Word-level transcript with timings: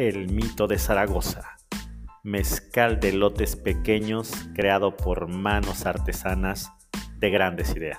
El 0.00 0.32
mito 0.32 0.66
de 0.66 0.78
Zaragoza, 0.78 1.58
mezcal 2.22 3.00
de 3.00 3.12
lotes 3.12 3.54
pequeños 3.54 4.32
creado 4.54 4.96
por 4.96 5.28
manos 5.28 5.84
artesanas 5.84 6.72
de 7.18 7.28
grandes 7.28 7.76
ideas. 7.76 7.98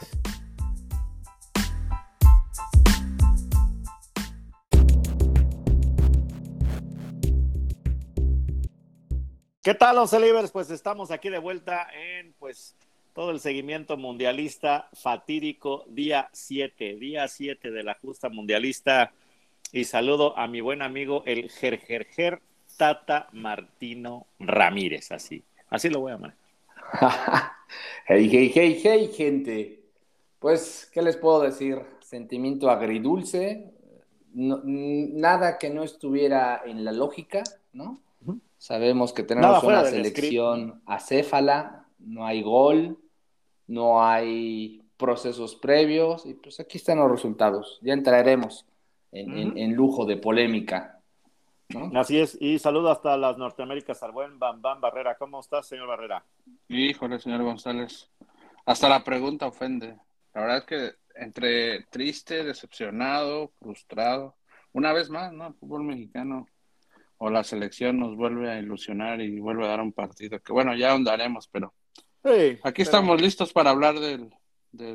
¿Qué 9.62 9.76
tal, 9.76 10.00
Once 10.00 10.20
Libres? 10.20 10.50
Pues 10.50 10.72
estamos 10.72 11.12
aquí 11.12 11.30
de 11.30 11.38
vuelta 11.38 11.88
en 11.94 12.34
pues 12.40 12.76
todo 13.14 13.30
el 13.30 13.40
seguimiento 13.40 13.96
mundialista 13.96 14.90
fatídico 14.94 15.86
día 15.88 16.30
7, 16.34 16.96
día 16.96 17.28
7 17.28 17.70
de 17.70 17.84
la 17.84 17.94
justa 17.94 18.28
mundialista. 18.30 19.14
Y 19.74 19.86
saludo 19.86 20.38
a 20.38 20.48
mi 20.48 20.60
buen 20.60 20.82
amigo 20.82 21.24
el 21.26 21.50
Gergerger 21.50 22.42
Tata 22.76 23.30
Martino 23.32 24.28
Ramírez, 24.38 25.14
así. 25.14 25.44
Así 25.70 25.90
lo 25.90 26.02
voy 26.02 26.12
a 26.12 26.16
llamar. 26.16 26.36
hey, 28.06 28.28
hey, 28.30 28.52
hey, 28.54 28.82
hey, 28.84 29.12
gente. 29.16 29.80
Pues, 30.40 30.90
¿qué 30.94 31.02
les 31.02 31.16
puedo 31.16 31.42
decir? 31.42 31.82
Sentimiento 32.02 32.70
agridulce, 32.70 33.72
nada 34.34 35.58
que 35.58 35.70
no 35.70 35.84
estuviera 35.84 36.64
en 36.66 36.84
la 36.84 36.92
lógica, 36.92 37.44
¿no? 37.72 38.02
Sabemos 38.58 39.14
que 39.14 39.24
tenemos 39.24 39.64
una 39.64 39.86
selección 39.86 40.82
acéfala, 40.86 41.86
no 42.00 42.26
hay 42.26 42.42
gol, 42.42 42.98
no 43.68 44.04
hay 44.04 44.84
procesos 44.98 45.56
previos, 45.56 46.26
y 46.26 46.34
pues 46.34 46.60
aquí 46.60 46.78
están 46.78 47.00
los 47.00 47.10
resultados. 47.10 47.80
Ya 47.82 47.94
entraremos 47.94 48.66
en, 49.12 49.74
lujo 49.74 50.06
de 50.06 50.18
polémica. 50.18 51.00
Así 51.96 52.20
es, 52.20 52.38
y 52.42 52.60
saludo 52.60 52.92
hasta 52.92 53.16
las 53.18 53.38
Norteaméricas 53.38 54.04
al 54.04 54.12
buen 54.12 54.38
Bam 54.38 54.62
Bam 54.62 54.82
Barrera. 54.82 55.16
¿Cómo 55.16 55.40
estás, 55.40 55.68
señor 55.68 55.88
Barrera? 55.88 56.24
Híjole, 56.68 57.20
señor 57.20 57.44
González. 57.44 58.10
Hasta 58.66 58.90
la 58.90 59.04
pregunta 59.04 59.48
ofende. 59.48 59.96
La 60.34 60.42
verdad 60.42 60.58
es 60.58 60.66
que 60.66 60.92
entre 61.16 61.84
triste, 61.86 62.44
decepcionado, 62.44 63.52
frustrado, 63.60 64.36
una 64.74 64.94
vez 64.94 65.10
más, 65.10 65.32
¿no? 65.34 65.48
El 65.48 65.54
fútbol 65.54 65.84
mexicano 65.84 66.48
o 67.18 67.30
la 67.30 67.44
selección 67.44 68.00
nos 68.00 68.16
vuelve 68.16 68.50
a 68.50 68.60
ilusionar 68.60 69.22
y 69.22 69.40
vuelve 69.40 69.66
a 69.66 69.70
dar 69.70 69.82
un 69.82 69.94
partido 69.94 70.40
que, 70.40 70.52
bueno, 70.52 70.76
ya 70.76 70.92
ahondaremos, 70.92 71.48
pero 71.48 71.74
aquí 72.64 72.82
estamos 72.82 73.22
listos 73.22 73.54
para 73.54 73.70
hablar 73.70 74.00
del, 74.00 74.34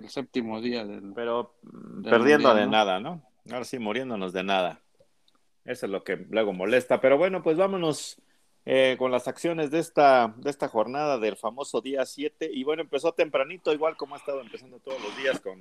séptimo 0.08 0.60
día. 0.60 0.84
Del, 0.84 1.12
pero 1.14 1.54
perdiendo 2.02 2.54
de 2.54 2.66
nada, 2.66 2.98
¿no? 2.98 3.22
Ahora 3.50 3.64
sí, 3.64 3.78
muriéndonos 3.78 4.32
de 4.32 4.42
nada. 4.42 4.80
Eso 5.64 5.86
es 5.86 5.92
lo 5.92 6.04
que 6.04 6.16
luego 6.16 6.52
molesta. 6.52 7.00
Pero 7.00 7.18
bueno, 7.18 7.42
pues 7.42 7.56
vámonos 7.56 8.20
eh, 8.64 8.96
con 8.98 9.10
las 9.10 9.28
acciones 9.28 9.70
de 9.70 9.78
esta, 9.78 10.34
de 10.36 10.50
esta 10.50 10.68
jornada 10.68 11.18
del 11.18 11.36
famoso 11.36 11.80
día 11.80 12.04
7. 12.04 12.50
Y 12.52 12.64
bueno, 12.64 12.82
empezó 12.82 13.12
tempranito, 13.12 13.72
igual 13.72 13.96
como 13.96 14.14
ha 14.14 14.18
estado 14.18 14.40
empezando 14.40 14.78
todos 14.78 15.00
los 15.02 15.16
días 15.16 15.40
con 15.40 15.60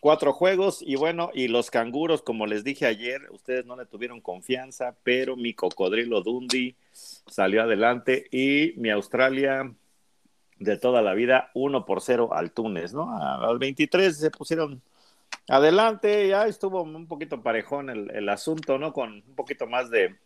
cuatro 0.00 0.32
juegos. 0.32 0.82
Y 0.82 0.96
bueno, 0.96 1.30
y 1.34 1.48
los 1.48 1.70
canguros, 1.70 2.22
como 2.22 2.46
les 2.46 2.64
dije 2.64 2.86
ayer, 2.86 3.28
ustedes 3.30 3.66
no 3.66 3.76
le 3.76 3.86
tuvieron 3.86 4.20
confianza, 4.20 4.96
pero 5.02 5.36
mi 5.36 5.54
cocodrilo 5.54 6.22
Dundee 6.22 6.74
salió 6.92 7.62
adelante 7.62 8.26
y 8.30 8.74
mi 8.76 8.90
Australia 8.90 9.72
de 10.58 10.76
toda 10.76 11.02
la 11.02 11.14
vida, 11.14 11.50
1 11.54 11.84
por 11.84 12.00
0 12.00 12.30
al 12.32 12.52
Túnez, 12.52 12.92
¿no? 12.92 13.16
Al 13.16 13.58
23 13.58 14.16
se 14.16 14.30
pusieron 14.30 14.80
adelante, 15.48 16.28
ya 16.28 16.46
estuvo 16.46 16.82
un 16.82 17.06
poquito 17.06 17.42
parejón 17.42 17.90
el, 17.90 18.28
asunto, 18.28 18.78
¿no? 18.78 18.92
Con 18.92 19.22
un 19.26 19.34
poquito 19.34 19.66
más 19.66 19.90
de, 19.90 20.16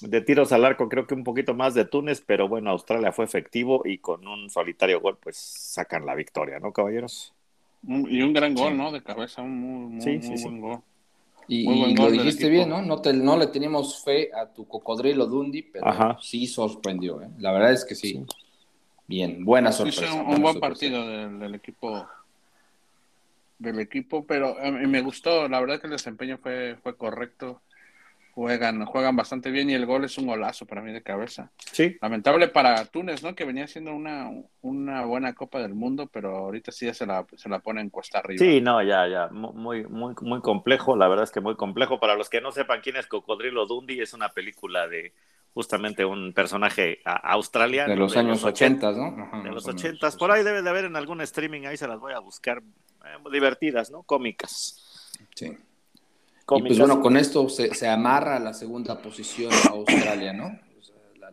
de 0.00 0.20
tiros 0.20 0.52
al 0.52 0.64
arco, 0.64 0.88
creo 0.88 1.06
que 1.06 1.14
un 1.14 1.24
poquito 1.24 1.54
más 1.54 1.74
de 1.74 1.84
Túnez, 1.84 2.22
pero 2.24 2.48
bueno, 2.48 2.70
Australia 2.70 3.12
fue 3.12 3.24
efectivo 3.24 3.82
y 3.84 3.98
con 3.98 4.26
un 4.26 4.50
solitario 4.50 5.00
gol, 5.00 5.18
pues 5.20 5.36
sacan 5.36 6.06
la 6.06 6.14
victoria, 6.14 6.58
¿no, 6.58 6.72
caballeros? 6.72 7.34
Y 7.84 8.22
un 8.22 8.32
gran 8.32 8.54
gol, 8.54 8.76
¿no? 8.76 8.92
De 8.92 9.02
cabeza, 9.02 9.42
un 9.42 9.96
muy, 9.96 10.18
muy, 10.18 10.42
buen 10.42 10.60
gol. 10.60 10.80
Y, 11.48 11.94
lo 11.94 12.10
dijiste 12.10 12.48
bien, 12.48 12.68
¿no? 12.68 12.80
No, 12.82 13.02
no 13.02 13.36
le 13.36 13.48
teníamos 13.48 14.02
fe 14.04 14.30
a 14.32 14.46
tu 14.46 14.66
cocodrilo 14.66 15.26
Dundi, 15.26 15.62
pero 15.62 16.16
sí 16.20 16.46
sorprendió, 16.46 17.20
¿eh? 17.20 17.28
La 17.38 17.52
verdad 17.52 17.72
es 17.72 17.84
que 17.84 17.94
sí. 17.94 18.24
Bien, 19.06 19.44
buena 19.44 19.72
sorpresa. 19.72 20.14
un, 20.14 20.40
buen 20.40 20.60
partido 20.60 21.06
del 21.06 21.54
equipo 21.54 22.06
del 23.62 23.80
equipo, 23.80 24.26
pero 24.26 24.58
a 24.58 24.70
mí 24.70 24.86
me 24.86 25.00
gustó, 25.00 25.48
la 25.48 25.60
verdad 25.60 25.80
que 25.80 25.86
el 25.86 25.92
desempeño 25.92 26.38
fue, 26.38 26.76
fue 26.82 26.96
correcto. 26.96 27.62
Juegan, 28.34 28.86
juegan 28.86 29.14
bastante 29.14 29.50
bien 29.50 29.68
y 29.68 29.74
el 29.74 29.84
gol 29.84 30.06
es 30.06 30.16
un 30.16 30.26
golazo 30.26 30.64
para 30.64 30.80
mí 30.80 30.90
de 30.90 31.02
cabeza. 31.02 31.52
Sí. 31.70 31.98
Lamentable 32.00 32.48
para 32.48 32.86
Túnez, 32.86 33.22
¿no? 33.22 33.34
Que 33.34 33.44
venía 33.44 33.66
siendo 33.66 33.92
una, 33.92 34.30
una 34.62 35.04
buena 35.04 35.34
Copa 35.34 35.60
del 35.60 35.74
Mundo, 35.74 36.08
pero 36.10 36.34
ahorita 36.34 36.72
sí 36.72 36.86
ya 36.86 36.94
se 36.94 37.04
la, 37.04 37.26
se 37.36 37.50
la 37.50 37.58
pone 37.58 37.82
en 37.82 37.90
cuesta 37.90 38.20
arriba. 38.20 38.38
Sí, 38.38 38.62
no, 38.62 38.82
ya, 38.82 39.06
ya, 39.06 39.28
muy, 39.28 39.84
muy, 39.84 40.14
muy 40.22 40.40
complejo, 40.40 40.96
la 40.96 41.08
verdad 41.08 41.24
es 41.24 41.30
que 41.30 41.42
muy 41.42 41.56
complejo. 41.56 42.00
Para 42.00 42.16
los 42.16 42.30
que 42.30 42.40
no 42.40 42.52
sepan 42.52 42.80
quién 42.80 42.96
es 42.96 43.06
Cocodrilo 43.06 43.66
Dundee, 43.66 44.00
es 44.00 44.14
una 44.14 44.30
película 44.30 44.88
de 44.88 45.12
justamente 45.54 46.04
un 46.04 46.32
personaje 46.32 47.00
australiano. 47.04 47.90
De 47.90 47.98
los 47.98 48.16
años 48.16 48.42
80, 48.42 48.92
¿no? 48.92 49.42
de 49.42 49.50
los 49.50 49.66
80, 49.66 50.10
por 50.12 50.30
ahí 50.30 50.42
debe 50.42 50.62
de 50.62 50.70
haber 50.70 50.86
en 50.86 50.96
algún 50.96 51.20
streaming, 51.20 51.66
ahí 51.66 51.76
se 51.76 51.86
las 51.86 52.00
voy 52.00 52.12
a 52.12 52.18
buscar 52.18 52.58
eh, 52.58 53.30
divertidas, 53.30 53.90
¿no? 53.90 54.02
Cómicas. 54.02 55.18
Sí. 55.34 55.46
Y 55.46 56.62
pues 56.62 56.78
bueno, 56.78 57.00
con 57.00 57.16
esto 57.16 57.48
se, 57.48 57.88
amarra 57.88 58.36
a 58.36 58.40
la 58.40 58.52
segunda 58.52 59.00
posición 59.00 59.52
Australia, 59.70 60.32
¿no? 60.32 60.58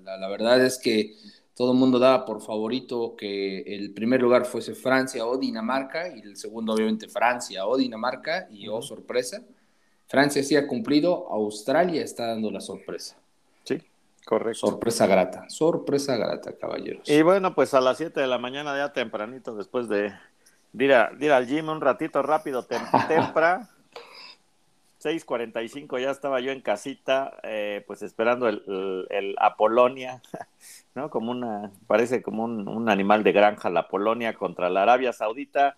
la, 0.03 0.29
verdad 0.29 0.63
es 0.63 0.79
que 0.79 1.15
todo 1.55 1.73
el 1.73 1.77
mundo 1.77 1.99
daba 1.99 2.25
por 2.25 2.41
favorito 2.41 3.15
que 3.17 3.61
el 3.61 3.91
primer 3.91 4.21
lugar 4.21 4.45
fuese 4.45 4.75
Francia 4.75 5.25
o 5.25 5.37
Dinamarca 5.37 6.15
y 6.15 6.21
el 6.21 6.37
segundo 6.37 6.73
obviamente 6.73 7.09
Francia 7.09 7.65
o 7.65 7.75
Dinamarca 7.75 8.47
y 8.49 8.67
oh 8.69 8.81
sorpresa, 8.81 9.43
Francia 10.07 10.41
sí 10.41 10.55
ha 10.55 10.67
cumplido, 10.67 11.27
Australia 11.29 12.01
está 12.01 12.27
dando 12.27 12.49
la 12.49 12.61
sorpresa. 12.61 13.17
Sí, 13.63 13.81
correcto. 14.29 14.67
Sorpresa 14.67 15.07
grata, 15.07 15.49
sorpresa 15.49 16.15
grata, 16.15 16.55
caballeros. 16.55 17.09
Y 17.09 17.23
bueno, 17.23 17.55
pues 17.55 17.73
a 17.73 17.81
las 17.81 17.97
7 17.97 18.19
de 18.19 18.27
la 18.27 18.37
mañana 18.37 18.77
ya 18.77 18.93
tempranito 18.93 19.55
después 19.55 19.89
de 19.89 20.13
ir, 20.73 20.93
al 20.93 21.47
gym 21.47 21.69
un 21.69 21.81
ratito 21.81 22.21
rápido, 22.21 22.63
tem 22.63 22.79
tempra. 23.07 23.67
6:45 25.01 25.99
ya 25.99 26.11
estaba 26.11 26.41
yo 26.41 26.51
en 26.51 26.61
casita, 26.61 27.37
eh, 27.41 27.83
pues 27.87 28.01
esperando 28.01 28.49
el, 28.49 29.07
el, 29.09 29.33
Apolonia, 29.39 30.21
¿no? 30.93 31.09
Como 31.09 31.31
una, 31.31 31.71
parece 31.87 32.21
como 32.21 32.43
un, 32.43 32.89
animal 32.89 33.23
de 33.23 33.31
granja, 33.31 33.69
la 33.69 33.87
Polonia 33.87 34.35
contra 34.35 34.69
la 34.69 34.83
Arabia 34.83 35.13
Saudita. 35.13 35.75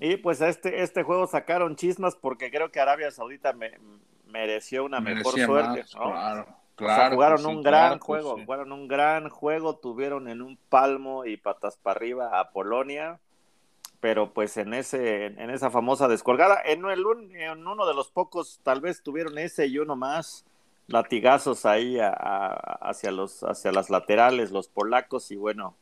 Y 0.00 0.16
pues 0.16 0.40
este, 0.40 0.82
este 0.82 1.02
juego 1.02 1.26
sacaron 1.26 1.76
chismas 1.76 2.16
porque 2.16 2.50
creo 2.50 2.72
que 2.72 2.80
Arabia 2.80 3.10
Saudita 3.10 3.52
me, 3.52 3.78
mereció 4.26 4.84
una 4.84 5.00
mejor 5.00 5.38
suerte, 5.38 5.84
Claro, 5.92 6.46
claro. 6.86 7.14
jugaron 7.14 7.46
un 7.46 7.62
gran 7.62 7.98
juego, 7.98 8.36
jugaron 8.44 8.72
un 8.72 8.88
gran 8.88 9.28
juego, 9.28 9.76
tuvieron 9.76 10.28
en 10.28 10.42
un 10.42 10.58
palmo 10.68 11.24
y 11.24 11.36
patas 11.36 11.76
para 11.76 11.96
arriba 11.96 12.40
a 12.40 12.50
Polonia 12.50 13.20
pero 14.00 14.32
pues 14.32 14.56
en 14.56 14.74
ese 14.74 15.26
en 15.26 15.50
esa 15.50 15.70
famosa 15.70 16.08
descolgada 16.08 16.60
en, 16.64 16.84
el, 16.86 17.04
en 17.34 17.66
uno 17.66 17.86
de 17.86 17.94
los 17.94 18.10
pocos 18.10 18.60
tal 18.62 18.80
vez 18.80 19.02
tuvieron 19.02 19.38
ese 19.38 19.66
y 19.66 19.78
uno 19.78 19.94
más 19.94 20.44
latigazos 20.86 21.66
ahí 21.66 21.98
hacia 22.00 23.12
los 23.12 23.42
hacia 23.44 23.72
las 23.72 23.90
laterales 23.90 24.50
los 24.50 24.68
polacos 24.68 25.30
y 25.30 25.36
bueno 25.36 25.76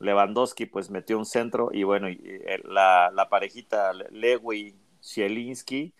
Lewandowski 0.00 0.66
pues 0.66 0.90
metió 0.90 1.16
un 1.16 1.24
centro 1.24 1.70
y 1.72 1.84
bueno 1.84 2.08
eh, 2.08 2.60
la, 2.64 3.10
la 3.14 3.28
parejita 3.28 3.92
Lewy 4.10 4.74
Zielinski 5.02 5.92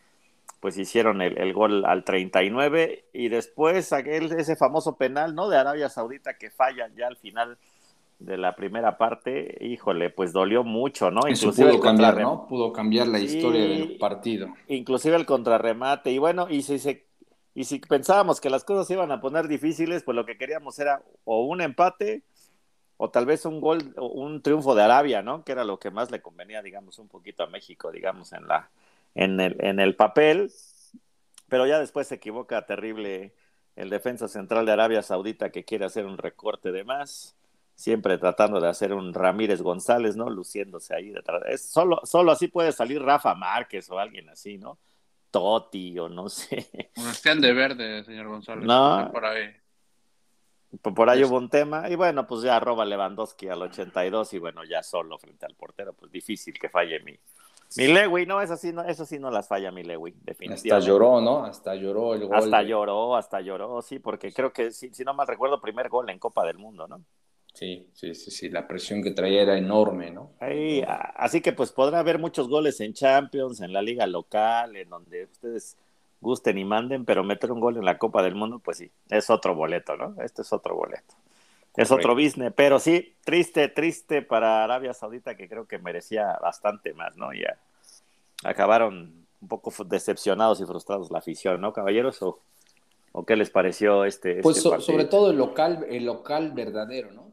pues 0.63 0.79
hicieron 0.79 1.23
el, 1.23 1.37
el, 1.39 1.53
gol 1.53 1.85
al 1.85 2.05
39 2.05 3.07
y 3.13 3.29
después 3.29 3.93
aquel 3.93 4.31
ese 4.31 4.55
famoso 4.55 4.97
penal 4.97 5.35
no 5.35 5.49
de 5.49 5.57
Arabia 5.57 5.89
Saudita 5.89 6.39
que 6.39 6.53
fallan 6.53 6.95
ya 6.95 7.09
al 7.09 7.17
final 7.17 7.59
de 8.21 8.37
la 8.37 8.55
primera 8.55 8.97
parte, 8.97 9.59
híjole, 9.61 10.11
pues 10.11 10.33
dolió 10.33 10.63
mucho, 10.63 11.11
¿no? 11.11 11.29
Inclusive 11.29 11.73
pudo 11.73 11.81
cambiar, 11.81 12.21
¿no? 12.21 12.47
Pudo 12.47 12.73
cambiar 12.73 13.09
la 13.09 13.19
historia 13.19 13.63
del 13.63 13.99
partido. 13.99 14.55
Inclusive 14.69 15.17
el 15.17 15.27
contrarremate. 15.27 16.13
Y 16.13 16.19
bueno, 16.19 16.47
y 16.49 16.63
si 16.63 16.79
se, 16.79 17.07
Y 17.55 17.65
si 17.65 17.81
pensábamos 17.81 18.41
que 18.41 18.49
las 18.49 18.63
cosas 18.63 18.87
se 18.87 18.93
iban 18.93 19.11
a 19.11 19.21
poner 19.21 19.49
difíciles, 19.49 20.05
pues 20.05 20.15
lo 20.15 20.25
que 20.25 20.39
queríamos 20.39 20.79
era 20.79 21.03
o 21.25 21.45
un 21.45 21.61
empate 21.61 22.23
o 22.99 23.11
tal 23.11 23.27
vez 23.27 23.45
un 23.47 23.61
gol, 23.61 23.93
un 23.97 24.43
triunfo 24.43 24.77
de 24.77 24.85
Arabia, 24.85 25.23
¿no? 25.23 25.43
Que 25.43 25.51
era 25.51 25.65
lo 25.65 25.81
que 25.81 25.91
más 25.91 26.13
le 26.13 26.23
convenía, 26.23 26.63
digamos, 26.63 27.01
un 27.01 27.09
poquito 27.09 27.43
a 27.43 27.49
México, 27.49 27.91
digamos, 27.91 28.33
en 28.33 28.47
la, 28.47 28.71
en 29.15 29.41
el, 29.41 29.57
en 29.61 29.81
el 29.81 29.97
papel. 29.97 30.51
Pero 31.49 31.67
ya 31.67 31.79
después 31.79 32.09
se 32.09 32.17
equivoca 32.17 32.65
terrible 32.67 33.35
el 33.77 33.91
defensa 33.91 34.29
central 34.29 34.67
de 34.67 34.73
Arabia 34.73 35.03
Saudita 35.03 35.51
que 35.51 35.65
quiere 35.65 35.85
hacer 35.85 36.07
un 36.07 36.19
recorte 36.19 36.73
de 36.73 36.85
más, 36.85 37.37
siempre 37.75 38.19
tratando 38.19 38.61
de 38.61 38.69
hacer 38.69 38.93
un 38.93 39.15
Ramírez 39.15 39.63
González, 39.63 40.17
¿no? 40.17 40.29
Luciéndose 40.31 40.95
ahí 40.95 41.11
detrás. 41.11 41.43
Es 41.47 41.63
solo, 41.71 42.01
solo 42.05 42.33
así 42.33 42.49
puede 42.49 42.73
salir 42.73 43.03
Rafa 43.03 43.35
Márquez 43.35 43.91
o 43.91 43.99
alguien 43.99 44.29
así, 44.29 44.59
¿no? 44.59 44.79
Toti 45.31 45.99
o 45.99 46.09
no 46.09 46.29
sé. 46.29 46.91
Un 46.97 47.41
de 47.41 47.53
verde, 47.53 48.05
señor 48.05 48.29
González. 48.29 48.65
No. 48.65 49.11
Por 49.13 49.25
ahí. 49.25 49.57
Por, 50.81 51.11
ahí 51.11 51.23
hubo 51.25 51.37
un 51.37 51.51
tema. 51.51 51.89
Y 51.91 51.97
bueno, 51.97 52.27
pues 52.27 52.43
ya 52.43 52.59
roba 52.61 52.85
Lewandowski 52.85 53.49
al 53.49 53.63
82 53.63 54.33
y 54.35 54.39
bueno, 54.39 54.65
ya 54.65 54.83
solo 54.83 55.19
frente 55.19 55.45
al 55.45 55.55
portero, 55.55 55.93
pues 55.93 56.11
difícil 56.11 56.59
que 56.59 56.71
falle 56.71 57.01
mi, 57.01 57.19
mi 57.77 57.87
Lewy. 57.87 58.27
No, 58.27 58.41
eso 58.41 58.57
sí 58.57 58.73
no, 58.73 58.83
eso 58.83 59.05
sí 59.05 59.19
no 59.19 59.31
las 59.31 59.49
falla 59.49 59.71
mi 59.71 59.83
Lewy, 59.83 60.15
definitivamente. 60.23 60.73
Hasta 60.73 60.87
lloró, 60.87 61.21
¿no? 61.21 61.45
Hasta 61.45 61.75
lloró 61.75 62.15
el 62.15 62.27
gol. 62.27 62.37
Hasta 62.37 62.63
lloró, 62.63 63.17
hasta 63.17 63.41
lloró, 63.41 63.83
sí, 63.83 63.99
porque 63.99 64.33
creo 64.33 64.53
que, 64.53 64.71
si, 64.71 64.93
si 64.93 65.05
no 65.05 65.15
mal 65.15 65.27
recuerdo, 65.27 65.61
primer 65.61 65.89
gol 65.89 66.11
en 66.11 66.19
Copa 66.19 66.45
del 66.45 66.59
Mundo, 66.59 66.87
¿no? 66.89 67.03
Sí, 67.55 67.91
sí, 67.93 68.15
sí, 68.15 68.31
sí, 68.31 68.49
la 68.49 68.67
presión 68.67 69.03
que 69.03 69.11
traía 69.11 69.43
era 69.43 69.59
enorme, 69.59 70.11
¿no? 70.11 70.33
así 71.17 71.43
que 71.43 71.53
pues 71.53 71.71
podrá 71.71 71.99
haber 71.99 72.19
muchos 72.19 72.49
goles 72.49 72.81
en 72.81 72.95
Champions, 72.95 73.61
en 73.61 73.73
la 73.73 73.83
liga 73.83 74.07
local, 74.07 74.75
en 74.77 74.89
donde 74.89 75.25
ustedes 75.25 75.77
gusten 76.21 76.57
y 76.57 76.65
manden, 76.65 77.05
pero 77.05 77.25
meter 77.25 77.53
un 77.53 77.61
gol 77.61 77.77
en 77.77 77.85
la 77.85 77.99
Copa 77.99 78.23
del 78.23 78.35
Mundo, 78.35 78.59
pues 78.59 78.79
sí, 78.79 78.91
es 79.11 79.29
otro 79.29 79.55
boleto, 79.55 79.97
¿no? 79.97 80.15
Este 80.23 80.43
es 80.43 80.53
otro 80.53 80.75
boleto. 80.75 81.15
Es 81.77 81.91
otro 81.91 82.15
business, 82.15 82.53
pero 82.55 82.79
sí, 82.79 83.15
triste, 83.25 83.69
triste 83.69 84.21
para 84.23 84.63
Arabia 84.63 84.93
Saudita, 84.93 85.35
que 85.35 85.49
creo 85.49 85.67
que 85.67 85.79
merecía 85.79 86.39
bastante 86.43 86.93
más, 86.93 87.17
¿no? 87.17 87.33
Ya 87.33 87.57
acabaron 88.45 89.27
un 89.41 89.49
poco 89.49 89.73
decepcionados 89.85 90.61
y 90.61 90.67
frustrados 90.67 91.11
la 91.11 91.19
afición, 91.19 91.61
¿no, 91.61 91.73
caballeros? 91.73 92.21
¿O, 92.23 92.41
o 93.13 93.25
qué 93.25 93.37
les 93.37 93.51
pareció 93.51 94.05
este, 94.05 94.43
Pues 94.43 94.59
este 94.59 94.81
sobre 94.81 95.07
todo 95.07 95.31
el 95.31 95.39
local, 95.39 95.87
el 95.89 96.05
local 96.05 96.53
verdadero, 96.53 97.11
¿no? 97.11 97.33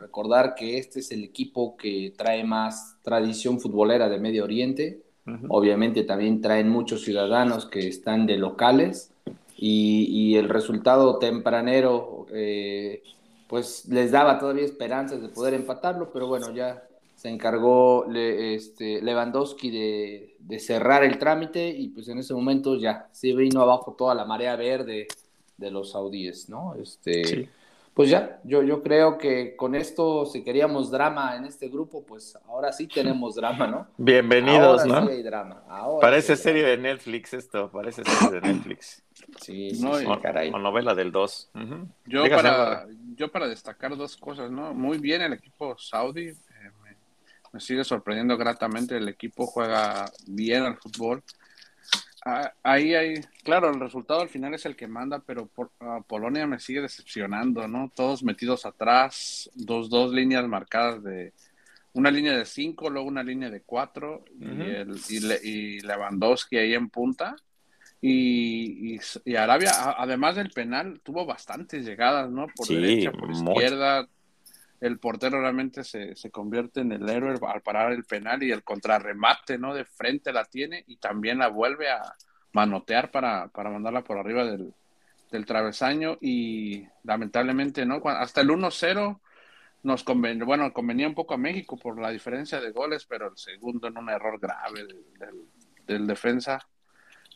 recordar 0.00 0.54
que 0.54 0.78
este 0.78 1.00
es 1.00 1.10
el 1.10 1.24
equipo 1.24 1.76
que 1.76 2.12
trae 2.16 2.44
más 2.44 2.96
tradición 3.02 3.60
futbolera 3.60 4.08
de 4.08 4.18
Medio 4.18 4.44
Oriente. 4.44 5.02
Obviamente 5.48 6.04
también 6.04 6.40
traen 6.40 6.68
muchos 6.68 7.02
ciudadanos 7.02 7.66
que 7.66 7.88
están 7.88 8.26
de 8.26 8.36
locales 8.36 9.10
y, 9.56 10.36
el 10.36 10.48
resultado 10.48 11.18
tempranero 11.18 12.26
eh, 12.32 13.02
pues 13.48 13.86
les 13.86 14.10
daba 14.10 14.38
todavía 14.38 14.64
esperanzas 14.64 15.22
de 15.22 15.28
poder 15.28 15.54
empatarlo, 15.54 16.10
pero 16.12 16.26
bueno, 16.26 16.52
ya 16.52 16.82
se 17.14 17.28
encargó 17.28 18.06
este, 18.12 19.00
Lewandowski 19.00 19.70
de, 19.70 20.58
cerrar 20.58 21.04
el 21.04 21.18
trámite 21.18 21.68
y 21.68 21.88
pues 21.88 22.08
en 22.08 22.18
ese 22.18 22.34
momento 22.34 22.76
ya 22.76 23.08
se 23.12 23.34
vino 23.34 23.62
abajo 23.62 23.94
toda 23.96 24.14
la 24.14 24.24
marea 24.24 24.56
verde 24.56 25.06
de 25.56 25.70
los 25.70 25.92
saudíes, 25.92 26.48
¿no? 26.48 26.74
Este, 26.74 27.48
pues 27.94 28.10
ya, 28.10 28.40
yo, 28.44 28.62
yo 28.62 28.82
creo 28.82 29.16
que 29.16 29.56
con 29.56 29.74
esto, 29.74 30.26
si 30.26 30.44
queríamos 30.44 30.90
drama 30.90 31.36
en 31.36 31.46
este 31.46 31.68
grupo, 31.68 32.04
pues 32.04 32.36
ahora 32.46 32.72
sí 32.72 32.86
tenemos 32.86 33.36
drama, 33.36 33.66
¿no? 33.66 33.86
Bienvenidos, 33.96 34.82
ahora 34.82 35.00
¿no? 35.00 35.06
Sí 35.06 35.14
hay 35.14 35.22
drama. 35.22 35.62
parece 36.00 36.36
serie 36.36 36.62
de 36.62 36.76
Netflix 36.76 37.32
esto, 37.32 37.70
parece 37.70 38.04
serie 38.04 38.40
de 38.40 38.52
Netflix. 38.52 39.05
Sí, 39.40 39.70
sí, 39.74 39.84
o, 39.84 40.20
caray. 40.20 40.50
O 40.52 40.58
novela 40.58 40.94
del 40.94 41.12
2. 41.12 41.50
yo, 42.06 42.28
para, 42.28 42.86
yo 43.14 43.30
para 43.30 43.48
destacar 43.48 43.96
dos 43.96 44.16
cosas, 44.16 44.50
¿no? 44.50 44.74
Muy 44.74 44.98
bien 44.98 45.22
el 45.22 45.32
equipo 45.32 45.76
saudí, 45.78 46.28
eh, 46.28 46.36
me 47.52 47.60
sigue 47.60 47.84
sorprendiendo 47.84 48.36
gratamente, 48.36 48.96
el 48.96 49.08
equipo 49.08 49.46
juega 49.46 50.10
bien 50.26 50.62
al 50.62 50.76
fútbol. 50.76 51.22
Ah, 52.28 52.52
ahí 52.64 52.92
hay, 52.94 53.20
claro, 53.44 53.70
el 53.70 53.78
resultado 53.78 54.20
al 54.20 54.28
final 54.28 54.52
es 54.52 54.66
el 54.66 54.74
que 54.74 54.88
manda, 54.88 55.20
pero 55.20 55.46
por, 55.46 55.70
ah, 55.78 56.00
Polonia 56.06 56.46
me 56.46 56.58
sigue 56.58 56.80
decepcionando, 56.80 57.68
¿no? 57.68 57.92
Todos 57.94 58.24
metidos 58.24 58.66
atrás, 58.66 59.48
dos, 59.54 59.88
dos 59.88 60.12
líneas 60.12 60.44
marcadas 60.48 61.04
de 61.04 61.32
una 61.92 62.10
línea 62.10 62.36
de 62.36 62.44
cinco, 62.44 62.90
luego 62.90 63.08
una 63.08 63.22
línea 63.22 63.48
de 63.48 63.62
cuatro 63.62 64.24
y, 64.40 64.44
el, 64.44 64.98
y, 65.42 65.80
Lewandowski 65.80 66.58
ahí 66.58 66.74
en 66.74 66.90
punta. 66.90 67.36
Y, 68.08 69.00
y, 69.24 69.36
Arabia, 69.36 69.72
además 69.98 70.36
del 70.36 70.50
penal, 70.50 71.00
tuvo 71.02 71.26
bastantes 71.26 71.84
llegadas, 71.84 72.30
¿no? 72.30 72.46
Por 72.54 72.68
derecha, 72.68 73.10
por 73.10 73.32
izquierda, 73.32 74.08
el 74.80 74.98
portero 75.00 75.40
realmente 75.40 75.82
se, 75.82 76.14
se, 76.14 76.30
convierte 76.30 76.82
en 76.82 76.92
el 76.92 77.08
héroe 77.08 77.36
al 77.48 77.62
parar 77.62 77.90
el 77.90 78.04
penal 78.04 78.44
y 78.44 78.52
el 78.52 78.62
contrarremate, 78.62 79.58
¿no? 79.58 79.74
De 79.74 79.84
frente 79.84 80.32
la 80.32 80.44
tiene 80.44 80.84
y 80.86 80.98
también 80.98 81.38
la 81.38 81.48
vuelve 81.48 81.90
a 81.90 82.14
manotear 82.52 83.10
para, 83.10 83.48
para 83.48 83.70
mandarla 83.70 84.04
por 84.04 84.18
arriba 84.18 84.44
del, 84.44 84.72
del 85.32 85.44
travesaño 85.44 86.18
y 86.20 86.86
lamentablemente, 87.02 87.84
¿no? 87.86 88.00
Hasta 88.04 88.40
el 88.40 88.50
1-0 88.50 89.20
nos 89.82 90.04
convenía, 90.04 90.44
bueno, 90.44 90.72
convenía 90.72 91.08
un 91.08 91.14
poco 91.14 91.34
a 91.34 91.38
México 91.38 91.76
por 91.76 92.00
la 92.00 92.10
diferencia 92.10 92.60
de 92.60 92.70
goles, 92.70 93.04
pero 93.06 93.30
el 93.30 93.36
segundo 93.36 93.88
en 93.88 93.98
un 93.98 94.10
error 94.10 94.38
grave 94.38 94.84
del, 94.84 95.04
del, 95.86 96.06
defensa 96.06 96.66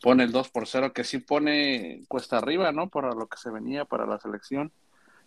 pone 0.01 0.23
el 0.23 0.31
2 0.31 0.49
por 0.49 0.67
0 0.67 0.93
que 0.93 1.03
sí 1.03 1.19
pone 1.19 2.03
cuesta 2.07 2.37
arriba, 2.37 2.71
¿no? 2.71 2.89
Para 2.89 3.13
lo 3.13 3.27
que 3.27 3.37
se 3.37 3.51
venía 3.51 3.85
para 3.85 4.05
la 4.05 4.19
selección 4.19 4.71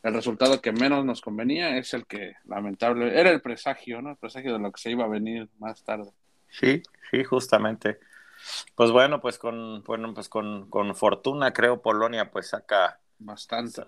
el 0.04 0.12
resultado 0.12 0.60
que 0.60 0.70
menos 0.70 1.02
nos 1.02 1.22
convenía 1.22 1.78
es 1.78 1.94
el 1.94 2.06
que, 2.06 2.34
lamentable, 2.44 3.18
era 3.18 3.30
el 3.30 3.40
presagio, 3.40 4.02
¿no? 4.02 4.10
El 4.10 4.16
presagio 4.16 4.52
de 4.52 4.58
lo 4.58 4.70
que 4.70 4.80
se 4.80 4.90
iba 4.90 5.04
a 5.04 5.08
venir 5.08 5.48
más 5.58 5.82
tarde. 5.82 6.10
Sí, 6.50 6.82
sí, 7.10 7.24
justamente. 7.24 7.98
Pues 8.74 8.90
bueno, 8.90 9.22
pues 9.22 9.38
con, 9.38 9.82
bueno, 9.82 10.12
pues 10.12 10.28
con, 10.28 10.68
con 10.68 10.94
fortuna 10.94 11.54
creo 11.54 11.80
Polonia 11.80 12.30
pues 12.30 12.48
saca 12.48 13.00
bastante 13.18 13.82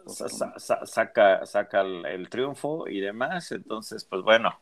saca 0.86 1.44
saca 1.44 1.80
el, 1.82 2.28
triunfo 2.30 2.88
y 2.88 3.00
demás, 3.00 3.52
entonces 3.52 4.04
pues 4.04 4.22
bueno, 4.22 4.58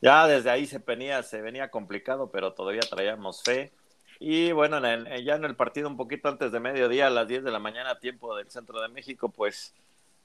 ya 0.00 0.26
desde 0.26 0.50
ahí 0.50 0.66
se 0.66 0.78
venía 0.78 1.22
se 1.22 1.40
venía 1.40 1.70
complicado, 1.70 2.30
pero 2.32 2.54
todavía 2.54 2.80
traíamos 2.80 3.44
fe. 3.44 3.70
Y 4.18 4.50
bueno, 4.52 4.80
ya 4.80 5.36
en 5.36 5.44
el 5.44 5.54
partido 5.54 5.88
un 5.88 5.96
poquito 5.96 6.28
antes 6.28 6.50
de 6.50 6.60
mediodía, 6.60 7.06
a 7.06 7.10
las 7.10 7.28
10 7.28 7.44
de 7.44 7.52
la 7.52 7.60
mañana, 7.60 8.00
tiempo 8.00 8.36
del 8.36 8.50
centro 8.50 8.80
de 8.80 8.88
México, 8.88 9.28
pues 9.28 9.74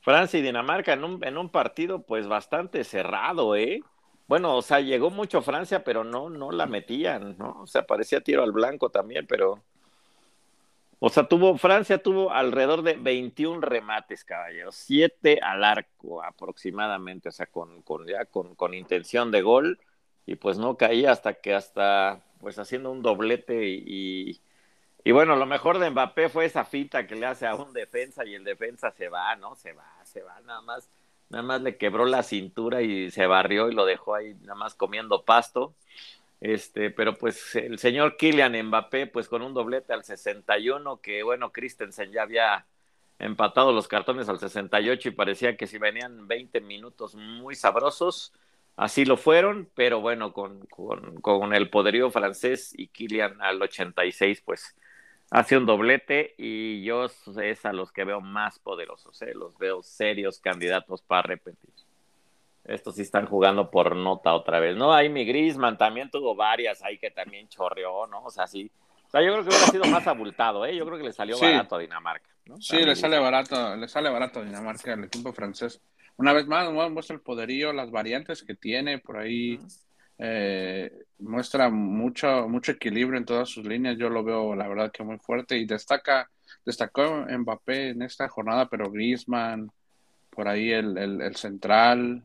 Francia 0.02 0.40
y 0.40 0.44
Dinamarca 0.44 0.94
en 0.94 1.04
un, 1.04 1.24
en 1.24 1.38
un 1.38 1.50
partido 1.50 2.02
pues 2.02 2.28
bastante 2.28 2.84
cerrado, 2.84 3.56
¿eh? 3.56 3.82
Bueno, 4.28 4.56
o 4.56 4.62
sea, 4.62 4.80
llegó 4.80 5.10
mucho 5.10 5.42
Francia, 5.42 5.84
pero 5.84 6.04
no, 6.04 6.30
no 6.30 6.52
la 6.52 6.66
metían, 6.66 7.38
¿no? 7.38 7.62
O 7.62 7.68
sea, 7.68 7.86
parecía 7.86 8.22
tiro 8.22 8.44
al 8.44 8.52
blanco 8.52 8.90
también, 8.90 9.28
pero... 9.28 9.62
O 11.00 11.10
sea, 11.10 11.28
tuvo, 11.28 11.58
Francia 11.58 12.02
tuvo 12.02 12.32
alrededor 12.32 12.82
de 12.82 12.94
21 12.96 13.60
remates, 13.60 14.24
caballeros, 14.24 14.76
7 14.76 15.40
al 15.42 15.64
arco 15.66 16.24
aproximadamente, 16.24 17.28
o 17.30 17.32
sea, 17.32 17.46
con, 17.46 17.82
con 17.82 18.08
ya 18.08 18.26
con, 18.26 18.56
con 18.56 18.74
intención 18.74 19.30
de 19.30 19.42
gol, 19.42 19.80
y 20.26 20.36
pues 20.36 20.58
no 20.58 20.78
caía 20.78 21.12
hasta 21.12 21.36
que 21.36 21.54
hasta, 21.54 22.24
pues 22.40 22.60
haciendo 22.60 22.92
un 22.92 23.02
doblete 23.02 23.66
y 23.66 24.42
y 25.06 25.12
bueno, 25.12 25.36
lo 25.36 25.46
mejor 25.46 25.80
de 25.80 25.90
Mbappé 25.90 26.30
fue 26.30 26.46
esa 26.46 26.64
finta 26.64 27.06
que 27.06 27.16
le 27.16 27.26
hace 27.26 27.46
a 27.46 27.56
un 27.56 27.74
defensa 27.74 28.26
y 28.26 28.36
el 28.36 28.44
defensa 28.46 28.92
se 28.92 29.10
va, 29.10 29.36
¿no? 29.36 29.56
Se 29.56 29.74
va, 29.74 29.86
se 30.06 30.22
va, 30.22 30.40
nada 30.42 30.62
más, 30.62 30.90
nada 31.30 31.44
más 31.44 31.62
le 31.62 31.78
quebró 31.78 32.06
la 32.06 32.24
cintura 32.24 32.82
y 32.82 33.12
se 33.12 33.28
barrió 33.28 33.70
y 33.70 33.74
lo 33.74 33.86
dejó 33.86 34.16
ahí 34.16 34.36
nada 34.42 34.56
más 34.56 34.76
comiendo 34.76 35.24
pasto. 35.26 35.76
Este, 36.40 36.90
pero 36.90 37.16
pues 37.16 37.56
el 37.56 37.80
señor 37.80 38.16
Kylian 38.18 38.54
Mbappé, 38.68 39.08
pues 39.08 39.28
con 39.28 39.42
un 39.42 39.54
doblete 39.54 39.94
al 39.94 40.04
61, 40.06 41.02
que 41.02 41.24
bueno, 41.24 41.52
Christensen 41.52 42.12
ya 42.12 42.24
había 42.24 42.66
empatado 43.20 43.74
los 43.74 43.88
cartones 43.90 44.30
al 44.30 44.40
68 44.40 45.10
y 45.10 45.12
parecía 45.12 45.58
que 45.58 45.68
si 45.68 45.78
venían 45.78 46.28
20 46.28 46.62
minutos 46.62 47.16
muy 47.16 47.56
sabrosos, 47.56 48.34
así 48.76 49.06
lo 49.06 49.18
fueron, 49.18 49.70
pero 49.76 50.02
bueno, 50.02 50.34
con, 50.34 50.66
con, 50.68 51.22
con 51.22 51.54
el 51.54 51.70
poderío 51.70 52.12
francés 52.12 52.74
y 52.78 52.88
Kylian 52.88 53.42
al 53.42 53.62
86, 53.62 54.42
pues 54.46 54.76
hace 55.32 55.58
un 55.58 55.66
doblete 55.66 56.36
y 56.38 56.84
yo 56.84 57.06
es 57.42 57.66
a 57.66 57.74
los 57.74 57.92
que 57.92 58.04
veo 58.04 58.22
más 58.22 58.60
poderosos, 58.60 59.22
¿eh? 59.24 59.34
los 59.34 59.58
veo 59.58 59.82
serios 59.82 60.40
candidatos 60.40 61.02
para 61.02 61.24
repetir. 61.24 61.72
Estos 62.66 62.96
sí 62.96 63.02
están 63.02 63.26
jugando 63.26 63.70
por 63.70 63.96
nota 63.96 64.34
otra 64.34 64.60
vez, 64.60 64.78
¿no? 64.78 64.94
Ahí 64.94 65.10
mi 65.10 65.26
Grisman 65.26 65.78
también 65.78 66.10
tuvo 66.10 66.34
varias 66.34 66.82
ahí 66.82 66.98
que 66.98 67.12
también 67.12 67.50
chorreó, 67.50 68.08
¿no? 68.08 68.24
O 68.24 68.30
sea, 68.30 68.48
sí. 68.48 68.72
O 69.08 69.10
sea, 69.10 69.22
yo 69.22 69.34
creo 69.34 69.44
que 69.44 69.50
hubiera 69.50 69.68
sido 69.68 69.86
más 69.86 70.08
abultado, 70.08 70.66
¿eh? 70.66 70.76
Yo 70.76 70.86
creo 70.86 70.98
que 70.98 71.04
le 71.04 71.14
salió 71.14 71.38
barato 71.38 71.76
a 71.76 71.80
Dinamarca, 71.80 72.30
¿no? 72.46 72.62
Sí, 72.62 72.78
le 72.78 72.96
sale 72.96 73.20
barato, 73.20 73.76
le 73.76 73.88
sale 73.90 74.10
barato 74.10 74.40
a 74.40 74.44
Dinamarca, 74.44 74.94
el 74.94 75.04
equipo 75.04 75.34
francés. 75.34 75.82
Una 76.18 76.34
vez 76.34 76.48
más, 76.48 76.72
muestra 76.72 77.16
el 77.16 77.22
poderío, 77.22 77.74
las 77.74 77.92
variantes 77.92 78.44
que 78.44 78.56
tiene 78.56 79.00
por 79.00 79.18
ahí. 79.18 79.60
Eh, 80.20 80.92
muestra 81.20 81.70
mucho, 81.70 82.48
mucho 82.48 82.72
equilibrio 82.72 83.18
en 83.18 83.26
todas 83.26 83.50
sus 83.50 83.66
líneas. 83.66 83.98
Yo 83.98 84.10
lo 84.10 84.24
veo, 84.24 84.56
la 84.56 84.68
verdad, 84.68 84.92
que 84.92 85.04
muy 85.04 85.18
fuerte 85.18 85.58
y 85.58 85.66
destaca 85.66 86.30
destacó 86.66 87.26
Mbappé 87.30 87.90
en 87.90 88.02
esta 88.02 88.28
jornada, 88.30 88.70
pero 88.70 88.92
Griezmann, 88.92 89.72
por 90.30 90.48
ahí 90.48 90.72
el, 90.72 90.98
el, 90.98 91.36
central, 91.36 92.24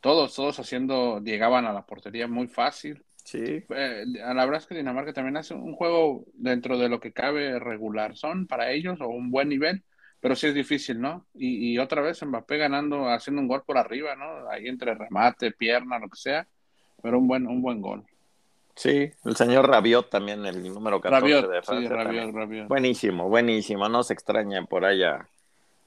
todos, 0.00 0.34
todos 0.34 0.58
haciendo, 0.58 1.20
llegaban 1.20 1.66
a 1.66 1.72
la 1.72 1.86
portería 1.86 2.26
muy 2.26 2.48
fácil. 2.48 3.02
Sí. 3.24 3.64
Eh, 3.68 4.04
la 4.06 4.44
verdad 4.44 4.60
es 4.60 4.66
que 4.66 4.74
Dinamarca 4.74 5.12
también 5.12 5.36
hace 5.36 5.54
un 5.54 5.74
juego 5.74 6.26
dentro 6.34 6.78
de 6.78 6.88
lo 6.88 7.00
que 7.00 7.12
cabe 7.12 7.58
regular. 7.58 8.16
Son 8.16 8.46
para 8.46 8.70
ellos 8.70 9.00
o 9.00 9.08
un 9.08 9.30
buen 9.30 9.48
nivel, 9.48 9.82
pero 10.24 10.36
sí 10.36 10.46
es 10.46 10.54
difícil, 10.54 10.98
¿no? 10.98 11.26
Y, 11.34 11.74
y, 11.74 11.78
otra 11.78 12.00
vez 12.00 12.24
Mbappé 12.24 12.56
ganando, 12.56 13.10
haciendo 13.10 13.42
un 13.42 13.46
gol 13.46 13.62
por 13.62 13.76
arriba, 13.76 14.16
¿no? 14.16 14.48
Ahí 14.48 14.68
entre 14.68 14.94
remate, 14.94 15.50
pierna, 15.50 15.98
lo 15.98 16.08
que 16.08 16.16
sea, 16.16 16.48
pero 17.02 17.18
un 17.18 17.28
buen, 17.28 17.46
un 17.46 17.60
buen 17.60 17.82
gol. 17.82 18.02
Sí, 18.74 19.12
el 19.22 19.36
señor 19.36 19.68
Rabiot 19.68 20.08
también, 20.08 20.46
el 20.46 20.62
número 20.62 20.98
14 20.98 21.26
de 21.46 21.60
Francia. 21.60 21.76
Sí, 21.76 21.88
Rabiot, 21.88 22.34
Rabiot. 22.34 22.68
Buenísimo, 22.68 23.28
buenísimo. 23.28 23.86
No 23.90 24.02
se 24.02 24.14
extraña 24.14 24.64
por 24.64 24.86
allá 24.86 25.28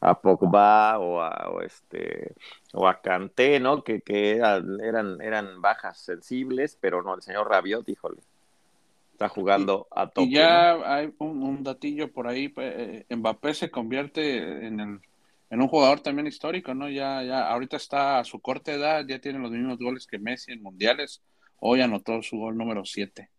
a 0.02 0.22
Pogba 0.22 1.00
o 1.00 1.20
a, 1.20 1.50
o 1.50 1.62
este, 1.62 2.36
o 2.74 2.88
a 2.88 3.02
Kanté, 3.02 3.60
¿no? 3.60 3.84
Que, 3.84 4.02
que 4.02 4.36
eran, 4.36 5.20
eran 5.20 5.64
bajas 5.64 5.98
sensibles, 5.98 6.78
pero 6.80 7.02
no, 7.02 7.16
el 7.16 7.24
señor 7.24 7.50
Rabiot, 7.50 7.90
híjole, 7.90 8.22
está 9.18 9.30
jugando 9.30 9.88
a 9.90 10.08
tope. 10.08 10.28
Y 10.28 10.34
ya 10.34 10.74
hay 10.86 11.12
un, 11.18 11.64
datillo 11.64 12.12
por 12.12 12.28
ahí, 12.28 12.54
eh, 12.58 13.04
Mbappé 13.10 13.56
se 13.56 13.72
convierte 13.72 14.68
en, 14.68 14.80
el, 14.80 15.00
en 15.50 15.62
un 15.62 15.68
jugador 15.68 16.02
también 16.02 16.28
histórico, 16.28 16.76
¿no? 16.76 16.88
Ya, 16.88 17.24
ya, 17.24 17.50
ahorita 17.50 17.78
está 17.78 18.20
a 18.20 18.24
su 18.24 18.40
corta 18.40 18.72
edad, 18.72 19.04
ya 19.08 19.20
tiene 19.20 19.40
los 19.40 19.50
mismos 19.50 19.80
goles 19.80 20.06
que 20.06 20.20
Messi 20.20 20.52
en 20.52 20.62
mundiales 20.62 21.24
Hoy 21.60 21.82
anotó 21.82 22.22
su 22.22 22.38
gol 22.38 22.56
número 22.56 22.86
7. 22.86 23.30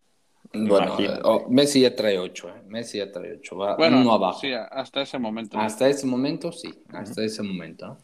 Bueno, 0.53 0.97
oh, 1.23 1.47
Messi 1.49 1.83
ya 1.83 1.95
trae 1.95 2.19
8, 2.19 2.49
¿eh? 2.49 2.63
Messi 2.67 2.99
ya 2.99 3.13
trae 3.13 3.35
8, 3.35 3.57
va 3.57 3.77
bueno, 3.77 4.01
uno 4.01 4.15
abajo. 4.15 4.41
Sí, 4.41 4.51
hasta 4.53 5.03
ese 5.03 5.19
momento. 5.19 5.59
Hasta 5.59 5.89
ese 5.89 6.07
momento, 6.07 6.51
sí, 6.51 6.75
hasta 6.89 7.23
ese 7.23 7.45
momento. 7.45 7.97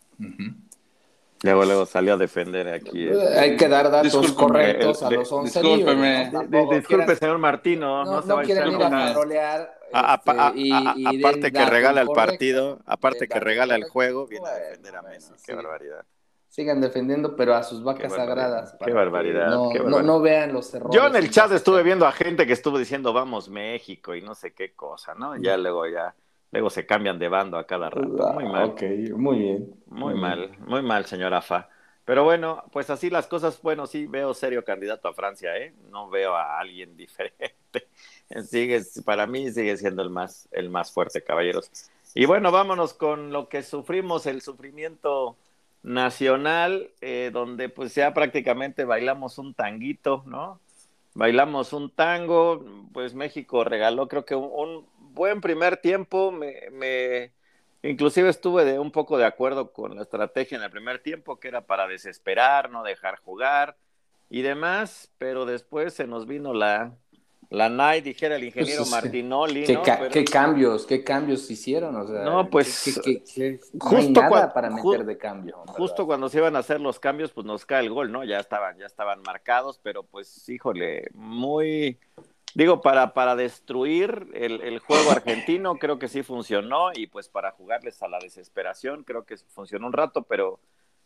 Luego, 1.43 1.65
luego 1.65 1.87
salió 1.87 2.15
a 2.15 2.17
defender 2.17 2.69
aquí. 2.69 3.07
Eh, 3.07 3.39
hay 3.39 3.57
que 3.57 3.69
dar 3.69 3.91
datos 3.91 4.33
correctos 4.33 5.03
a 5.03 5.11
los 5.11 5.31
11 5.31 5.61
Discúlpeme, 5.61 6.33
disculpe, 6.71 7.17
señor 7.17 7.39
Martino, 7.39 8.05
no, 8.05 8.23
se 8.23 8.33
va 8.33 8.41
a 8.41 8.45
ir 8.45 8.59
a. 8.59 9.71
Este, 9.95 11.21
aparte 11.21 11.53
que 11.53 11.67
regala 11.67 12.01
el 12.01 12.09
partido, 12.09 12.81
aparte 12.87 13.29
que 13.29 13.39
regala 13.41 13.75
el 13.77 13.85
juego, 13.85 14.27
viene 14.27 14.49
a 14.49 14.55
defender 14.55 14.97
a 14.97 15.03
Messi. 15.03 15.33
Qué 15.45 15.55
barbaridad 15.55 16.05
sigan 16.55 16.81
defendiendo, 16.81 17.35
pero 17.35 17.53
a 17.57 17.65
sus 17.65 17.83
vacas 17.83 18.13
sagradas. 18.13 18.77
Qué 18.85 18.93
barbaridad, 18.93 19.49
no, 19.49 20.21
vean 20.21 20.53
los 20.53 20.73
errores. 20.73 20.95
Yo 20.95 21.05
en 21.09 21.17
el 21.17 21.29
chat 21.29 21.51
estuve 21.51 21.83
viendo 21.83 22.07
a 22.07 22.13
gente 22.13 22.47
que 22.47 22.53
estuvo 22.53 22.79
diciendo 22.79 23.13
vamos 23.13 23.49
México 23.49 24.15
y 24.15 24.23
no 24.23 24.37
sé 24.37 24.55
qué 24.55 24.73
cosa, 24.73 25.17
¿no? 25.17 25.37
Ya 25.37 25.57
luego 25.57 25.89
ya, 25.89 26.15
luego 26.55 26.71
se 26.71 26.87
cambian 26.87 27.19
de 27.19 27.29
bando 27.29 27.59
a 27.59 27.67
cada 27.67 27.91
rato. 27.91 28.33
Muy 28.33 28.45
mal. 28.45 28.71
Ok, 28.71 28.83
muy 29.17 29.39
bien. 29.39 29.75
Muy, 29.87 30.15
mal, 30.15 30.57
muy 30.61 30.83
mal, 30.83 31.05
señor 31.05 31.35
Afa. 31.35 31.69
Pero 32.05 32.23
bueno, 32.23 32.63
pues 32.71 32.91
así 32.91 33.11
las 33.11 33.27
cosas, 33.27 33.61
bueno, 33.61 33.89
sí 33.89 34.07
veo 34.07 34.33
serio 34.35 34.65
candidato 34.65 35.09
a 35.09 35.15
Francia, 35.15 35.57
¿eh? 35.57 35.75
No 35.91 36.09
veo 36.11 36.37
a 36.37 36.61
alguien 36.61 36.97
diferente. 36.97 37.89
Sigue, 38.45 38.81
para 39.05 39.27
mí 39.27 39.51
sigue 39.51 39.77
siendo 39.77 40.03
el 40.03 40.11
más, 40.11 40.49
el 40.53 40.71
más 40.71 40.93
fuerte, 40.93 41.25
caballeros. 41.25 41.69
Y 42.15 42.27
bueno, 42.27 42.53
vámonos 42.53 42.95
con 42.95 43.33
lo 43.33 43.49
que 43.49 43.65
sufrimos, 43.65 44.27
el 44.27 44.41
sufrimiento 44.41 45.37
nacional, 45.83 46.93
eh, 47.01 47.31
donde 47.33 47.69
pues 47.69 47.97
ya 47.97 48.15
prácticamente 48.15 48.85
bailamos 48.85 49.39
un 49.39 49.55
tanguito, 49.55 50.23
¿no? 50.25 50.61
Bailamos 51.15 51.73
un 51.73 51.91
tango, 51.91 52.65
pues 52.93 53.15
México 53.15 53.65
regaló 53.65 54.07
creo 54.07 54.25
que 54.25 54.37
un, 54.37 54.87
buen 55.15 55.41
primer 55.41 55.77
tiempo, 55.79 56.33
me, 56.33 56.69
me, 56.73 57.33
inclusive 57.83 58.29
estuve 58.29 58.65
de 58.65 58.79
un 58.79 58.91
poco 58.91 59.17
de 59.17 59.25
acuerdo 59.25 59.73
con 59.73 59.95
la 59.97 60.03
estrategia 60.03 60.59
en 60.59 60.65
el 60.65 60.71
primer 60.71 60.99
tiempo, 60.99 61.39
que 61.39 61.49
era 61.49 61.67
para 61.67 61.87
desesperar, 61.87 62.71
no 62.71 62.83
dejar 62.83 63.19
jugar 63.21 63.77
y 64.29 64.43
demás, 64.43 65.11
pero 65.19 65.47
después 65.47 65.95
se 65.95 66.07
nos 66.07 66.27
vino 66.27 66.53
la, 66.53 66.93
la 67.51 67.69
NAI, 67.69 68.01
dijera 68.01 68.37
el 68.37 68.45
ingeniero 68.45 68.83
pues, 68.83 68.91
Martinoli. 68.91 69.65
¿Qué, 69.65 69.81
¿qué 70.11 70.25
cambios, 70.25 70.87
qué 70.87 71.05
cambios 71.05 71.49
hicieron? 71.51 71.95
O 71.95 72.07
sea, 72.07 72.25
no, 72.25 72.51
pues 72.51 73.01
justo 73.79 74.21
nada 74.21 74.53
para 74.53 74.71
meter 74.71 75.05
de 75.05 75.17
cambio. 75.17 75.59
Justo 75.69 76.07
cuando 76.07 76.29
se 76.29 76.39
iban 76.39 76.57
a 76.57 76.61
hacer 76.61 76.81
los 76.81 76.99
cambios, 76.99 77.31
pues 77.31 77.47
nos 77.47 77.65
cae 77.65 77.85
el 77.85 77.91
gol, 77.91 78.11
¿no? 78.11 78.25
Ya 78.25 78.41
estaban, 78.41 78.77
ya 78.79 78.87
estaban 78.87 79.23
marcados, 79.23 79.79
pero 79.83 80.03
pues, 80.03 80.49
híjole, 80.49 81.09
muy, 81.13 81.99
digo, 82.55 82.81
para, 82.81 83.15
para 83.15 83.37
destruir 83.37 84.29
el, 84.35 84.61
el 84.63 84.79
juego 84.79 85.11
argentino, 85.11 85.77
creo 85.77 85.99
que 85.99 86.09
sí 86.09 86.23
funcionó, 86.23 86.91
y 86.95 87.07
pues 87.09 87.29
para 87.29 87.53
jugarles 87.53 88.03
a 88.03 88.09
la 88.09 88.19
desesperación, 88.19 89.05
creo 89.05 89.25
que 89.25 89.37
funcionó 89.37 89.87
un 89.87 89.93
rato, 89.93 90.23
pero 90.23 90.61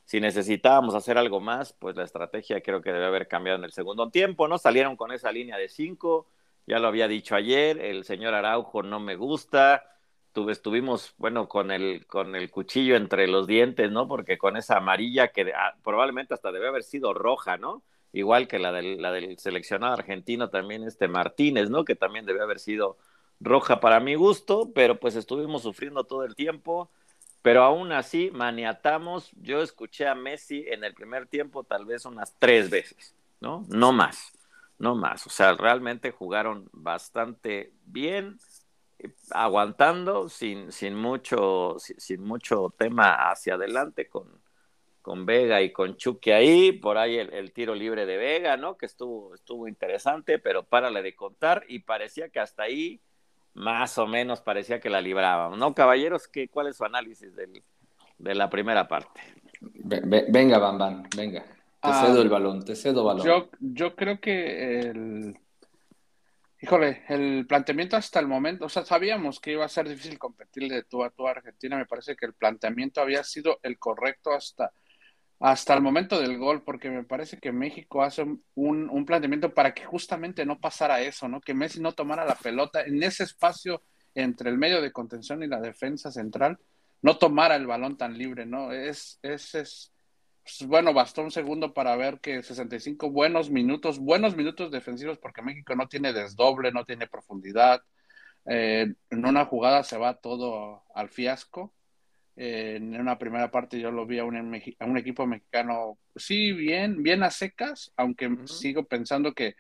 si 0.04 0.20
necesitábamos 0.20 0.94
hacer 0.94 1.18
algo 1.18 1.40
más, 1.40 1.72
pues 1.74 1.96
la 1.96 2.04
estrategia 2.04 2.62
creo 2.62 2.80
que 2.80 2.92
debe 2.92 3.06
haber 3.06 3.28
cambiado 3.28 3.58
en 3.58 3.64
el 3.64 3.72
segundo 3.72 4.10
tiempo, 4.10 4.48
¿no? 4.48 4.56
Salieron 4.58 4.96
con 4.96 5.12
esa 5.12 5.30
línea 5.32 5.58
de 5.58 5.68
cinco, 5.68 6.26
ya 6.66 6.78
lo 6.78 6.88
había 6.88 7.08
dicho 7.08 7.34
ayer, 7.34 7.78
el 7.78 8.04
señor 8.04 8.34
Araujo 8.34 8.82
no 8.82 9.00
me 9.00 9.16
gusta, 9.16 9.84
Tuve, 10.32 10.52
estuvimos, 10.52 11.14
bueno, 11.16 11.48
con 11.48 11.70
el, 11.70 12.06
con 12.06 12.36
el 12.36 12.50
cuchillo 12.50 12.96
entre 12.96 13.26
los 13.26 13.46
dientes, 13.46 13.90
¿no? 13.90 14.06
Porque 14.06 14.38
con 14.38 14.56
esa 14.56 14.76
amarilla 14.76 15.28
que 15.28 15.52
ah, 15.54 15.74
probablemente 15.82 16.34
hasta 16.34 16.52
debe 16.52 16.68
haber 16.68 16.84
sido 16.84 17.14
roja, 17.14 17.56
¿no? 17.56 17.82
Igual 18.18 18.48
que 18.48 18.58
la 18.58 18.72
del, 18.72 19.00
la 19.00 19.12
del 19.12 19.38
seleccionado 19.38 19.94
argentino 19.94 20.50
también, 20.50 20.84
este 20.84 21.08
Martínez, 21.08 21.70
¿no? 21.70 21.84
Que 21.84 21.94
también 21.94 22.26
debe 22.26 22.42
haber 22.42 22.58
sido 22.58 22.96
roja 23.40 23.80
para 23.80 24.00
mi 24.00 24.14
gusto, 24.14 24.72
pero 24.74 24.98
pues 24.98 25.14
estuvimos 25.16 25.62
sufriendo 25.62 26.04
todo 26.04 26.24
el 26.24 26.34
tiempo 26.34 26.90
pero 27.42 27.62
aún 27.62 27.92
así 27.92 28.30
maniatamos. 28.32 29.30
Yo 29.40 29.62
escuché 29.62 30.06
a 30.06 30.14
Messi 30.14 30.64
en 30.68 30.84
el 30.84 30.94
primer 30.94 31.26
tiempo 31.26 31.64
tal 31.64 31.84
vez 31.84 32.04
unas 32.04 32.34
tres 32.38 32.70
veces, 32.70 33.14
¿no? 33.40 33.64
No 33.68 33.92
más, 33.92 34.32
no 34.78 34.94
más. 34.94 35.26
O 35.26 35.30
sea, 35.30 35.54
realmente 35.54 36.10
jugaron 36.10 36.68
bastante 36.72 37.72
bien, 37.86 38.38
aguantando 39.30 40.28
sin, 40.28 40.72
sin, 40.72 40.94
mucho, 40.94 41.76
sin, 41.78 42.22
mucho 42.22 42.74
tema 42.76 43.30
hacia 43.30 43.54
adelante 43.54 44.08
con, 44.08 44.26
con 45.08 45.24
Vega 45.24 45.62
y 45.62 45.72
con 45.72 45.96
Chucky 45.96 46.32
ahí, 46.32 46.72
por 46.72 46.98
ahí 46.98 47.16
el, 47.16 47.50
tiro 47.54 47.74
libre 47.74 48.04
de 48.04 48.18
Vega, 48.18 48.58
¿no? 48.58 48.76
Que 48.76 48.84
estuvo, 48.84 49.34
estuvo 49.34 49.66
interesante, 49.66 50.38
pero 50.38 50.64
párale 50.64 51.00
de 51.00 51.16
contar 51.16 51.64
y 51.66 51.78
parecía 51.78 52.28
que 52.28 52.40
hasta 52.40 52.64
ahí 52.64 53.00
más 53.54 53.96
o 53.96 54.06
menos 54.06 54.42
parecía 54.42 54.80
que 54.80 54.90
la 54.90 55.00
librábamos, 55.00 55.58
¿no? 55.58 55.74
Caballeros, 55.74 56.28
¿qué, 56.28 56.48
¿cuál 56.48 56.66
es 56.66 56.76
su 56.76 56.84
análisis 56.84 57.34
del, 57.34 57.62
de 58.18 58.34
la 58.34 58.50
primera 58.50 58.86
parte? 58.86 59.22
Venga, 59.62 60.58
Bam 60.58 61.04
venga. 61.16 61.42
Te 61.42 61.54
ah, 61.80 62.04
cedo 62.04 62.20
el 62.20 62.28
balón, 62.28 62.62
te 62.62 62.76
cedo 62.76 63.02
balón. 63.02 63.24
Yo, 63.24 63.48
yo 63.60 63.96
creo 63.96 64.20
que 64.20 64.80
el... 64.80 65.38
Híjole, 66.60 67.04
el 67.08 67.46
planteamiento 67.46 67.96
hasta 67.96 68.20
el 68.20 68.28
momento, 68.28 68.66
o 68.66 68.68
sea, 68.68 68.84
sabíamos 68.84 69.40
que 69.40 69.52
iba 69.52 69.64
a 69.64 69.70
ser 69.70 69.88
difícil 69.88 70.18
competir 70.18 70.70
de 70.70 70.82
tú 70.82 71.02
a 71.02 71.08
tú 71.08 71.26
a 71.26 71.30
Argentina, 71.30 71.78
me 71.78 71.86
parece 71.86 72.14
que 72.14 72.26
el 72.26 72.34
planteamiento 72.34 73.00
había 73.00 73.24
sido 73.24 73.58
el 73.62 73.78
correcto 73.78 74.32
hasta 74.32 74.70
hasta 75.40 75.74
el 75.74 75.82
momento 75.82 76.20
del 76.20 76.36
gol, 76.36 76.62
porque 76.62 76.90
me 76.90 77.04
parece 77.04 77.38
que 77.38 77.52
México 77.52 78.02
hace 78.02 78.22
un, 78.22 78.42
un, 78.90 79.04
planteamiento 79.04 79.54
para 79.54 79.72
que 79.72 79.84
justamente 79.84 80.44
no 80.44 80.58
pasara 80.58 81.00
eso, 81.00 81.28
¿no? 81.28 81.40
Que 81.40 81.54
Messi 81.54 81.80
no 81.80 81.92
tomara 81.92 82.24
la 82.24 82.34
pelota 82.34 82.82
en 82.82 83.02
ese 83.02 83.24
espacio 83.24 83.82
entre 84.14 84.50
el 84.50 84.58
medio 84.58 84.82
de 84.82 84.90
contención 84.90 85.42
y 85.42 85.46
la 85.46 85.60
defensa 85.60 86.10
central, 86.10 86.58
no 87.02 87.18
tomara 87.18 87.54
el 87.54 87.66
balón 87.66 87.96
tan 87.96 88.18
libre, 88.18 88.46
¿no? 88.46 88.72
Es, 88.72 89.20
es, 89.22 89.54
es 89.54 89.92
pues, 90.42 90.66
bueno, 90.66 90.92
bastó 90.92 91.22
un 91.22 91.30
segundo 91.30 91.74
para 91.74 91.94
ver 91.96 92.20
que 92.20 92.42
65 92.42 93.10
buenos 93.10 93.50
minutos, 93.50 93.98
buenos 93.98 94.34
minutos 94.34 94.70
defensivos, 94.70 95.18
porque 95.18 95.42
México 95.42 95.76
no 95.76 95.88
tiene 95.88 96.12
desdoble, 96.12 96.72
no 96.72 96.84
tiene 96.84 97.06
profundidad. 97.06 97.82
Eh, 98.46 98.94
en 99.10 99.26
una 99.26 99.44
jugada 99.44 99.84
se 99.84 99.98
va 99.98 100.14
todo 100.14 100.82
al 100.94 101.10
fiasco 101.10 101.74
en 102.40 102.98
una 103.00 103.18
primera 103.18 103.50
parte 103.50 103.80
yo 103.80 103.90
lo 103.90 104.06
vi 104.06 104.20
a 104.20 104.24
un, 104.24 104.36
a 104.36 104.84
un 104.84 104.96
equipo 104.96 105.26
mexicano, 105.26 105.98
sí, 106.14 106.52
bien, 106.52 107.02
bien 107.02 107.24
a 107.24 107.30
secas, 107.32 107.92
aunque 107.96 108.30
sigo 108.46 108.86
pensando 108.86 109.34
que 109.34 109.56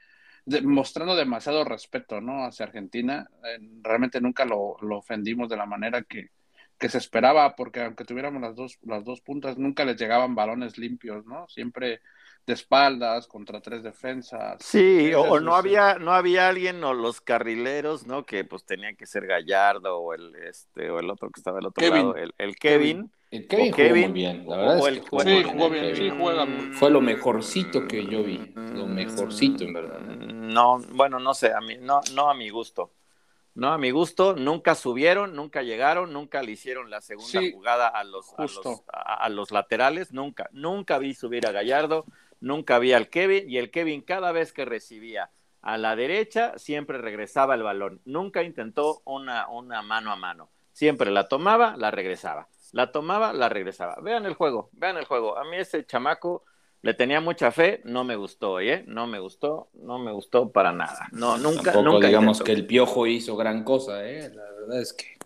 mostrando 0.62 1.16
demasiado 1.16 1.64
respeto, 1.64 2.20
¿no? 2.20 2.44
Hacia 2.44 2.66
Argentina, 2.66 3.28
realmente 3.82 4.20
nunca 4.20 4.44
lo, 4.44 4.76
lo, 4.80 4.98
ofendimos 4.98 5.48
de 5.48 5.56
la 5.56 5.66
manera 5.66 6.02
que, 6.02 6.30
que, 6.78 6.88
se 6.88 6.98
esperaba, 6.98 7.56
porque 7.56 7.82
aunque 7.82 8.04
tuviéramos 8.04 8.40
las 8.40 8.54
dos, 8.54 8.78
las 8.82 9.04
dos 9.04 9.20
puntas, 9.20 9.58
nunca 9.58 9.84
les 9.84 9.96
llegaban 9.96 10.36
balones 10.36 10.78
limpios, 10.78 11.26
¿no? 11.26 11.48
Siempre 11.48 12.00
de 12.48 12.54
espaldas 12.54 13.26
contra 13.26 13.60
tres 13.60 13.82
defensas. 13.82 14.56
Sí, 14.64 15.12
o, 15.14 15.38
no 15.38 15.54
había 15.54 15.98
no 15.98 16.12
había 16.12 16.48
alguien 16.48 16.82
o 16.82 16.94
los 16.94 17.20
carrileros, 17.20 18.06
¿no? 18.06 18.24
Que 18.24 18.42
pues 18.44 18.64
tenían 18.64 18.96
que 18.96 19.04
ser 19.06 19.26
Gallardo 19.26 19.98
o 19.98 20.14
el 20.14 20.34
este 20.34 20.90
o 20.90 20.98
el 20.98 21.10
otro 21.10 21.30
que 21.30 21.40
estaba 21.40 21.58
al 21.58 21.66
otro 21.66 21.86
lado, 21.86 22.16
el, 22.16 22.34
el 22.38 22.56
Kevin. 22.56 23.12
El 23.30 23.46
Kevin, 23.46 23.72
jugó 23.72 23.88
muy 23.90 24.12
bien, 24.12 24.48
la 24.48 24.56
verdad. 24.56 24.88
es 24.88 25.00
que 25.00 25.20
sí, 25.20 25.42
jugó 25.44 25.68
bien, 25.68 25.94
sí, 25.94 26.10
juega 26.18 26.46
Fue 26.72 26.90
lo 26.90 27.02
mejorcito 27.02 27.86
que 27.86 28.06
yo 28.06 28.24
vi, 28.24 28.38
lo 28.56 28.86
mejorcito 28.86 29.64
en 29.64 29.74
verdad. 29.74 30.00
No, 30.00 30.78
bueno, 30.92 31.20
no 31.20 31.34
sé, 31.34 31.52
a 31.52 31.60
mí 31.60 31.76
no 31.78 32.00
no 32.14 32.30
a 32.30 32.34
mi 32.34 32.48
gusto. 32.48 32.92
¿no? 33.54 33.72
A 33.72 33.78
mi 33.78 33.90
gusto, 33.90 34.36
nunca 34.36 34.76
subieron, 34.76 35.34
nunca 35.34 35.62
llegaron, 35.62 36.12
nunca 36.12 36.42
le 36.42 36.52
hicieron 36.52 36.90
la 36.90 37.00
segunda 37.00 37.40
jugada 37.52 37.88
a 37.88 38.04
los, 38.04 38.32
a 38.86 39.28
los, 39.28 39.50
laterales, 39.50 40.12
nunca, 40.12 40.48
nunca 40.52 40.98
vi 40.98 41.12
subir 41.12 41.44
a 41.44 41.50
Gallardo, 41.50 42.06
nunca 42.40 42.78
vi 42.78 42.92
al 42.92 43.08
Kevin, 43.08 43.48
y 43.48 43.58
el 43.58 43.70
Kevin 43.70 44.02
cada 44.02 44.32
vez 44.32 44.52
que 44.52 44.64
recibía 44.64 45.30
a 45.60 45.76
la 45.76 45.96
derecha, 45.96 46.52
siempre 46.56 46.98
regresaba 46.98 47.54
el 47.54 47.62
balón, 47.62 48.00
nunca 48.04 48.42
intentó 48.42 49.02
una, 49.04 49.48
una 49.48 49.82
mano 49.82 50.12
a 50.12 50.16
mano, 50.16 50.50
siempre 50.72 51.10
la 51.10 51.28
tomaba, 51.28 51.76
la 51.76 51.90
regresaba, 51.90 52.48
la 52.72 52.92
tomaba, 52.92 53.32
la 53.32 53.48
regresaba. 53.48 53.96
Vean 54.02 54.26
el 54.26 54.34
juego, 54.34 54.70
vean 54.72 54.96
el 54.96 55.04
juego. 55.04 55.36
A 55.36 55.44
mí 55.44 55.56
ese 55.56 55.84
chamaco 55.84 56.44
le 56.82 56.94
tenía 56.94 57.20
mucha 57.20 57.50
fe, 57.50 57.80
no 57.84 58.04
me 58.04 58.14
gustó, 58.14 58.60
¿eh? 58.60 58.84
No 58.86 59.06
me 59.06 59.18
gustó, 59.18 59.68
no 59.74 59.98
me 59.98 60.12
gustó 60.12 60.50
para 60.50 60.72
nada. 60.72 61.08
No, 61.12 61.36
nunca, 61.38 61.72
nunca 61.72 62.06
digamos 62.06 62.42
que 62.42 62.52
el 62.52 62.66
Piojo 62.66 63.06
hizo 63.06 63.36
gran 63.36 63.64
cosa, 63.64 64.06
¿eh? 64.08 64.30
La 64.32 64.44
verdad 64.52 64.80
es 64.80 64.92
que 64.92 65.18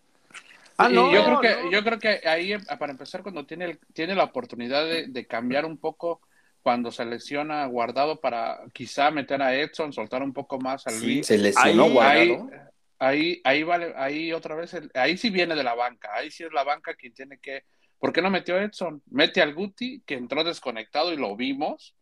Ah, 0.82 0.88
no, 0.88 1.12
yo 1.12 1.24
creo 1.24 1.40
que 1.40 1.70
yo 1.70 1.84
creo 1.84 1.98
que 1.98 2.28
ahí 2.28 2.54
para 2.78 2.92
empezar 2.92 3.22
cuando 3.22 3.44
tiene 3.44 3.78
tiene 3.92 4.14
la 4.14 4.24
oportunidad 4.24 4.84
de, 4.84 5.26
cambiar 5.26 5.64
un 5.64 5.76
poco 5.76 6.20
cuando 6.62 6.90
se 6.90 7.04
lesiona 7.04 7.66
Guardado 7.66 8.20
para 8.20 8.60
quizá 8.72 9.10
meter 9.10 9.42
a 9.42 9.54
Edson, 9.54 9.92
soltar 9.92 10.22
un 10.22 10.32
poco 10.32 10.58
más 10.58 10.86
al 10.86 10.94
sí, 10.94 11.22
se 11.22 11.38
lesionó 11.38 11.84
ahí, 12.00 12.28
Guardado. 12.28 12.50
Ahí, 12.98 13.40
ahí, 13.42 13.62
vale, 13.64 13.92
ahí 13.96 14.32
otra 14.32 14.54
vez, 14.54 14.76
ahí 14.94 15.18
sí 15.18 15.30
viene 15.30 15.56
de 15.56 15.64
la 15.64 15.74
banca, 15.74 16.10
ahí 16.14 16.30
sí 16.30 16.44
es 16.44 16.52
la 16.52 16.62
banca 16.62 16.94
quien 16.94 17.12
tiene 17.12 17.38
que 17.38 17.64
¿Por 18.02 18.12
qué 18.12 18.20
no 18.20 18.30
metió 18.30 18.58
Edson? 18.60 19.00
Mete 19.06 19.40
al 19.40 19.54
Guti, 19.54 20.02
que 20.04 20.14
entró 20.14 20.42
desconectado 20.42 21.12
y 21.12 21.16
lo 21.16 21.36
vimos. 21.36 21.94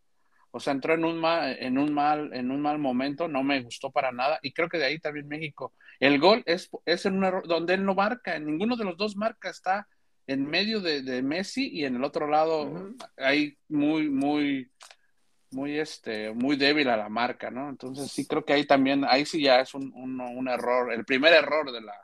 O 0.50 0.58
sea, 0.58 0.72
entró 0.72 0.94
en 0.94 1.04
un 1.04 1.20
mal, 1.20 1.58
en 1.60 1.76
un 1.76 1.92
mal, 1.92 2.30
en 2.32 2.50
un 2.50 2.62
mal 2.62 2.78
momento, 2.78 3.28
no 3.28 3.42
me 3.42 3.60
gustó 3.60 3.90
para 3.90 4.10
nada. 4.10 4.38
Y 4.40 4.54
creo 4.54 4.70
que 4.70 4.78
de 4.78 4.86
ahí 4.86 4.98
también 4.98 5.28
México. 5.28 5.74
El 5.98 6.18
gol 6.18 6.42
es, 6.46 6.70
es 6.86 7.04
en 7.04 7.18
un 7.18 7.24
error 7.24 7.46
donde 7.46 7.74
él 7.74 7.84
no 7.84 7.94
marca, 7.94 8.34
en 8.34 8.46
ninguno 8.46 8.76
de 8.76 8.86
los 8.86 8.96
dos 8.96 9.14
marca, 9.14 9.50
está 9.50 9.86
en 10.30 10.48
medio 10.48 10.80
de, 10.80 11.22
Messi 11.22 11.68
y 11.68 11.84
en 11.84 11.96
el 11.96 12.04
otro 12.04 12.28
lado 12.28 12.92
ahí 13.16 13.58
muy, 13.68 14.08
muy, 14.08 14.70
muy, 15.50 15.76
este, 15.76 16.30
muy 16.30 16.54
débil 16.54 16.88
a 16.88 16.96
la 16.96 17.08
marca, 17.08 17.50
¿no? 17.50 17.68
Entonces 17.68 18.12
sí 18.12 18.28
creo 18.28 18.44
que 18.44 18.52
ahí 18.52 18.64
también, 18.64 19.04
ahí 19.08 19.26
sí 19.26 19.42
ya 19.42 19.60
es 19.60 19.74
un, 19.74 19.92
un 19.92 20.48
error, 20.48 20.92
el 20.92 21.04
primer 21.04 21.32
error 21.32 21.72
de 21.72 21.80
la, 21.80 21.94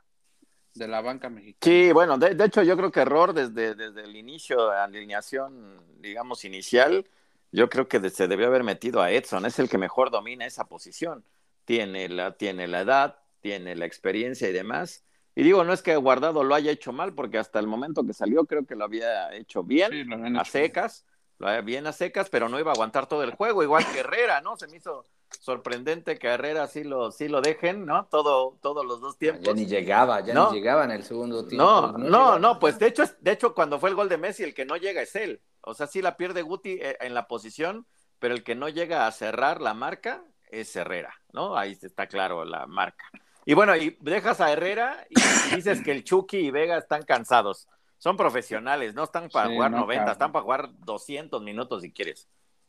de 0.73 0.87
la 0.89 0.99
banca 0.99 1.29
mexicana. 1.29 1.57
Sí, 1.61 1.93
bueno, 1.93 2.17
de, 2.17 2.43
hecho 2.43 2.63
yo 2.63 2.75
creo 2.75 2.91
que 2.91 2.99
error 2.99 3.33
desde, 3.33 3.75
desde 3.75 4.03
el 4.03 4.17
inicio, 4.17 4.71
la 4.71 4.83
alineación, 4.83 5.81
digamos, 6.01 6.43
inicial, 6.43 7.05
yo 7.53 7.69
creo 7.69 7.87
que 7.87 8.09
se 8.09 8.27
debió 8.27 8.47
haber 8.47 8.65
metido 8.65 9.01
a 9.01 9.09
Edson, 9.09 9.45
es 9.45 9.57
el 9.57 9.69
que 9.69 9.77
mejor 9.77 10.11
domina 10.11 10.45
esa 10.45 10.65
posición. 10.65 11.23
Tiene 11.63 12.09
la, 12.09 12.35
tiene 12.35 12.67
la 12.67 12.81
edad, 12.81 13.19
tiene 13.39 13.73
la 13.77 13.85
experiencia 13.85 14.49
y 14.49 14.51
demás. 14.51 15.05
Y 15.37 15.43
digo, 15.43 15.63
no 15.63 15.71
es 15.71 15.83
que 15.83 15.95
Guardado 15.95 16.43
lo 16.43 16.55
haya 16.55 16.71
hecho 16.71 16.91
mal, 16.91 17.13
porque 17.13 17.37
hasta 17.37 17.59
el 17.59 17.67
momento 17.67 18.03
que 18.03 18.13
salió 18.13 18.45
creo 18.45 18.65
que 18.65 18.75
lo 18.75 18.85
había 18.85 19.31
hecho 19.35 19.61
bien, 19.61 20.35
a 20.35 20.43
secas, 20.43 21.05
lo 21.37 21.47
había 21.47 21.61
bien 21.61 21.85
a 21.85 21.93
secas, 21.93 22.27
pero 22.31 22.49
no 22.49 22.59
iba 22.59 22.71
a 22.71 22.73
aguantar 22.73 23.05
todo 23.05 23.21
el 23.21 23.35
juego, 23.35 23.61
igual 23.61 23.85
que 23.93 23.99
Herrera, 23.99 24.41
¿no? 24.41 24.57
Se 24.57 24.65
me 24.65 24.77
hizo 24.77 25.05
sorprendente 25.39 26.17
que 26.17 26.25
Herrera 26.25 26.65
sí 26.65 26.83
lo, 26.83 27.11
sí 27.11 27.27
lo 27.27 27.41
dejen, 27.41 27.85
¿no? 27.85 28.05
Todo, 28.05 28.57
todos 28.63 28.83
los 28.83 28.99
dos 28.99 29.19
tiempos. 29.19 29.45
Ya 29.45 29.53
ni 29.53 29.67
llegaba, 29.67 30.21
ya 30.21 30.33
ni 30.33 30.55
llegaba 30.55 30.85
en 30.85 30.89
el 30.89 31.03
segundo 31.03 31.45
tiempo. 31.45 31.63
No, 31.63 31.91
no, 31.99 32.39
no, 32.39 32.57
pues 32.57 32.79
de 32.79 32.87
hecho, 32.87 33.03
de 33.21 33.31
hecho, 33.31 33.53
cuando 33.53 33.77
fue 33.79 33.91
el 33.91 33.95
gol 33.95 34.09
de 34.09 34.17
Messi, 34.17 34.41
el 34.41 34.55
que 34.55 34.65
no 34.65 34.75
llega 34.75 35.03
es 35.03 35.15
él. 35.15 35.39
O 35.61 35.75
sea, 35.75 35.85
sí 35.85 36.01
la 36.01 36.17
pierde 36.17 36.41
Guti 36.41 36.79
eh, 36.81 36.97
en 36.99 37.13
la 37.13 37.27
posición, 37.27 37.85
pero 38.17 38.33
el 38.33 38.43
que 38.43 38.55
no 38.55 38.69
llega 38.69 39.05
a 39.05 39.11
cerrar 39.11 39.61
la 39.61 39.75
marca 39.75 40.23
es 40.49 40.75
Herrera, 40.75 41.13
¿no? 41.31 41.55
Ahí 41.55 41.77
está 41.79 42.07
claro 42.07 42.43
la 42.43 42.65
marca. 42.65 43.05
Y 43.47 43.53
bueno, 43.53 43.77
y 43.77 43.95
dejas 44.01 44.41
a 44.41 44.51
Herrera 44.51 45.07
y 45.09 45.55
dices 45.55 45.81
que 45.81 45.93
el 45.93 46.03
Chucky 46.03 46.35
y 46.35 46.51
Vega 46.51 46.77
están 46.77 47.03
cansados. 47.03 47.69
Son 47.97 48.17
profesionales, 48.17 48.93
no 48.93 49.05
están 49.05 49.29
para 49.29 49.47
jugar 49.47 49.71
90, 49.71 50.11
están 50.11 50.33
para 50.33 50.43
jugar 50.43 50.69
200 50.79 51.41
minutos 51.41 51.81
si 51.81 51.93
quieres. 51.93 52.27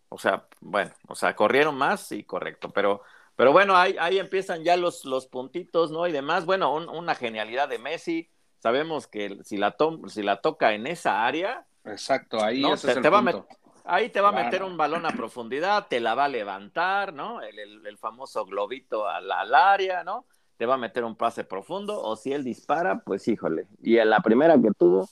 O 0.09 0.19
sea, 0.19 0.47
bueno, 0.61 0.93
o 1.09 1.17
sea, 1.17 1.35
corrieron 1.35 1.77
más 1.77 2.13
y 2.13 2.23
correcto, 2.23 2.71
pero, 2.71 3.03
pero 3.35 3.51
bueno, 3.51 3.77
ahí, 3.77 3.97
ahí 3.99 4.21
empiezan 4.21 4.63
ya 4.63 4.77
los, 4.77 5.05
los 5.05 5.27
puntitos, 5.27 5.91
¿no? 5.91 6.07
Y 6.07 6.13
demás, 6.13 6.47
bueno, 6.47 6.73
una 6.73 7.17
genialidad 7.17 7.69
de 7.69 7.81
Messi. 7.81 8.31
Sabemos 8.61 9.09
que 9.09 9.37
si 9.43 9.57
la, 9.57 9.75
si 10.07 10.23
la 10.23 10.41
toca 10.41 10.75
en 10.75 10.87
esa 10.87 11.27
área. 11.27 11.67
Exacto, 11.87 12.41
ahí 12.41 12.63
te, 13.03 13.11
va 13.11 13.45
Ahí 13.85 14.11
te 14.11 14.21
va 14.21 14.29
a 14.29 14.45
meter 14.45 14.63
un 14.63 14.77
balón 14.77 15.07
a 15.07 15.11
profundidad, 15.11 15.89
te 15.89 15.99
la 15.99 16.15
va 16.15 16.27
a 16.27 16.29
levantar, 16.29 17.13
¿no? 17.13 17.43
El, 17.43 17.99
famoso 17.99 18.45
globito 18.45 19.09
al, 19.09 19.29
al, 19.33 19.53
área, 19.57 20.05
¿no? 20.05 20.25
Te 20.59 20.67
va 20.67 20.75
a 20.75 20.79
meter 20.79 21.05
un 21.05 21.17
pase 21.17 21.45
profundo, 21.45 22.03
o 22.03 22.17
si 22.17 22.33
él 22.33 22.45
dispara, 22.45 23.01
pues 23.01 23.27
híjole. 23.29 23.67
Y 23.83 23.97
en 23.97 24.11
la 24.11 24.21
primera 24.21 24.61
que 24.61 24.71
tuvo, 24.77 25.09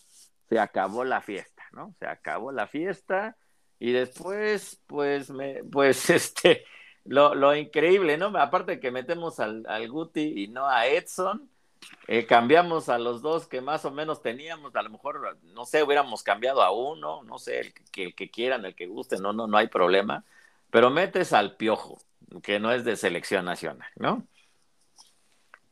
se 0.49 0.59
acabó 0.59 1.05
la 1.05 1.23
fiesta, 1.23 1.63
¿no? 1.73 1.95
Se 1.99 2.07
acabó 2.07 2.53
la 2.53 2.67
fiesta 2.67 3.37
y 3.79 3.93
después, 3.93 4.83
pues, 4.87 5.33
pues, 5.71 6.11
este, 6.11 6.65
lo, 7.05 7.35
lo 7.35 7.55
increíble, 7.55 8.19
¿no? 8.19 8.27
Aparte 8.39 8.81
que 8.81 8.91
metemos 8.91 9.41
al, 9.41 9.65
al 9.69 9.89
Guti 9.89 10.45
y 10.45 10.49
no 10.49 10.69
a 10.69 10.87
Edson, 10.87 11.49
eh, 12.09 12.27
cambiamos 12.27 12.89
a 12.89 12.99
los 12.99 13.23
dos 13.23 13.47
que 13.47 13.61
más 13.61 13.85
o 13.85 13.91
menos 13.91 14.23
teníamos, 14.23 14.75
a 14.77 14.83
lo 14.83 14.91
mejor, 14.91 15.39
no 15.43 15.65
sé, 15.65 15.83
hubiéramos 15.83 16.23
cambiado 16.23 16.63
a 16.63 16.71
uno, 16.71 17.23
no 17.25 17.39
sé, 17.39 17.61
el 17.61 17.75
que, 17.93 18.05
el 18.05 18.15
que 18.15 18.31
quieran, 18.31 18.65
el 18.65 18.75
que 18.75 18.87
guste, 18.87 19.19
no, 19.19 19.33
no, 19.33 19.47
no 19.47 19.57
hay 19.57 19.69
problema, 19.69 20.25
pero 20.71 20.91
metes 20.91 21.33
al 21.33 21.57
piojo, 21.57 21.99
que 22.43 22.59
no 22.61 22.73
es 22.73 22.85
de 22.85 22.97
selección 22.97 23.45
nacional, 23.45 23.89
¿no? 23.97 24.27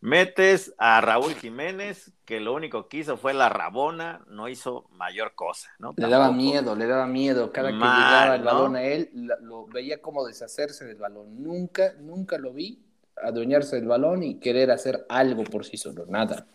Metes 0.04 0.74
a 0.76 1.00
Raúl 1.00 1.34
Jiménez, 1.34 2.12
que 2.26 2.38
lo 2.38 2.52
único 2.52 2.88
que 2.88 2.98
hizo 2.98 3.16
fue 3.16 3.32
la 3.32 3.48
rabona, 3.48 4.22
no 4.28 4.50
hizo 4.50 4.84
mayor 4.90 5.34
cosa, 5.34 5.70
¿no? 5.78 5.94
Le 5.96 6.06
daba 6.08 6.30
miedo, 6.30 6.76
le 6.76 6.86
daba 6.86 7.06
miedo. 7.06 7.50
Cada 7.50 7.70
que 7.70 7.76
llegaba 7.76 8.36
el 8.36 8.42
balón 8.42 8.76
a 8.76 8.82
él, 8.82 9.08
lo 9.40 9.66
veía 9.66 10.02
como 10.02 10.26
deshacerse 10.26 10.84
del 10.84 10.98
balón. 10.98 11.42
Nunca, 11.42 11.94
nunca 12.00 12.36
lo 12.36 12.52
vi 12.52 12.84
adueñarse 13.16 13.76
del 13.76 13.86
balón 13.86 14.22
y 14.22 14.34
querer 14.34 14.70
hacer 14.72 15.06
algo 15.08 15.42
por 15.44 15.64
sí 15.64 15.78
solo, 15.78 16.04
nada. 16.06 16.46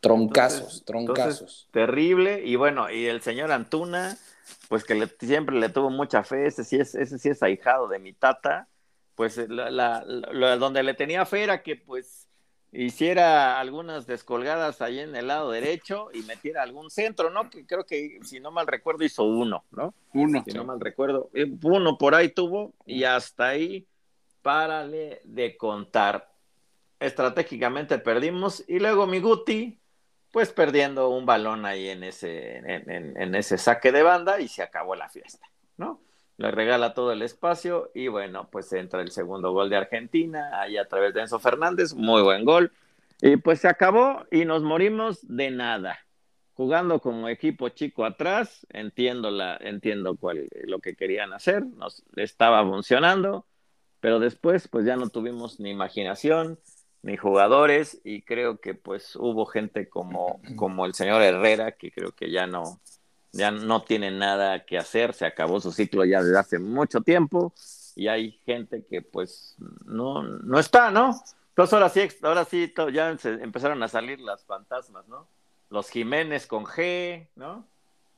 Troncazos, 0.00 0.82
troncazos. 0.86 1.68
terrible. 1.70 2.42
Y 2.42 2.56
bueno, 2.56 2.90
y 2.90 3.04
el 3.04 3.20
señor 3.20 3.52
Antuna, 3.52 4.16
pues 4.70 4.84
que 4.84 5.10
siempre 5.20 5.60
le 5.60 5.68
tuvo 5.68 5.90
mucha 5.90 6.24
fe, 6.24 6.46
ese 6.46 6.64
sí 6.64 6.76
es, 6.76 6.94
ese 6.94 7.18
sí 7.18 7.28
es 7.28 7.42
ahijado 7.42 7.86
de 7.86 7.98
mi 7.98 8.14
tata, 8.14 8.66
pues 9.14 9.36
la, 9.46 10.06
donde 10.58 10.82
le 10.82 10.94
tenía 10.94 11.26
fe 11.26 11.42
era 11.42 11.62
que 11.62 11.76
pues 11.76 12.27
hiciera 12.72 13.58
algunas 13.58 14.06
descolgadas 14.06 14.82
ahí 14.82 14.98
en 15.00 15.16
el 15.16 15.28
lado 15.28 15.50
derecho 15.50 16.08
y 16.12 16.22
metiera 16.22 16.62
algún 16.62 16.90
centro, 16.90 17.30
¿no? 17.30 17.48
Que 17.48 17.66
creo 17.66 17.84
que, 17.84 18.18
si 18.22 18.40
no 18.40 18.50
mal 18.50 18.66
recuerdo, 18.66 19.04
hizo 19.04 19.24
uno, 19.24 19.64
¿no? 19.70 19.94
Uno. 20.12 20.44
Si 20.46 20.52
no 20.52 20.64
mal 20.64 20.80
recuerdo. 20.80 21.30
Eh, 21.32 21.50
uno 21.62 21.96
por 21.96 22.14
ahí 22.14 22.28
tuvo 22.30 22.74
y 22.84 23.04
hasta 23.04 23.48
ahí, 23.48 23.86
párale 24.42 25.20
de 25.24 25.56
contar. 25.56 26.30
Estratégicamente 27.00 27.98
perdimos 27.98 28.64
y 28.66 28.78
luego 28.80 29.06
mi 29.06 29.20
Guti, 29.20 29.78
pues 30.32 30.52
perdiendo 30.52 31.10
un 31.10 31.24
balón 31.24 31.64
ahí 31.64 31.88
en 31.88 32.02
ese, 32.04 32.58
en 32.58 33.34
ese 33.34 33.56
saque 33.56 33.92
de 33.92 34.02
banda 34.02 34.40
y 34.40 34.48
se 34.48 34.62
acabó 34.62 34.94
la 34.94 35.08
fiesta, 35.08 35.46
¿no? 35.76 36.00
Le 36.38 36.52
regala 36.52 36.94
todo 36.94 37.12
el 37.12 37.22
espacio 37.22 37.90
y 37.94 38.06
bueno, 38.06 38.48
pues 38.50 38.72
entra 38.72 39.02
el 39.02 39.10
segundo 39.10 39.52
gol 39.52 39.68
de 39.68 39.76
Argentina, 39.76 40.60
ahí 40.60 40.76
a 40.76 40.86
través 40.86 41.12
de 41.12 41.22
Enzo 41.22 41.40
Fernández, 41.40 41.94
muy 41.94 42.22
buen 42.22 42.44
gol. 42.44 42.72
Y 43.20 43.36
pues 43.36 43.60
se 43.60 43.68
acabó 43.68 44.24
y 44.30 44.44
nos 44.44 44.62
morimos 44.62 45.18
de 45.26 45.50
nada. 45.50 45.98
Jugando 46.54 47.00
como 47.00 47.28
equipo 47.28 47.68
chico 47.70 48.04
atrás, 48.04 48.66
entiendo, 48.70 49.32
la, 49.32 49.56
entiendo 49.60 50.16
cuál, 50.16 50.48
lo 50.64 50.78
que 50.78 50.94
querían 50.94 51.32
hacer, 51.32 51.66
nos 51.66 52.04
estaba 52.14 52.64
funcionando, 52.64 53.44
pero 53.98 54.20
después 54.20 54.68
pues 54.68 54.86
ya 54.86 54.96
no 54.96 55.08
tuvimos 55.08 55.58
ni 55.58 55.70
imaginación, 55.70 56.60
ni 57.02 57.16
jugadores 57.16 58.00
y 58.04 58.22
creo 58.22 58.60
que 58.60 58.74
pues 58.74 59.16
hubo 59.16 59.44
gente 59.46 59.88
como, 59.88 60.40
como 60.54 60.86
el 60.86 60.94
señor 60.94 61.22
Herrera 61.22 61.72
que 61.72 61.90
creo 61.90 62.12
que 62.12 62.30
ya 62.30 62.46
no, 62.46 62.80
ya 63.32 63.50
no 63.50 63.82
tiene 63.82 64.10
nada 64.10 64.64
que 64.64 64.78
hacer, 64.78 65.14
se 65.14 65.26
acabó 65.26 65.60
su 65.60 65.72
ciclo 65.72 66.04
ya 66.04 66.22
desde 66.22 66.38
hace 66.38 66.58
mucho 66.58 67.00
tiempo 67.00 67.52
y 67.94 68.08
hay 68.08 68.32
gente 68.46 68.84
que 68.88 69.02
pues 69.02 69.56
no, 69.84 70.22
no 70.22 70.58
está, 70.58 70.90
¿no? 70.90 71.20
Entonces 71.50 71.74
ahora 71.74 71.88
sí, 71.88 72.08
ahora 72.22 72.44
sí 72.44 72.72
ya 72.92 73.10
empezaron 73.10 73.82
a 73.82 73.88
salir 73.88 74.20
las 74.20 74.44
fantasmas, 74.44 75.08
¿no? 75.08 75.26
Los 75.70 75.90
Jiménez 75.90 76.46
con 76.46 76.64
G, 76.64 77.28
¿no? 77.34 77.66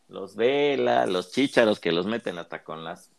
Los 0.09 0.37
Vela, 0.37 1.07
los 1.07 1.33
Chícharos 1.33 1.81
que 1.81 1.93
los 1.93 2.07
meten 2.07 2.39
hasta 2.39 2.63
con 2.63 2.85
las 2.85 3.11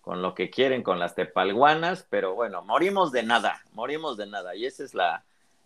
con 0.00 0.22
lo 0.22 0.34
que 0.34 0.50
quieren, 0.50 0.82
con 0.82 0.98
las 0.98 1.14
tepalguanas, 1.14 2.06
pero 2.08 2.34
bueno, 2.34 2.62
morimos 2.62 3.12
de 3.12 3.22
nada, 3.22 3.62
morimos 3.72 4.16
de 4.16 4.26
nada. 4.26 4.56
Y 4.56 4.66
esa 4.66 4.82
es 4.82 4.94
la, 4.94 5.24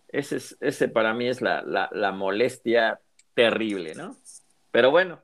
ese, 0.08 0.36
es, 0.36 0.56
ese 0.60 0.88
para 0.88 1.14
mí 1.14 1.28
es 1.28 1.40
la, 1.40 1.62
la, 1.62 2.12
molestia 2.12 3.00
terrible, 3.34 3.94
¿no? 3.94 4.16
Pero 4.70 4.90
bueno, 4.90 5.20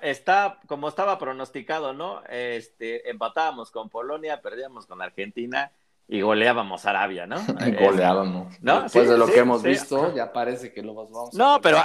está 0.00 0.60
como 0.66 0.88
estaba 0.88 1.18
pronosticado, 1.18 1.92
¿no? 1.92 2.22
Este, 2.28 3.08
empatábamos 3.10 3.70
con 3.70 3.90
Polonia, 3.90 4.40
perdíamos 4.40 4.86
con 4.86 5.02
Argentina 5.02 5.72
y 6.06 6.20
goleábamos 6.20 6.84
a 6.84 6.90
Arabia, 6.90 7.26
¿no? 7.26 7.36
goleábamos. 7.80 8.60
¿No? 8.60 8.82
Después 8.82 9.08
de 9.08 9.18
lo 9.18 9.26
que 9.26 9.38
hemos 9.38 9.62
visto, 9.62 10.14
ya 10.14 10.32
parece 10.32 10.72
que 10.72 10.82
lo 10.82 10.94
vamos 10.94 11.34
No, 11.34 11.60
pero 11.60 11.78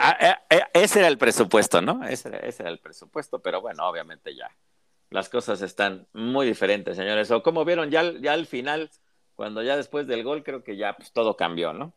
ese 0.74 1.00
era 1.00 1.08
el 1.08 1.18
presupuesto, 1.18 1.82
¿no? 1.82 2.04
Ese, 2.06 2.30
ese, 2.48 2.64
era 2.64 2.72
el 2.72 2.80
presupuesto, 2.80 3.40
pero 3.40 3.62
bueno, 3.62 3.88
obviamente 3.88 4.36
ya 4.36 4.50
las 5.10 5.30
cosas 5.30 5.62
están 5.62 6.08
muy 6.14 6.46
diferentes, 6.46 6.96
señores. 6.96 7.32
O 7.32 7.42
como 7.42 7.66
vieron 7.66 7.90
ya, 7.90 8.14
ya 8.20 8.34
al 8.34 8.46
final, 8.46 8.90
cuando 9.36 9.64
ya 9.64 9.76
después 9.76 10.08
del 10.08 10.24
gol, 10.24 10.44
creo 10.44 10.64
que 10.64 10.78
ya 10.78 10.96
pues, 10.96 11.12
todo 11.12 11.36
cambió, 11.36 11.74
¿no? 11.74 11.94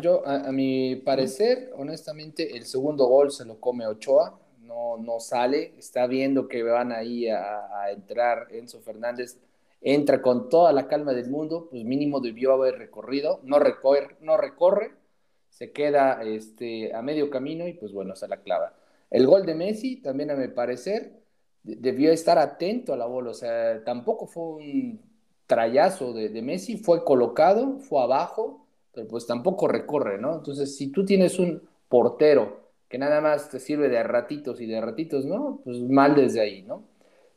yo, 0.00 0.26
a, 0.26 0.52
mi 0.52 0.96
parecer, 0.96 1.72
honestamente, 1.76 2.56
el 2.56 2.64
segundo 2.66 3.06
gol 3.06 3.32
se 3.32 3.44
lo 3.44 3.58
come 3.58 3.86
Ochoa, 3.86 4.38
no, 4.66 4.96
no 4.98 5.20
sale, 5.20 5.74
está 5.78 6.06
viendo 6.06 6.48
que 6.48 6.62
van 6.62 6.92
ahí 6.92 7.28
a, 7.28 7.82
a 7.82 7.90
entrar 7.92 8.48
Enzo 8.50 8.80
Fernández 8.80 9.38
entra 9.80 10.22
con 10.22 10.48
toda 10.48 10.72
la 10.72 10.88
calma 10.88 11.12
del 11.12 11.30
mundo, 11.30 11.68
pues 11.70 11.84
mínimo 11.84 12.20
debió 12.20 12.52
haber 12.54 12.78
recorrido, 12.78 13.40
no 13.44 13.58
recorre, 13.58 14.16
no 14.20 14.36
recorre 14.36 14.92
se 15.54 15.70
queda 15.70 16.20
este, 16.24 16.92
a 16.94 17.00
medio 17.00 17.30
camino 17.30 17.68
y 17.68 17.74
pues 17.74 17.92
bueno, 17.92 18.16
se 18.16 18.26
la 18.26 18.38
clava. 18.38 18.74
El 19.08 19.26
gol 19.26 19.46
de 19.46 19.54
Messi, 19.54 19.96
también 20.02 20.32
a 20.32 20.34
mi 20.34 20.48
parecer, 20.48 21.12
debió 21.62 22.10
estar 22.10 22.38
atento 22.38 22.92
a 22.92 22.96
la 22.96 23.06
bola, 23.06 23.30
o 23.30 23.34
sea, 23.34 23.84
tampoco 23.84 24.26
fue 24.26 24.42
un 24.42 25.00
trayazo 25.46 26.12
de, 26.12 26.28
de 26.28 26.42
Messi, 26.42 26.76
fue 26.76 27.04
colocado, 27.04 27.78
fue 27.78 28.02
abajo, 28.02 28.66
pero 28.92 29.06
pues 29.06 29.26
tampoco 29.26 29.68
recorre, 29.68 30.18
¿no? 30.18 30.34
Entonces, 30.34 30.76
si 30.76 30.88
tú 30.88 31.04
tienes 31.04 31.38
un 31.38 31.62
portero 31.88 32.63
que 32.94 32.98
nada 32.98 33.20
más 33.20 33.50
te 33.50 33.58
sirve 33.58 33.88
de 33.88 34.00
ratitos 34.04 34.60
y 34.60 34.66
de 34.66 34.80
ratitos, 34.80 35.24
¿no? 35.24 35.60
Pues 35.64 35.80
mal 35.80 36.14
desde 36.14 36.40
ahí, 36.40 36.62
¿no? 36.62 36.84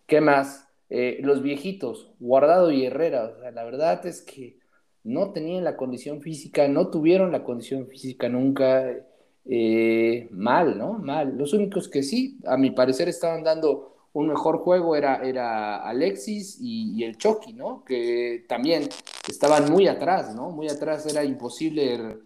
¿Qué 0.06 0.22
más? 0.22 0.68
Eh, 0.88 1.18
los 1.24 1.42
viejitos, 1.42 2.14
Guardado 2.20 2.70
y 2.70 2.86
Herrera, 2.86 3.34
la 3.52 3.64
verdad 3.64 4.06
es 4.06 4.22
que 4.22 4.60
no 5.04 5.32
tenían 5.32 5.64
la 5.64 5.76
condición 5.76 6.22
física, 6.22 6.68
no 6.68 6.92
tuvieron 6.92 7.32
la 7.32 7.44
condición 7.44 7.88
física 7.88 8.30
nunca 8.30 8.86
eh, 9.46 10.28
mal, 10.30 10.78
¿no? 10.78 10.94
Mal. 10.94 11.36
Los 11.36 11.54
únicos 11.54 11.90
que 11.90 12.04
sí, 12.04 12.38
a 12.46 12.56
mi 12.56 12.70
parecer, 12.70 13.10
estaban 13.10 13.42
dando 13.44 13.96
un 14.14 14.28
mejor 14.28 14.60
juego 14.60 14.96
era, 14.96 15.28
era 15.28 15.78
Alexis 15.78 16.60
y, 16.62 17.04
el 17.04 17.18
Chucky, 17.18 17.54
¿no? 17.54 17.84
Que 17.84 18.46
también 18.48 18.90
estaban 19.28 19.72
muy 19.72 19.88
atrás, 19.88 20.36
¿no? 20.36 20.52
Muy 20.52 20.70
atrás, 20.70 21.08
era 21.08 21.24
imposible 21.24 22.20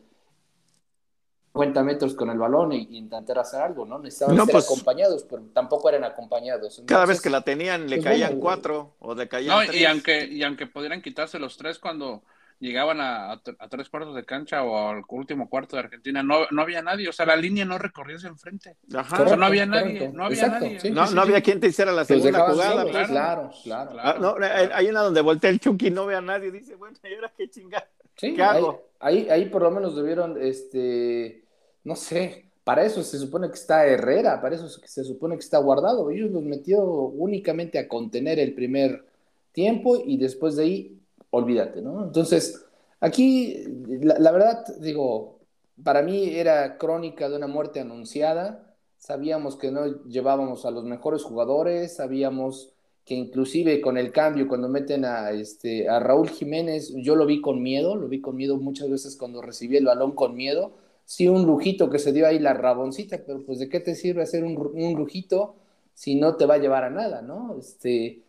50 1.54 1.84
metros 1.84 2.14
con 2.14 2.30
el 2.30 2.38
balón 2.38 2.72
y, 2.72 2.88
intentar 2.98 3.40
hacer 3.40 3.62
algo, 3.62 3.86
¿no? 3.86 4.00
Necesitaban 4.00 4.38
ser 4.38 4.52
pues, 4.52 4.66
acompañados, 4.66 5.26
pero 5.30 5.44
tampoco 5.54 5.90
eran 5.90 6.06
acompañados. 6.06 6.82
cada 6.86 7.06
vez 7.06 7.20
que 7.22 7.30
la 7.30 7.42
tenían 7.42 7.90
le 7.90 7.98
pues 7.98 8.06
caían 8.06 8.40
cuatro 8.40 8.94
o 9.00 9.14
le 9.14 9.28
caían 9.28 9.68
no, 9.68 9.74
Y 9.74 9.86
aunque, 9.86 10.26
y 10.26 10.44
aunque 10.44 10.68
pudieran 10.68 11.02
quitarse 11.02 11.40
los 11.40 11.58
tres 11.58 11.78
cuando 11.78 12.24
llegaban 12.62 13.02
a, 13.02 13.42
tres 13.70 13.90
cuartos 13.90 14.16
de 14.16 14.24
cancha 14.24 14.64
o 14.64 14.90
al 14.90 15.02
último 15.10 15.50
cuarto 15.50 15.76
de 15.76 15.82
Argentina, 15.82 16.22
no, 16.22 16.46
no 16.52 16.62
había 16.62 16.82
nadie, 16.82 17.10
o 17.10 17.12
sea, 17.12 17.26
la 17.26 17.36
línea 17.36 17.66
no 17.66 17.78
recorría 17.78 18.18
hacia 18.18 18.30
enfrente. 18.30 18.78
Ajá, 18.94 19.36
no 19.36 19.46
había 19.46 19.66
nadie, 19.66 20.10
no 20.14 20.26
había 20.26 20.48
nadie. 20.48 20.92
no, 20.92 21.10
no 21.10 21.22
había 21.22 21.42
quien 21.42 21.60
te 21.60 21.68
hiciera 21.68 21.92
la 21.92 22.06
segunda 22.06 22.48
jugada. 22.50 22.84
Pues. 22.84 23.08
claro, 23.08 23.52
claro. 23.64 23.98
Ah, 24.00 24.18
no, 24.20 24.36
hay 24.40 24.88
una 24.88 25.02
donde 25.02 25.22
voltea 25.22 25.50
el 25.50 25.60
Chucky 25.60 25.88
y 25.88 25.92
no 25.92 26.06
ve 26.06 26.16
a 26.16 26.22
nadie, 26.22 26.52
dice, 26.52 26.76
bueno, 26.76 26.96
¿y 27.04 27.14
ahora 27.16 27.34
qué 27.36 27.50
chingada? 27.50 27.88
¿Qué 28.16 28.42
hago? 28.42 28.92
Ahí, 29.00 29.28
ahí, 29.30 29.46
por 29.46 29.64
lo 29.64 29.72
menos 29.72 29.96
debieron, 29.96 30.40
este, 30.40 31.44
no 31.84 31.96
sé, 31.96 32.52
para 32.64 32.86
eso 32.86 33.02
se 33.02 33.18
supone 33.18 33.48
que 33.48 33.56
está 33.56 33.88
Herrera, 33.88 34.40
para 34.40 34.56
eso 34.56 34.70
se 34.70 35.04
supone 35.04 35.36
que 35.36 35.44
está 35.44 35.58
guardado. 35.58 36.12
Ellos 36.12 36.30
los 36.30 36.44
metió 36.44 36.80
únicamente 36.84 37.80
a 37.80 37.88
contener 37.88 38.38
el 38.38 38.54
primer 38.54 39.04
tiempo 39.52 39.98
y 40.06 40.18
después 40.18 40.56
de 40.56 40.64
ahí, 40.64 41.01
olvídate, 41.32 41.82
¿no? 41.82 42.04
Entonces, 42.04 42.66
aquí, 43.00 43.64
la, 44.02 44.32
verdad, 44.32 44.64
digo, 44.80 45.40
para 45.84 46.02
mí 46.02 46.36
era 46.36 46.78
crónica 46.78 47.30
de 47.30 47.38
una 47.38 47.48
muerte 47.48 47.80
anunciada. 47.80 48.76
Sabíamos 48.98 49.56
que 49.56 49.72
no 49.72 50.04
llevábamos 50.04 50.66
a 50.66 50.72
los 50.72 50.84
mejores 50.84 51.24
jugadores, 51.24 51.96
sabíamos 51.96 52.74
que 53.04 53.16
inclusive 53.16 53.82
con 53.82 53.98
el 53.98 54.12
cambio, 54.12 54.48
cuando 54.48 54.70
meten 54.70 55.06
a, 55.06 55.32
este, 55.32 55.90
a 55.90 56.00
Raúl 56.00 56.30
Jiménez, 56.30 56.94
yo 56.96 57.16
lo 57.16 57.26
vi 57.26 57.42
con 57.42 57.62
miedo, 57.64 57.96
lo 57.96 58.08
vi 58.08 58.22
con 58.22 58.36
miedo 58.36 58.58
muchas 58.58 58.90
veces 58.90 59.18
cuando 59.18 59.42
recibí 59.42 59.78
el 59.78 59.86
balón 59.86 60.12
con 60.12 60.36
miedo 60.36 60.74
sí 61.12 61.28
un 61.28 61.46
lujito 61.46 61.90
que 61.90 62.00
se 62.00 62.14
dio 62.14 62.26
ahí 62.26 62.40
la 62.40 62.54
raboncita, 62.54 63.20
pero 63.26 63.44
pues 63.46 63.60
de 63.60 63.68
qué 63.68 63.82
te 63.82 63.96
sirve 63.96 64.22
hacer 64.24 64.46
un, 64.46 64.56
un 64.58 64.94
lujito 64.94 65.56
si 65.94 66.16
no 66.16 66.38
te 66.38 66.46
va 66.46 66.54
a 66.54 66.58
llevar 66.58 66.86
a 66.86 66.90
nada, 66.90 67.22
¿no? 67.22 67.58
Este, 67.60 68.22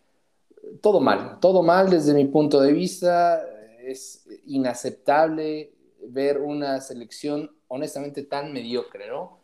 todo 0.81 1.01
mal, 1.01 1.38
todo 1.40 1.62
mal 1.62 1.90
desde 1.90 2.14
mi 2.14 2.27
punto 2.27 2.61
de 2.61 2.72
vista, 2.72 3.42
es 3.83 4.27
inaceptable 4.46 5.72
ver 6.09 6.40
una 6.40 6.81
selección 6.81 7.51
honestamente 7.68 8.22
tan 8.22 8.53
mediocre, 8.53 9.09
¿no? 9.09 9.38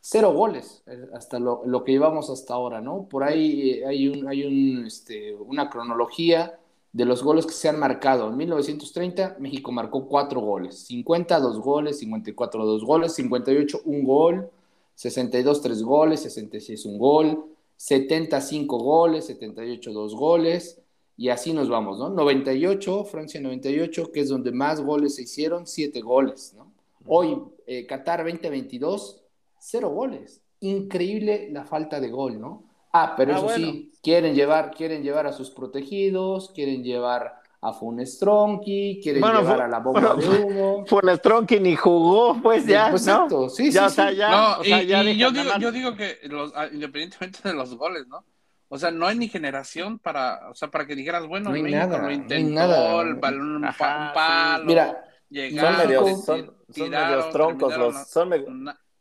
Cero 0.00 0.32
goles, 0.32 0.82
hasta 1.12 1.38
lo, 1.38 1.62
lo 1.66 1.84
que 1.84 1.92
llevamos 1.92 2.30
hasta 2.30 2.54
ahora, 2.54 2.80
¿no? 2.80 3.06
Por 3.08 3.22
ahí 3.22 3.70
eh, 3.72 3.86
hay, 3.86 4.08
un, 4.08 4.26
hay 4.28 4.82
este, 4.86 5.34
una 5.34 5.68
cronología 5.68 6.58
de 6.92 7.04
los 7.04 7.22
goles 7.22 7.46
que 7.46 7.52
se 7.52 7.68
han 7.68 7.78
marcado. 7.78 8.28
En 8.28 8.36
1930, 8.36 9.36
México 9.38 9.72
marcó 9.72 10.06
cuatro 10.08 10.40
goles. 10.40 10.78
50, 10.86 11.38
dos 11.38 11.60
goles. 11.60 11.98
54, 11.98 12.64
dos 12.64 12.84
goles. 12.84 13.14
58, 13.14 13.82
un 13.84 14.04
gol. 14.04 14.50
62, 14.94 15.62
tres 15.62 15.82
goles. 15.82 16.20
66, 16.20 16.86
un 16.86 16.98
gol. 16.98 17.44
75 17.80 18.78
goles. 18.78 19.24
78, 19.24 19.92
dos 19.92 20.14
goles. 20.14 20.82
Y 21.16 21.30
así 21.30 21.54
nos 21.54 21.70
vamos, 21.70 21.98
¿no? 21.98 22.10
98, 22.10 23.04
Francia 23.04 23.40
98, 23.40 24.12
que 24.12 24.20
es 24.20 24.28
donde 24.28 24.52
más 24.52 24.82
goles 24.82 25.14
se 25.14 25.22
hicieron, 25.22 25.66
siete 25.66 26.00
goles, 26.00 26.54
¿no? 26.56 26.72
Hoy, 27.06 27.38
eh, 27.66 27.86
Qatar 27.86 28.22
2022, 28.24 29.22
cero 29.58 29.88
goles. 29.90 30.42
Increíble 30.60 31.48
la 31.50 31.64
falta 31.64 32.00
de 32.00 32.10
gol, 32.10 32.38
¿no? 32.38 32.64
Ah, 32.92 33.14
pero 33.16 33.34
ah, 33.34 33.38
eso 33.38 33.48
sí, 33.50 33.92
quieren 34.02 34.34
llevar, 34.34 34.72
quieren 34.72 35.02
llevar 35.02 35.26
a 35.26 35.32
sus 35.32 35.50
protegidos, 35.50 36.50
quieren 36.50 36.84
llevar 36.84 37.39
a 37.62 37.72
Funestronki, 37.74 39.00
quieren 39.02 39.22
llevar 39.22 39.62
a 39.62 39.68
la 39.68 39.80
bomba 39.80 40.14
de 40.14 40.28
humo. 40.28 40.86
Funestronki 40.86 41.60
ni 41.60 41.76
jugó, 41.76 42.40
pues 42.42 42.64
ya, 42.64 42.88
pues 42.90 43.06
¿no? 43.06 43.28
sí, 43.50 43.70
sí, 43.70 43.78
sí. 43.90 44.16
ya, 44.16 44.58
y, 44.64 45.16
yo, 45.18 45.30
digo, 45.30 45.50
yo 45.58 45.70
digo 45.70 45.94
que 45.94 46.18
los, 46.24 46.52
ah, 46.56 46.68
independientemente 46.72 47.40
de 47.46 47.54
los 47.54 47.74
goles, 47.76 48.06
¿no? 48.06 48.24
O 48.68 48.78
sea, 48.78 48.90
no 48.90 49.06
hay 49.06 49.18
ni 49.18 49.28
generación 49.28 49.98
para, 49.98 50.48
o 50.48 50.54
sea, 50.54 50.70
para 50.70 50.86
que 50.86 50.94
dijeras, 50.94 51.26
bueno, 51.26 51.50
no 51.50 51.56
hay 51.56 51.62
México 51.62 51.86
nada, 51.86 51.98
lo 51.98 52.10
intentó, 52.12 53.02
el 53.02 53.14
balón, 53.16 53.56
un 53.56 53.74
palo, 53.74 54.64
Mira, 54.64 55.04
son 55.28 55.76
medios, 55.76 56.24
son, 56.24 56.54
medios 56.88 57.30
troncos 57.30 57.76
los, 57.76 58.08
son, 58.08 58.30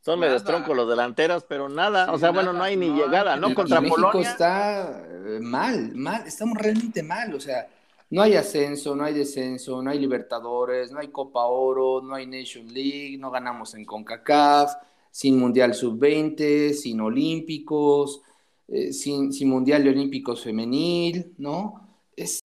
son 0.02 0.20
medio 0.20 0.44
troncos 0.44 0.76
los 0.76 0.90
delanteros, 0.90 1.46
pero 1.48 1.70
nada, 1.70 2.12
o 2.12 2.18
sea, 2.18 2.32
bueno, 2.32 2.52
no 2.52 2.64
hay 2.64 2.76
ni 2.76 2.90
llegada, 2.90 3.38
¿no? 3.38 3.54
Contra 3.54 3.80
México 3.80 4.20
está 4.20 5.02
eh, 5.06 5.40
mal, 5.40 5.96
mal, 5.96 6.28
estamos 6.28 6.58
realmente 6.58 7.04
mal, 7.04 7.34
o 7.34 7.40
sea, 7.40 7.68
no 8.12 8.24
hay 8.24 8.36
ascenso, 8.36 8.96
no 8.96 9.04
hay 9.04 9.14
descenso, 9.14 9.84
no 9.84 9.92
hay 9.92 10.00
Libertadores, 10.00 10.92
no 10.92 11.00
hay 11.00 11.10
Copa 11.10 11.46
Oro, 11.46 12.02
no 12.02 12.16
hay 12.16 12.26
Nation 12.26 12.74
League, 12.74 13.18
no 13.20 13.30
ganamos 13.30 13.76
en 13.76 13.86
CONCACAF, 13.86 14.72
sin 15.12 15.38
Mundial 15.38 15.76
Sub-20, 15.76 16.74
sin 16.74 17.02
Olímpicos, 17.02 18.22
eh, 18.68 18.94
sin, 18.94 19.32
sin 19.32 19.50
Mundial 19.50 19.84
de 19.84 19.92
Olímpicos 19.92 20.44
Femenil, 20.44 21.34
¿no? 21.38 21.88
Es... 22.16 22.40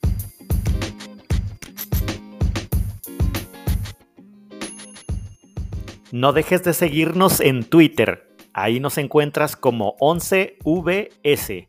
No 6.13 6.33
dejes 6.35 6.63
de 6.63 6.75
seguirnos 6.75 7.41
en 7.41 7.65
Twitter. 7.65 8.37
Ahí 8.53 8.81
nos 8.81 8.99
encuentras 8.99 9.57
como 9.57 9.97
11VS. 9.97 11.69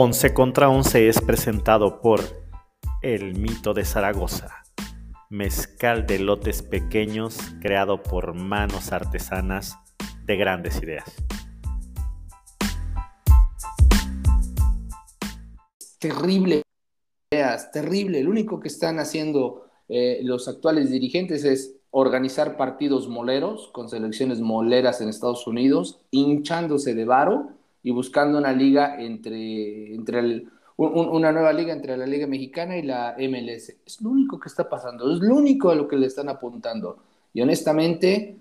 11 0.00 0.32
contra 0.32 0.70
11 0.70 1.08
es 1.08 1.20
presentado 1.20 2.00
por 2.00 2.20
El 3.02 3.34
Mito 3.36 3.74
de 3.74 3.84
Zaragoza, 3.84 4.62
mezcal 5.28 6.06
de 6.06 6.20
lotes 6.20 6.62
pequeños 6.62 7.36
creado 7.60 8.00
por 8.00 8.32
manos 8.32 8.92
artesanas 8.92 9.76
de 10.24 10.36
grandes 10.36 10.80
ideas. 10.80 11.12
Terrible 15.98 16.62
terrible. 17.72 18.22
Lo 18.22 18.30
único 18.30 18.60
que 18.60 18.68
están 18.68 19.00
haciendo 19.00 19.64
eh, 19.88 20.20
los 20.22 20.46
actuales 20.46 20.90
dirigentes 20.90 21.42
es 21.42 21.74
organizar 21.90 22.56
partidos 22.56 23.08
moleros 23.08 23.68
con 23.72 23.88
selecciones 23.88 24.40
moleras 24.40 25.00
en 25.00 25.08
Estados 25.08 25.48
Unidos, 25.48 25.98
hinchándose 26.12 26.94
de 26.94 27.04
varo 27.04 27.57
y 27.82 27.90
buscando 27.90 28.38
una 28.38 28.52
liga 28.52 29.00
entre, 29.00 29.94
entre 29.94 30.18
el, 30.20 30.48
una 30.76 31.32
nueva 31.32 31.52
liga 31.52 31.72
entre 31.72 31.96
la 31.96 32.06
Liga 32.06 32.26
Mexicana 32.26 32.76
y 32.76 32.82
la 32.82 33.16
MLS. 33.18 33.76
Es 33.84 34.00
lo 34.00 34.10
único 34.10 34.38
que 34.38 34.48
está 34.48 34.68
pasando, 34.68 35.12
es 35.12 35.20
lo 35.20 35.34
único 35.34 35.70
a 35.70 35.74
lo 35.74 35.88
que 35.88 35.96
le 35.96 36.06
están 36.06 36.28
apuntando. 36.28 36.98
Y 37.34 37.40
honestamente, 37.40 38.36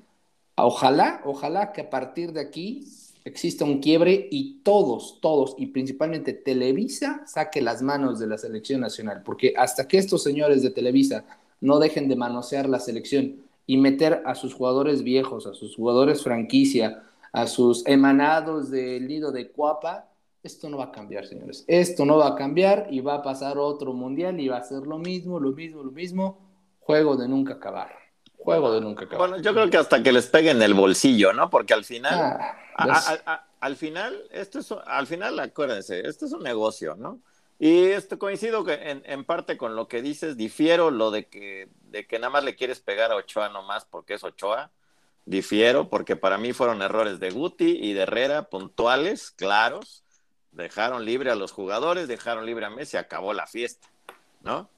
ojalá, 0.55 1.21
ojalá 1.25 1.71
que 1.71 1.81
a 1.81 1.89
partir 1.89 2.33
de 2.33 2.41
aquí 2.41 2.85
exista 3.25 3.65
un 3.65 3.79
quiebre 3.79 4.27
y 4.31 4.59
todos, 4.63 5.19
todos, 5.19 5.55
y 5.57 5.67
principalmente 5.67 6.33
Televisa 6.33 7.23
saque 7.25 7.61
las 7.61 7.81
manos 7.81 8.19
de 8.19 8.27
la 8.27 8.37
selección 8.37 8.81
nacional, 8.81 9.21
porque 9.23 9.53
hasta 9.57 9.87
que 9.87 9.97
estos 9.97 10.23
señores 10.23 10.61
de 10.61 10.69
Televisa 10.69 11.25
no 11.59 11.79
dejen 11.79 12.07
de 12.07 12.15
manosear 12.15 12.69
la 12.69 12.79
selección 12.79 13.37
y 13.65 13.77
meter 13.77 14.21
a 14.25 14.35
sus 14.35 14.53
jugadores 14.53 15.03
viejos, 15.03 15.45
a 15.45 15.53
sus 15.53 15.75
jugadores 15.75 16.23
franquicia, 16.23 17.03
a 17.37 17.45
sus 17.45 17.85
emanados 17.85 18.71
del 18.71 19.07
nido 19.07 19.31
de 19.31 19.51
Cuapa, 19.51 20.09
esto 20.41 20.69
no 20.69 20.77
va 20.77 20.85
a 20.85 20.91
cambiar, 20.91 21.27
señores. 21.27 21.63
Esto 21.67 22.03
no 22.03 22.17
va 22.17 22.29
a 22.29 22.35
cambiar 22.35 22.87
y 22.89 22.99
va 22.99 23.15
a 23.15 23.21
pasar 23.21 23.59
otro 23.59 23.93
mundial 23.93 24.39
y 24.39 24.47
va 24.47 24.57
a 24.57 24.63
ser 24.63 24.87
lo 24.87 24.97
mismo, 24.97 25.39
lo 25.39 25.51
mismo, 25.51 25.83
lo 25.83 25.91
mismo. 25.91 26.39
Juego 26.79 27.15
de 27.15 27.27
nunca 27.27 27.53
acabar. 27.53 27.95
Juego 28.39 28.73
de 28.73 28.81
nunca 28.81 29.05
acabar. 29.05 29.29
Bueno, 29.29 29.43
yo 29.43 29.53
creo 29.53 29.69
que 29.69 29.77
hasta 29.77 30.01
que 30.01 30.11
les 30.11 30.25
peguen 30.25 30.59
el 30.63 30.73
bolsillo, 30.73 31.31
¿no? 31.31 31.51
Porque 31.51 31.75
al 31.75 31.85
final, 31.85 32.39
ah, 32.75 33.45
al 33.59 33.75
final, 33.75 34.19
esto 34.31 34.57
es, 34.57 34.71
al 34.71 35.05
final, 35.05 35.37
acuérdense, 35.39 36.07
esto 36.07 36.25
es 36.25 36.31
un 36.31 36.41
negocio, 36.41 36.95
¿no? 36.95 37.19
Y 37.59 37.85
esto 37.85 38.17
coincido 38.17 38.63
que 38.63 38.73
en, 38.73 39.03
en, 39.05 39.25
parte 39.25 39.57
con 39.57 39.75
lo 39.75 39.87
que 39.87 40.01
dices, 40.01 40.37
difiero 40.37 40.89
lo 40.89 41.11
de 41.11 41.27
que, 41.27 41.69
de 41.83 42.07
que 42.07 42.17
nada 42.17 42.31
más 42.31 42.43
le 42.43 42.55
quieres 42.55 42.79
pegar 42.79 43.11
a 43.11 43.15
Ochoa 43.15 43.49
nomás 43.49 43.85
porque 43.85 44.15
es 44.15 44.23
Ochoa. 44.23 44.71
Difiero 45.27 45.89
porque 45.89 46.15
para 46.15 46.37
mí 46.37 46.53
fueron 46.53 46.81
errores 46.81 47.19
de 47.19 47.31
Guti 47.31 47.79
y 47.81 47.91
de 47.91 48.03
Herrera 48.03 48.43
puntuales, 48.43 49.31
claros. 49.31 50.05
Dejaron 50.53 51.03
libre 51.03 51.29
a 51.29 51.35
los 51.35 51.51
jugadores, 51.51 52.07
dejaron 52.07 52.45
libre 52.45 52.65
a 52.65 52.69
Messi, 52.69 52.95
acabó 52.95 53.33
la 53.33 53.45
fiesta, 53.45 53.89
¿no? 54.41 54.69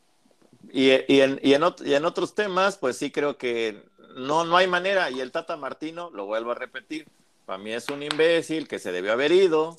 Y, 0.72 0.90
en, 0.90 2.04
otros 2.04 2.34
temas, 2.34 2.80
pues 2.80 2.98
sí 2.98 3.12
creo 3.12 3.38
que 3.38 3.84
no, 4.16 4.44
no 4.44 4.58
hay 4.58 4.66
manera. 4.66 5.12
Y 5.12 5.22
el 5.22 5.32
Tata 5.32 5.56
Martino, 5.56 6.10
lo 6.10 6.26
vuelvo 6.26 6.50
a 6.50 6.56
repetir, 6.56 7.08
para 7.46 7.60
mí 7.60 7.72
es 7.72 7.88
un 7.90 8.02
imbécil 8.02 8.68
que 8.68 8.80
se 8.80 8.92
debió 8.92 9.12
haber 9.12 9.32
ido, 9.32 9.78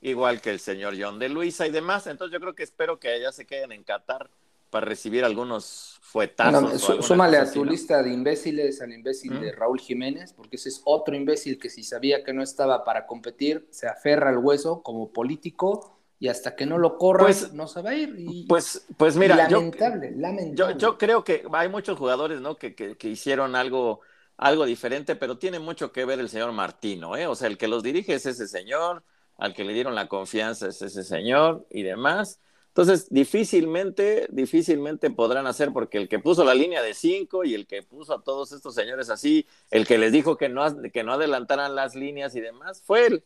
igual 0.00 0.40
que 0.40 0.50
el 0.50 0.58
señor 0.58 0.94
John 1.00 1.20
de 1.20 1.28
Luisa 1.28 1.68
y 1.68 1.70
demás. 1.70 2.08
Entonces 2.08 2.32
yo 2.32 2.40
creo 2.40 2.56
que 2.56 2.64
espero 2.64 2.98
que 2.98 3.10
allá 3.10 3.30
se 3.30 3.46
queden 3.46 3.70
en 3.70 3.84
Qatar 3.84 4.28
para 4.70 4.86
recibir 4.86 5.24
algunos 5.24 5.98
fuetazos. 6.00 7.04
súmale 7.04 7.36
a 7.36 7.50
tu 7.50 7.64
lista 7.64 8.02
de 8.02 8.12
imbéciles 8.12 8.80
al 8.80 8.92
imbécil 8.92 9.40
de 9.40 9.52
Raúl 9.52 9.80
Jiménez, 9.80 10.32
porque 10.32 10.56
ese 10.56 10.70
es 10.70 10.80
otro 10.84 11.14
imbécil 11.14 11.58
que 11.58 11.68
si 11.68 11.82
sabía 11.82 12.24
que 12.24 12.32
no 12.32 12.42
estaba 12.42 12.84
para 12.84 13.06
competir, 13.06 13.68
se 13.70 13.86
aferra 13.86 14.30
al 14.30 14.38
hueso 14.38 14.82
como 14.82 15.12
político 15.12 15.98
y 16.18 16.28
hasta 16.28 16.54
que 16.54 16.66
no 16.66 16.78
lo 16.78 16.98
corra 16.98 17.24
pues, 17.24 17.52
no 17.52 17.66
se 17.66 17.82
va 17.82 17.90
a 17.90 17.94
ir. 17.94 18.46
pues, 18.48 18.86
pues 18.96 19.16
mira, 19.16 19.36
lamentable, 19.36 20.12
yo, 20.12 20.20
lamentable. 20.20 20.76
Yo, 20.78 20.98
creo 20.98 21.24
que 21.24 21.44
hay 21.52 21.68
muchos 21.68 21.98
jugadores 21.98 22.40
¿no? 22.40 22.56
que, 22.56 22.74
que, 22.74 22.96
que 22.96 23.08
hicieron 23.08 23.56
algo 23.56 24.00
algo 24.40 24.64
diferente, 24.64 25.16
pero 25.16 25.36
tiene 25.36 25.58
mucho 25.58 25.92
que 25.92 26.06
ver 26.06 26.18
el 26.18 26.30
señor 26.30 26.52
Martino, 26.52 27.14
¿eh? 27.14 27.26
O 27.26 27.34
sea, 27.34 27.46
el 27.46 27.58
que 27.58 27.68
los 27.68 27.82
dirige 27.82 28.14
es 28.14 28.24
ese 28.24 28.48
señor, 28.48 29.04
al 29.36 29.52
que 29.52 29.64
le 29.64 29.74
dieron 29.74 29.94
la 29.94 30.08
confianza 30.08 30.68
es 30.68 30.80
ese 30.80 31.04
señor 31.04 31.66
y 31.70 31.82
demás. 31.82 32.40
Entonces, 32.70 33.08
difícilmente, 33.10 34.28
difícilmente 34.30 35.10
podrán 35.10 35.48
hacer, 35.48 35.72
porque 35.72 35.98
el 35.98 36.08
que 36.08 36.20
puso 36.20 36.44
la 36.44 36.54
línea 36.54 36.82
de 36.82 36.94
cinco 36.94 37.44
y 37.44 37.54
el 37.54 37.66
que 37.66 37.82
puso 37.82 38.14
a 38.14 38.22
todos 38.22 38.52
estos 38.52 38.76
señores 38.76 39.10
así, 39.10 39.44
el 39.72 39.88
que 39.88 39.98
les 39.98 40.12
dijo 40.12 40.36
que 40.36 40.48
no, 40.48 40.64
que 40.92 41.02
no 41.02 41.14
adelantaran 41.14 41.74
las 41.74 41.96
líneas 41.96 42.36
y 42.36 42.40
demás, 42.40 42.80
fue 42.86 43.06
él, 43.06 43.24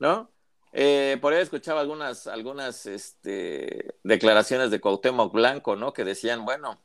¿no? 0.00 0.32
Eh, 0.72 1.16
por 1.20 1.32
ahí 1.32 1.42
escuchaba 1.42 1.80
algunas, 1.80 2.26
algunas 2.26 2.86
este, 2.86 3.94
declaraciones 4.02 4.72
de 4.72 4.80
Cuauhtémoc 4.80 5.32
Blanco, 5.32 5.76
¿no? 5.76 5.92
Que 5.92 6.04
decían, 6.04 6.44
bueno, 6.44 6.80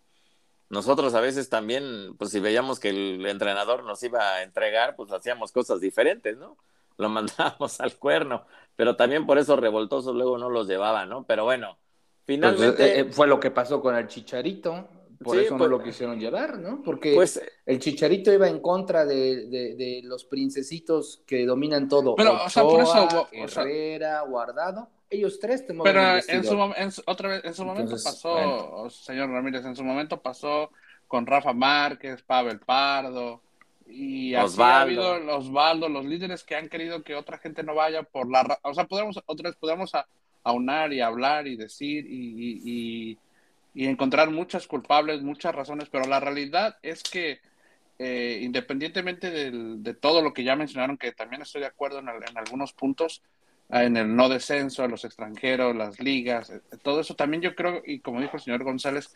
nosotros 0.69 1.15
a 1.15 1.21
veces 1.21 1.49
también, 1.49 2.15
pues 2.17 2.31
si 2.31 2.39
veíamos 2.39 2.79
que 2.79 2.89
el 2.89 3.25
entrenador 3.25 3.83
nos 3.85 4.03
iba 4.03 4.35
a 4.35 4.43
entregar, 4.43 4.95
pues 4.95 5.11
hacíamos 5.11 5.51
cosas 5.51 5.81
diferentes, 5.81 6.37
¿no? 6.37 6.57
lo 7.01 7.09
mandábamos 7.09 7.81
al 7.81 7.97
cuerno, 7.97 8.45
pero 8.75 8.95
también 8.95 9.25
por 9.25 9.37
eso 9.37 9.55
revoltosos 9.55 10.15
luego 10.15 10.37
no 10.37 10.49
los 10.49 10.67
llevaba, 10.67 11.05
¿no? 11.05 11.25
Pero 11.25 11.43
bueno, 11.43 11.77
finalmente... 12.25 12.77
Pues, 12.77 12.89
eh, 12.89 12.99
eh, 12.99 13.05
fue 13.11 13.27
lo 13.27 13.39
que 13.39 13.51
pasó 13.51 13.81
con 13.81 13.95
el 13.95 14.07
Chicharito, 14.07 14.87
por 15.23 15.37
eso 15.37 15.51
no 15.51 15.57
pues, 15.59 15.69
lo 15.69 15.83
quisieron 15.83 16.19
llevar, 16.19 16.57
¿no? 16.57 16.81
Porque 16.83 17.13
pues, 17.13 17.41
el 17.65 17.79
Chicharito 17.79 18.33
iba 18.33 18.47
en 18.47 18.59
contra 18.59 19.05
de, 19.05 20.01
los 20.03 20.25
princesitos 20.25 21.23
que 21.25 21.45
dominan 21.45 21.87
todo. 21.87 22.15
Pero, 22.15 22.43
o 22.43 22.49
sea, 22.49 22.63
por 22.63 22.81
eso... 22.81 23.27
Herrera, 23.31 24.21
Guardado, 24.21 24.89
ellos 25.11 25.39
tres 25.39 25.67
te 25.67 25.73
Pero 25.73 26.01
en 26.27 26.91
su, 26.91 27.03
otra 27.05 27.29
vez, 27.29 27.41
en 27.43 27.53
su 27.53 27.65
momento 27.65 27.95
pasó, 28.01 28.89
señor 28.89 29.29
Ramírez, 29.29 29.65
en 29.65 29.75
su 29.75 29.83
momento 29.83 30.21
pasó 30.21 30.71
con 31.07 31.25
Rafa 31.25 31.51
Márquez, 31.51 32.23
Pavel 32.23 32.59
Pardo, 32.61 33.41
y 33.91 34.35
así 34.35 34.61
ha 34.61 34.81
habido 34.81 35.19
los 35.19 35.47
Osvaldo, 35.47 35.89
los 35.89 36.05
líderes 36.05 36.43
que 36.43 36.55
han 36.55 36.69
querido 36.69 37.03
que 37.03 37.15
otra 37.15 37.37
gente 37.37 37.63
no 37.63 37.75
vaya 37.75 38.03
por 38.03 38.29
la... 38.29 38.59
O 38.63 38.73
sea, 38.73 38.85
podemos, 38.85 39.21
otra 39.25 39.49
vez 39.49 39.57
podemos 39.57 39.91
aunar 40.43 40.93
y 40.93 41.01
hablar 41.01 41.47
y 41.47 41.55
decir 41.55 42.05
y, 42.07 43.17
y, 43.73 43.87
encontrar 43.87 44.29
muchas 44.31 44.67
culpables, 44.67 45.21
muchas 45.21 45.53
razones, 45.55 45.89
pero 45.89 46.05
la 46.05 46.19
realidad 46.19 46.77
es 46.81 47.03
que 47.03 47.39
eh, 47.99 48.39
independientemente 48.41 49.29
de 49.31 49.93
todo 49.93 50.21
lo 50.21 50.33
que 50.33 50.43
ya 50.43 50.55
mencionaron, 50.55 50.97
que 50.97 51.11
también 51.11 51.41
estoy 51.41 51.61
de 51.61 51.67
acuerdo 51.67 51.99
en, 51.99 52.09
en 52.09 52.37
algunos 52.37 52.73
puntos, 52.73 53.21
en 53.69 53.95
el 53.95 54.13
no 54.15 54.27
descenso, 54.27 54.83
a 54.83 54.87
los 54.87 55.05
extranjeros, 55.05 55.75
las 55.75 55.99
ligas, 55.99 56.49
eh, 56.49 56.61
todo 56.81 57.01
eso 57.01 57.15
también 57.15 57.41
yo 57.41 57.55
creo, 57.55 57.81
y 57.85 57.99
como 57.99 58.19
dijo 58.19 58.37
el 58.37 58.43
señor 58.43 58.63
González, 58.63 59.13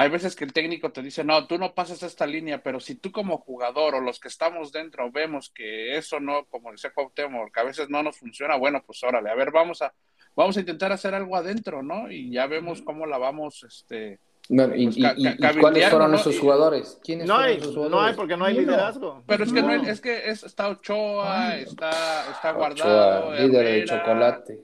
hay 0.00 0.10
veces 0.10 0.36
que 0.36 0.44
el 0.44 0.52
técnico 0.52 0.92
te 0.92 1.02
dice, 1.02 1.24
no, 1.24 1.48
tú 1.48 1.58
no 1.58 1.74
pasas 1.74 2.04
esta 2.04 2.24
línea, 2.24 2.62
pero 2.62 2.78
si 2.78 2.94
tú 2.94 3.10
como 3.10 3.38
jugador 3.38 3.96
o 3.96 4.00
los 4.00 4.20
que 4.20 4.28
estamos 4.28 4.70
dentro 4.70 5.10
vemos 5.10 5.50
que 5.50 5.96
eso 5.96 6.20
no, 6.20 6.44
como 6.44 6.70
dice 6.70 6.92
Cuauhtémoc, 6.92 7.52
que 7.52 7.58
a 7.58 7.64
veces 7.64 7.90
no 7.90 8.00
nos 8.04 8.16
funciona, 8.16 8.54
bueno, 8.54 8.80
pues 8.86 9.02
órale, 9.02 9.28
a 9.28 9.34
ver, 9.34 9.50
vamos 9.50 9.82
a, 9.82 9.92
vamos 10.36 10.56
a 10.56 10.60
intentar 10.60 10.92
hacer 10.92 11.16
algo 11.16 11.34
adentro, 11.34 11.82
¿no? 11.82 12.08
Y 12.12 12.30
ya 12.30 12.46
vemos 12.46 12.80
cómo 12.80 13.06
la 13.06 13.18
vamos, 13.18 13.64
este... 13.64 14.20
y, 14.48 15.02
pues, 15.36 15.56
cuáles 15.60 15.88
fueron 15.90 16.14
esos 16.14 16.38
jugadores? 16.38 17.00
¿Quiénes 17.02 17.26
no 17.26 17.36
hay, 17.36 17.58
jugadores? 17.58 17.90
No 17.90 18.00
hay 18.00 18.14
porque 18.14 18.36
no 18.36 18.44
hay 18.44 18.56
liderazgo. 18.56 19.24
Pero 19.26 19.42
es 19.42 19.52
que 19.52 19.62
no, 19.62 19.72
es 19.72 20.00
que 20.00 20.30
está 20.30 20.68
Ochoa, 20.68 21.56
está, 21.56 22.30
está 22.30 22.52
guardado. 22.52 23.34
líder 23.34 23.64
de 23.64 23.84
chocolate. 23.84 24.60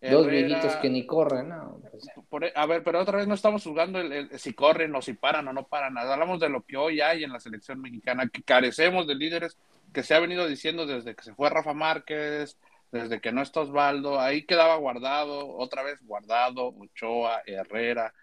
Dos 0.00 0.28
viejitos 0.28 0.76
que 0.76 0.88
ni 0.88 1.06
corren, 1.06 1.48
¿no? 1.48 1.80
Pues, 2.28 2.44
e, 2.44 2.52
a 2.54 2.66
ver, 2.66 2.84
pero 2.84 3.00
otra 3.00 3.18
vez 3.18 3.26
no 3.26 3.34
estamos 3.34 3.64
jugando 3.64 3.98
el, 4.00 4.38
si 4.38 4.52
corren 4.52 4.94
o 4.94 5.02
si 5.02 5.14
paran 5.14 5.48
o 5.48 5.52
no 5.52 5.66
paran. 5.66 5.98
Hablamos 5.98 6.38
de 6.38 6.48
lo 6.48 6.62
que 6.62 6.76
hoy 6.76 7.00
hay 7.00 7.24
en 7.24 7.32
la 7.32 7.40
selección 7.40 7.80
mexicana, 7.80 8.28
que 8.28 8.42
carecemos 8.42 9.08
de 9.08 9.16
líderes 9.16 9.56
que 9.92 10.02
se 10.02 10.14
ha 10.14 10.20
venido 10.20 10.46
diciendo 10.46 10.86
desde 10.86 11.14
que 11.16 11.24
se 11.24 11.34
fue 11.34 11.50
Rafa 11.50 11.72
Márquez, 11.72 12.56
desde 12.92 13.20
que 13.20 13.32
no 13.32 13.42
está 13.42 13.60
Osvaldo, 13.60 14.20
ahí 14.20 14.42
quedaba 14.42 14.76
guardado, 14.76 15.56
otra 15.56 15.82
vez 15.82 15.98
guardado, 16.04 16.68
Ochoa, 16.68 17.42
Herrera, 17.46 18.14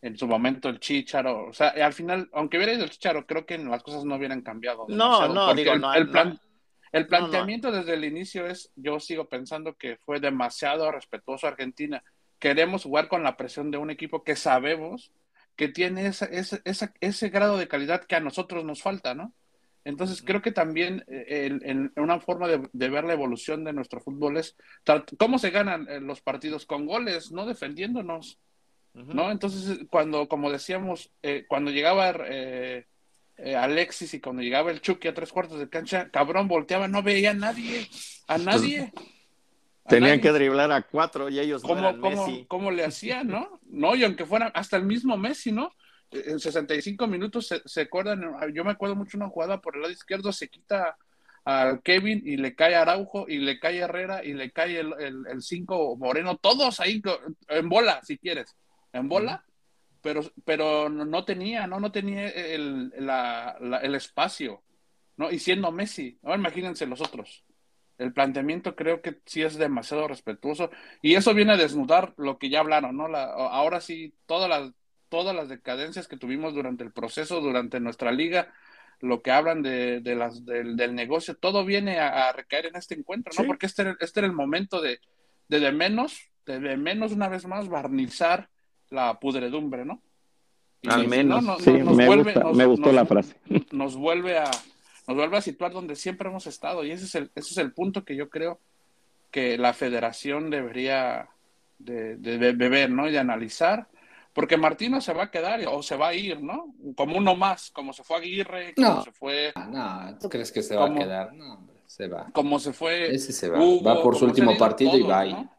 en 0.00 0.16
su 0.16 0.26
momento 0.26 0.68
el 0.68 0.80
Chicharo, 0.80 1.46
o 1.48 1.52
sea, 1.52 1.68
al 1.68 1.92
final, 1.92 2.28
aunque 2.32 2.56
hubiera 2.56 2.72
ido 2.72 2.84
el 2.84 2.90
Chicharo, 2.90 3.26
creo 3.26 3.46
que 3.46 3.58
las 3.58 3.82
cosas 3.82 4.04
no 4.04 4.16
hubieran 4.16 4.42
cambiado. 4.42 4.86
No, 4.88 5.28
no, 5.28 5.54
digo, 5.54 5.76
no, 5.76 5.94
el, 5.94 6.10
plan, 6.10 6.38
el 6.92 7.06
planteamiento 7.06 7.72
desde 7.72 7.94
el 7.94 8.04
inicio 8.04 8.46
es, 8.46 8.70
yo 8.76 9.00
sigo 9.00 9.28
pensando 9.28 9.74
que 9.76 9.96
fue 9.96 10.20
demasiado 10.20 10.90
respetuoso 10.92 11.46
Argentina. 11.46 12.04
Queremos 12.38 12.84
jugar 12.84 13.08
con 13.08 13.22
la 13.22 13.36
presión 13.36 13.70
de 13.70 13.78
un 13.78 13.90
equipo 13.90 14.24
que 14.24 14.36
sabemos 14.36 15.10
que 15.56 15.68
tiene 15.68 16.06
esa, 16.06 16.28
ese 17.00 17.28
grado 17.30 17.56
de 17.56 17.68
calidad 17.68 18.04
que 18.04 18.16
a 18.16 18.20
nosotros 18.20 18.64
nos 18.64 18.82
falta, 18.82 19.14
¿no? 19.14 19.32
Entonces 19.84 20.22
creo 20.22 20.42
que 20.42 20.52
también 20.52 21.04
eh, 21.08 21.58
en, 21.62 21.92
una 21.96 22.20
forma 22.20 22.46
de, 22.48 22.88
ver 22.88 23.04
la 23.04 23.14
evolución 23.14 23.64
de 23.64 23.72
nuestro 23.72 24.00
fútbol 24.00 24.36
es 24.36 24.56
cómo 25.18 25.38
se 25.38 25.50
ganan 25.50 25.88
eh, 25.88 26.00
los 26.00 26.20
partidos 26.20 26.66
con 26.66 26.86
goles, 26.86 27.32
no 27.32 27.46
defendiéndonos, 27.46 28.38
¿no? 28.94 29.30
Entonces 29.30 29.80
cuando, 29.90 30.28
como 30.28 30.52
decíamos, 30.52 31.10
eh, 31.22 31.46
cuando 31.48 31.70
llegaba 31.70 32.14
eh, 32.26 32.86
Alexis 33.44 34.14
y 34.14 34.20
cuando 34.20 34.42
llegaba 34.42 34.70
el 34.70 34.80
Chucky 34.80 35.08
a 35.08 35.14
tres 35.14 35.32
cuartos 35.32 35.58
de 35.58 35.68
cancha, 35.68 36.08
cabrón, 36.10 36.48
volteaba, 36.48 36.88
no 36.88 37.02
veía 37.02 37.30
a 37.30 37.34
nadie, 37.34 37.88
a 38.28 38.34
pues, 38.34 38.44
nadie. 38.44 38.92
tenían 39.88 40.20
que 40.20 40.30
driblar 40.30 40.70
a 40.70 40.82
cuatro 40.82 41.28
y 41.28 41.40
ellos 41.40 41.62
¿Cómo, 41.62 41.98
cómo, 42.46 42.70
le 42.70 42.84
hacían, 42.84 43.26
no? 43.26 43.60
No, 43.68 43.96
y 43.96 44.04
aunque 44.04 44.24
fuera 44.24 44.46
hasta 44.54 44.76
el 44.76 44.84
mismo 44.84 45.16
Messi, 45.16 45.50
¿no? 45.50 45.72
En 46.12 46.38
65 46.38 47.06
minutos 47.06 47.48
se, 47.48 47.62
se 47.64 47.82
acuerdan, 47.82 48.22
yo 48.54 48.64
me 48.64 48.70
acuerdo 48.70 48.94
mucho 48.94 49.16
una 49.16 49.28
jugada 49.28 49.60
por 49.60 49.74
el 49.74 49.82
lado 49.82 49.92
izquierdo, 49.92 50.30
se 50.32 50.48
quita 50.48 50.96
al 51.44 51.82
Kevin 51.82 52.22
y 52.24 52.36
le 52.36 52.54
cae 52.54 52.76
Araujo 52.76 53.26
y 53.28 53.38
le 53.38 53.58
cae 53.58 53.78
Herrera 53.78 54.24
y 54.24 54.34
le 54.34 54.52
cae 54.52 54.78
el 54.78 55.42
5 55.42 55.96
Moreno, 55.96 56.36
todos 56.36 56.78
ahí 56.80 57.02
en 57.48 57.68
bola, 57.68 58.00
si 58.04 58.18
quieres. 58.18 58.54
en 58.92 59.08
bola, 59.08 59.44
pero, 60.02 60.22
pero 60.44 60.88
no 60.88 61.24
tenía, 61.24 61.66
no, 61.66 61.80
no 61.80 61.92
tenía 61.92 62.28
el, 62.28 62.92
el 62.94 63.94
espacio, 63.94 64.62
¿no? 65.16 65.30
Y 65.30 65.38
siendo 65.38 65.70
Messi, 65.72 66.18
ahora 66.22 66.38
imagínense 66.38 66.86
los 66.86 67.00
otros. 67.00 67.44
El 67.98 68.12
planteamiento 68.12 68.74
creo 68.74 69.00
que 69.00 69.20
sí 69.26 69.42
es 69.42 69.56
demasiado 69.56 70.08
respetuoso 70.08 70.70
y 71.02 71.14
eso 71.14 71.34
viene 71.34 71.52
a 71.52 71.56
desnudar 71.56 72.14
lo 72.16 72.38
que 72.38 72.50
ya 72.50 72.60
hablaron, 72.60 72.96
¿no? 72.96 73.06
La, 73.06 73.24
ahora 73.24 73.80
sí, 73.80 74.14
todas 74.26 74.48
las, 74.48 74.72
todas 75.08 75.36
las 75.36 75.48
decadencias 75.48 76.08
que 76.08 76.16
tuvimos 76.16 76.52
durante 76.52 76.82
el 76.82 76.92
proceso, 76.92 77.40
durante 77.40 77.78
nuestra 77.78 78.10
liga, 78.10 78.52
lo 79.00 79.22
que 79.22 79.30
hablan 79.30 79.62
de, 79.62 80.00
de 80.00 80.14
las, 80.16 80.44
del, 80.44 80.76
del, 80.76 80.94
negocio, 80.94 81.36
todo 81.36 81.64
viene 81.64 82.00
a, 82.00 82.32
recaer 82.32 82.66
en 82.66 82.76
este 82.76 82.94
encuentro, 82.94 83.32
¿no? 83.38 83.46
Porque 83.46 83.66
este, 83.66 83.94
este 84.00 84.20
era 84.20 84.26
el 84.26 84.32
momento 84.32 84.80
de, 84.80 85.00
de, 85.48 85.60
de 85.60 85.72
menos, 85.72 86.30
de, 86.46 86.58
de 86.60 86.76
menos 86.76 87.12
una 87.12 87.28
vez 87.28 87.46
más 87.46 87.68
barnizar 87.68 88.48
la 88.92 89.18
pudredumbre, 89.18 89.84
¿no? 89.84 90.00
Al 90.88 91.08
menos, 91.08 91.44
sí, 91.62 91.70
me, 91.70 92.08
me, 92.54 92.66
gustó 92.66 92.92
la 92.92 93.06
frase. 93.06 93.36
Nos 93.72 93.96
vuelve 93.96 94.38
a, 94.38 94.50
nos 95.06 95.16
vuelve 95.16 95.36
a 95.36 95.40
situar 95.40 95.72
donde 95.72 95.94
siempre 95.94 96.28
hemos 96.28 96.46
estado 96.46 96.84
y 96.84 96.90
ese 96.90 97.04
es 97.04 97.14
el, 97.14 97.30
ese 97.34 97.50
es 97.52 97.58
el 97.58 97.72
punto 97.72 98.04
que 98.04 98.16
yo 98.16 98.28
creo 98.28 98.60
que 99.30 99.56
la 99.58 99.72
federación 99.74 100.50
debería 100.50 101.28
de, 101.78 102.16
de, 102.16 102.68
ver, 102.68 102.90
¿no? 102.90 103.08
Y 103.08 103.12
de 103.12 103.18
analizar, 103.18 103.88
porque 104.32 104.56
Martino 104.56 105.00
se 105.00 105.12
va 105.12 105.24
a 105.24 105.30
quedar 105.30 105.60
o 105.68 105.82
se 105.82 105.96
va 105.96 106.08
a 106.08 106.14
ir, 106.14 106.42
¿no? 106.42 106.74
Como 106.96 107.16
uno 107.16 107.34
más, 107.34 107.70
como 107.70 107.92
se 107.92 108.04
fue 108.04 108.18
Aguirre, 108.18 108.74
como 108.74 108.88
no, 108.88 109.02
se 109.02 109.12
fue... 109.12 109.52
No, 109.70 110.18
¿tú 110.20 110.28
crees 110.28 110.52
que 110.52 110.62
se 110.62 110.76
va 110.76 110.86
a 110.86 110.94
quedar? 110.94 111.32
No, 111.32 111.54
hombre, 111.54 111.76
se 111.86 112.08
va. 112.08 112.28
Como 112.32 112.58
se 112.58 112.72
fue... 112.72 113.14
Ese 113.14 113.32
se 113.32 113.48
va, 113.48 113.58
va 113.58 114.02
por 114.02 114.16
su 114.16 114.26
último 114.26 114.56
partido 114.56 114.96
y 114.96 115.02
va 115.02 115.20
ahí. 115.20 115.32
¿no? 115.32 115.50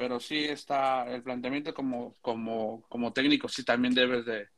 Pero 0.00 0.18
sí 0.18 0.44
está 0.44 1.06
el 1.12 1.22
planteamiento 1.22 1.74
como, 1.74 2.16
como, 2.22 2.82
como 2.88 3.12
técnico, 3.12 3.50
sí 3.50 3.64
también 3.64 3.92
debes 3.92 4.24
de, 4.24 4.48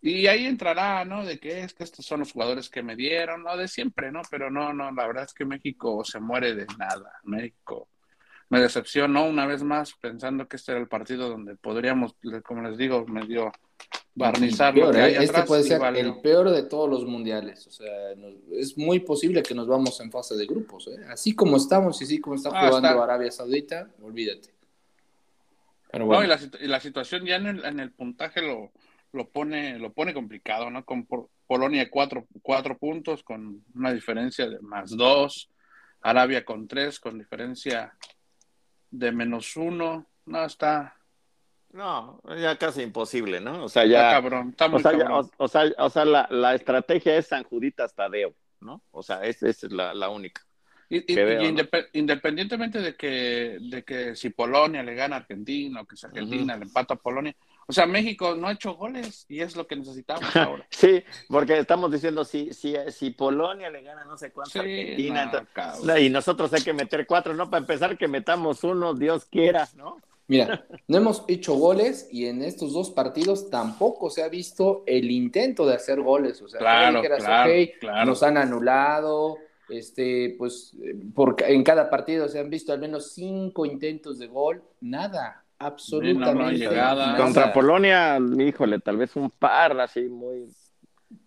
y 0.00 0.26
ahí 0.26 0.46
entrará, 0.46 1.04
¿no? 1.04 1.22
De 1.22 1.38
que 1.38 1.60
es 1.60 1.74
que 1.74 1.84
estos 1.84 2.06
son 2.06 2.20
los 2.20 2.32
jugadores 2.32 2.70
que 2.70 2.82
me 2.82 2.96
dieron, 2.96 3.42
¿no? 3.42 3.58
De 3.58 3.68
siempre, 3.68 4.10
¿no? 4.10 4.22
Pero 4.30 4.50
no, 4.50 4.72
no, 4.72 4.90
la 4.90 5.06
verdad 5.06 5.24
es 5.24 5.34
que 5.34 5.44
México 5.44 6.02
se 6.02 6.18
muere 6.18 6.54
de 6.54 6.66
nada. 6.78 7.12
México 7.24 7.88
me 8.48 8.58
decepcionó 8.58 9.26
una 9.26 9.44
vez 9.44 9.62
más 9.62 9.92
pensando 10.00 10.48
que 10.48 10.56
este 10.56 10.72
era 10.72 10.80
el 10.80 10.88
partido 10.88 11.28
donde 11.28 11.56
podríamos, 11.56 12.16
como 12.42 12.62
les 12.62 12.78
digo, 12.78 13.04
medio 13.06 13.52
barnizar 14.14 14.72
peor, 14.72 14.86
lo 14.86 14.92
que 14.92 15.06
¿eh? 15.08 15.16
Este 15.20 15.42
puede 15.42 15.62
ser 15.62 15.82
el 15.94 16.22
peor 16.22 16.48
de 16.48 16.62
todos 16.62 16.88
los 16.88 17.04
mundiales. 17.04 17.66
O 17.66 17.70
sea, 17.70 18.12
es 18.52 18.78
muy 18.78 19.00
posible 19.00 19.42
que 19.42 19.54
nos 19.54 19.68
vamos 19.68 20.00
en 20.00 20.10
fase 20.10 20.36
de 20.36 20.46
grupos. 20.46 20.88
¿eh? 20.88 21.04
Así 21.10 21.34
como 21.34 21.58
estamos 21.58 22.00
y 22.00 22.04
así 22.04 22.18
como 22.18 22.36
está 22.36 22.48
ah, 22.54 22.68
jugando 22.68 23.02
Arabia 23.02 23.30
Saudita, 23.30 23.90
olvídate. 24.00 24.59
Pero 25.90 26.06
bueno. 26.06 26.20
No, 26.20 26.26
y 26.26 26.28
la, 26.28 26.58
y 26.60 26.66
la 26.66 26.80
situación 26.80 27.24
ya 27.24 27.36
en 27.36 27.46
el, 27.46 27.64
en 27.64 27.80
el 27.80 27.92
puntaje 27.92 28.42
lo 28.42 28.72
lo 29.12 29.28
pone, 29.28 29.78
lo 29.78 29.92
pone 29.92 30.14
complicado, 30.14 30.70
¿no? 30.70 30.84
Con 30.84 31.06
Polonia 31.46 31.90
cuatro, 31.90 32.26
cuatro 32.42 32.78
puntos, 32.78 33.22
con 33.22 33.64
una 33.74 33.92
diferencia 33.92 34.48
de 34.48 34.60
más 34.60 34.96
dos, 34.96 35.50
Arabia 36.00 36.44
con 36.44 36.68
tres, 36.68 37.00
con 37.00 37.18
diferencia 37.18 37.94
de 38.90 39.12
menos 39.12 39.56
uno, 39.56 40.06
no, 40.26 40.44
está... 40.44 40.96
No, 41.72 42.20
ya 42.36 42.56
casi 42.58 42.82
imposible, 42.82 43.40
¿no? 43.40 43.64
O 43.64 43.68
sea, 43.68 43.84
ya... 43.86 44.10
cabrón, 44.10 44.50
está 44.50 44.68
muy 44.68 44.78
o, 44.78 44.82
sea, 44.82 44.90
cabrón. 44.92 45.30
o, 45.38 45.44
o, 45.44 45.48
sea, 45.48 45.64
o 45.78 45.90
sea, 45.90 46.04
la, 46.04 46.26
la, 46.30 46.54
estrategia 46.54 47.16
es 47.16 47.28
San 47.28 47.44
Juditas 47.44 47.94
Tadeo, 47.94 48.34
¿no? 48.60 48.82
O 48.90 49.04
sea, 49.04 49.24
esa 49.24 49.48
es 49.48 49.62
la, 49.70 49.94
la 49.94 50.08
única. 50.08 50.42
Y, 50.92 51.12
y, 51.12 51.14
veo, 51.14 51.42
y 51.42 51.52
¿no? 51.52 51.62
independientemente 51.92 52.80
de 52.80 52.96
que, 52.96 53.58
de 53.60 53.84
que 53.84 54.16
si 54.16 54.30
Polonia 54.30 54.82
le 54.82 54.94
gana 54.96 55.16
a 55.16 55.18
Argentina 55.20 55.80
o 55.80 55.86
que 55.86 55.96
si 55.96 56.04
Argentina 56.04 56.54
uh 56.54 56.56
-huh. 56.56 56.58
le 56.58 56.64
empata 56.64 56.94
a 56.94 56.96
Polonia, 56.96 57.34
o 57.68 57.72
sea, 57.72 57.86
México 57.86 58.34
no 58.34 58.48
ha 58.48 58.52
hecho 58.52 58.74
goles 58.74 59.24
y 59.28 59.40
es 59.40 59.54
lo 59.54 59.68
que 59.68 59.76
necesitamos 59.76 60.24
ahora. 60.36 60.66
sí, 60.68 61.04
porque 61.28 61.56
estamos 61.56 61.92
diciendo, 61.92 62.24
si, 62.24 62.52
si, 62.52 62.74
si 62.88 63.10
Polonia 63.10 63.70
le 63.70 63.82
gana 63.82 64.04
no 64.04 64.18
sé 64.18 64.32
cuánto 64.32 64.50
sí, 64.50 64.58
Argentina, 64.58 65.26
no, 65.26 65.38
entonces, 65.38 66.00
y 66.00 66.10
nosotros 66.10 66.52
hay 66.52 66.62
que 66.62 66.72
meter 66.72 67.06
cuatro, 67.06 67.32
¿no? 67.34 67.48
Para 67.48 67.60
empezar 67.60 67.96
que 67.96 68.08
metamos 68.08 68.64
uno, 68.64 68.92
Dios 68.92 69.24
quiera, 69.26 69.68
¿no? 69.76 69.98
Mira, 70.26 70.64
no 70.88 70.96
hemos 70.96 71.24
hecho 71.28 71.54
goles 71.54 72.08
y 72.10 72.26
en 72.26 72.42
estos 72.42 72.72
dos 72.72 72.90
partidos 72.90 73.50
tampoco 73.50 74.10
se 74.10 74.24
ha 74.24 74.28
visto 74.28 74.82
el 74.86 75.08
intento 75.10 75.64
de 75.64 75.74
hacer 75.74 76.00
goles. 76.00 76.42
O 76.42 76.48
sea, 76.48 76.58
claro, 76.58 77.02
claro, 77.02 77.42
okay, 77.42 77.72
claro. 77.78 78.06
nos 78.06 78.22
han 78.24 78.36
anulado, 78.36 79.38
este, 79.70 80.34
pues 80.38 80.76
por, 81.14 81.36
en 81.46 81.62
cada 81.64 81.88
partido 81.90 82.28
se 82.28 82.38
han 82.38 82.50
visto 82.50 82.72
al 82.72 82.80
menos 82.80 83.12
cinco 83.12 83.66
intentos 83.66 84.18
de 84.18 84.26
gol, 84.26 84.62
nada, 84.80 85.44
absolutamente 85.58 86.64
no, 86.64 86.70
no 86.70 86.76
nada. 86.76 87.16
Contra 87.16 87.52
Polonia, 87.52 88.18
híjole, 88.38 88.80
tal 88.80 88.96
vez 88.96 89.14
un 89.16 89.30
par 89.30 89.78
así 89.80 90.02
muy. 90.02 90.48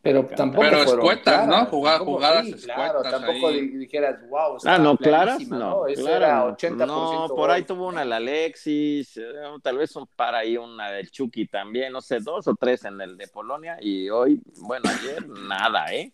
Pero 0.01 0.25
tampoco 0.25 0.61
pero 0.61 0.77
fueron 0.83 0.99
escuetas, 0.99 1.45
claras, 1.45 1.47
¿no? 1.47 1.65
Jugadas, 1.65 2.01
jugadas 2.01 2.45
sí, 2.45 2.53
claro, 2.53 3.01
tampoco 3.01 3.47
ahí. 3.49 3.67
dijeras, 3.67 4.29
wow. 4.29 4.57
Ah, 4.65 4.77
no, 4.77 4.97
claras, 4.97 5.45
no. 5.47 5.59
¿no? 5.59 5.87
Eso 5.87 6.03
claro, 6.03 6.25
era 6.25 6.45
80%. 6.45 6.85
No, 6.85 7.27
por 7.35 7.51
ahí 7.51 7.63
tuvo 7.63 7.87
una 7.87 8.03
el 8.03 8.13
Alexis, 8.13 9.17
eh, 9.17 9.23
tal 9.61 9.77
vez 9.77 9.93
un 9.97 10.07
par 10.07 10.35
ahí, 10.35 10.55
una 10.55 10.89
del 10.89 11.11
Chucky 11.11 11.47
también, 11.47 11.91
no 11.91 11.99
sé, 12.01 12.19
dos 12.19 12.47
o 12.47 12.55
tres 12.55 12.85
en 12.85 12.99
el 13.01 13.17
de 13.17 13.27
Polonia. 13.27 13.77
Y 13.81 14.09
hoy, 14.09 14.41
bueno, 14.61 14.89
ayer 14.89 15.27
nada, 15.27 15.93
¿eh? 15.93 16.13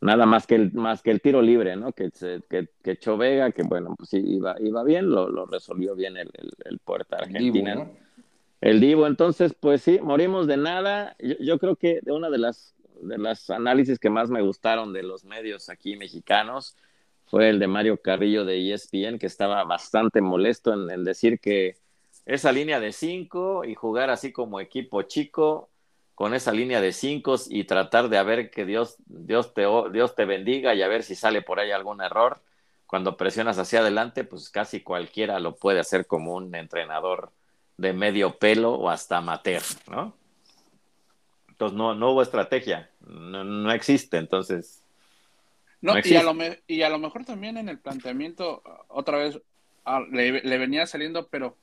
Nada 0.00 0.26
más 0.26 0.46
que 0.46 0.54
el, 0.54 0.72
más 0.72 1.02
que 1.02 1.10
el 1.10 1.20
tiro 1.20 1.42
libre, 1.42 1.76
¿no? 1.76 1.92
Que, 1.92 2.10
se, 2.10 2.42
que, 2.48 2.68
que 2.82 2.96
Chovega, 2.96 3.52
que 3.52 3.62
bueno, 3.62 3.94
pues 3.96 4.10
sí, 4.10 4.18
iba, 4.18 4.56
iba 4.60 4.82
bien, 4.82 5.10
lo, 5.10 5.28
lo 5.28 5.46
resolvió 5.46 5.94
bien 5.94 6.16
el, 6.16 6.30
el, 6.34 6.50
el 6.64 6.78
puerta 6.78 7.16
argentina. 7.16 7.72
El 7.72 7.78
Divo, 7.78 7.90
¿no? 7.92 7.98
el 8.60 8.80
Divo, 8.80 9.06
entonces, 9.06 9.54
pues 9.58 9.82
sí, 9.82 10.00
morimos 10.02 10.46
de 10.46 10.56
nada. 10.56 11.16
Yo, 11.18 11.34
yo, 11.40 11.58
creo 11.58 11.76
que 11.76 12.00
de 12.02 12.12
una 12.12 12.30
de 12.30 12.38
las, 12.38 12.74
de 13.02 13.18
las 13.18 13.50
análisis 13.50 13.98
que 13.98 14.10
más 14.10 14.30
me 14.30 14.42
gustaron 14.42 14.92
de 14.92 15.02
los 15.02 15.24
medios 15.24 15.68
aquí 15.68 15.96
mexicanos 15.96 16.76
fue 17.26 17.48
el 17.48 17.58
de 17.58 17.68
Mario 17.68 17.98
Carrillo 17.98 18.44
de 18.44 18.72
ESPN, 18.72 19.18
que 19.18 19.26
estaba 19.26 19.62
bastante 19.64 20.20
molesto 20.20 20.72
en, 20.72 20.90
en 20.90 21.04
decir 21.04 21.38
que 21.38 21.76
esa 22.26 22.52
línea 22.52 22.80
de 22.80 22.92
cinco 22.92 23.64
y 23.64 23.74
jugar 23.74 24.10
así 24.10 24.32
como 24.32 24.60
equipo 24.60 25.02
chico 25.02 25.70
con 26.20 26.34
esa 26.34 26.52
línea 26.52 26.82
de 26.82 26.92
cinco 26.92 27.36
y 27.48 27.64
tratar 27.64 28.10
de 28.10 28.18
a 28.18 28.22
ver 28.22 28.50
que 28.50 28.66
Dios, 28.66 28.96
Dios, 29.06 29.54
te, 29.54 29.62
Dios 29.90 30.14
te 30.14 30.26
bendiga 30.26 30.74
y 30.74 30.82
a 30.82 30.86
ver 30.86 31.02
si 31.02 31.14
sale 31.14 31.40
por 31.40 31.58
ahí 31.58 31.70
algún 31.70 32.02
error. 32.02 32.42
Cuando 32.86 33.16
presionas 33.16 33.56
hacia 33.56 33.80
adelante, 33.80 34.24
pues 34.24 34.50
casi 34.50 34.82
cualquiera 34.82 35.40
lo 35.40 35.56
puede 35.56 35.80
hacer 35.80 36.06
como 36.06 36.34
un 36.34 36.54
entrenador 36.54 37.32
de 37.78 37.94
medio 37.94 38.36
pelo 38.36 38.74
o 38.74 38.90
hasta 38.90 39.16
amateur, 39.16 39.62
¿no? 39.90 40.14
Entonces 41.48 41.78
no, 41.78 41.94
no 41.94 42.10
hubo 42.10 42.20
estrategia, 42.20 42.90
no, 43.00 43.42
no 43.42 43.72
existe, 43.72 44.18
entonces... 44.18 44.84
No, 45.80 45.94
no 45.94 45.98
existe. 46.00 46.18
Y, 46.18 46.20
a 46.20 46.22
lo 46.22 46.34
me, 46.34 46.60
y, 46.66 46.82
a 46.82 46.90
lo 46.90 46.98
mejor 46.98 47.24
también 47.24 47.56
en 47.56 47.70
el 47.70 47.78
planteamiento, 47.78 48.62
otra 48.88 49.16
vez, 49.16 49.40
a, 49.86 50.00
le, 50.00 50.42
le 50.42 50.58
venía 50.58 50.86
saliendo, 50.86 51.28
pero 51.28 51.56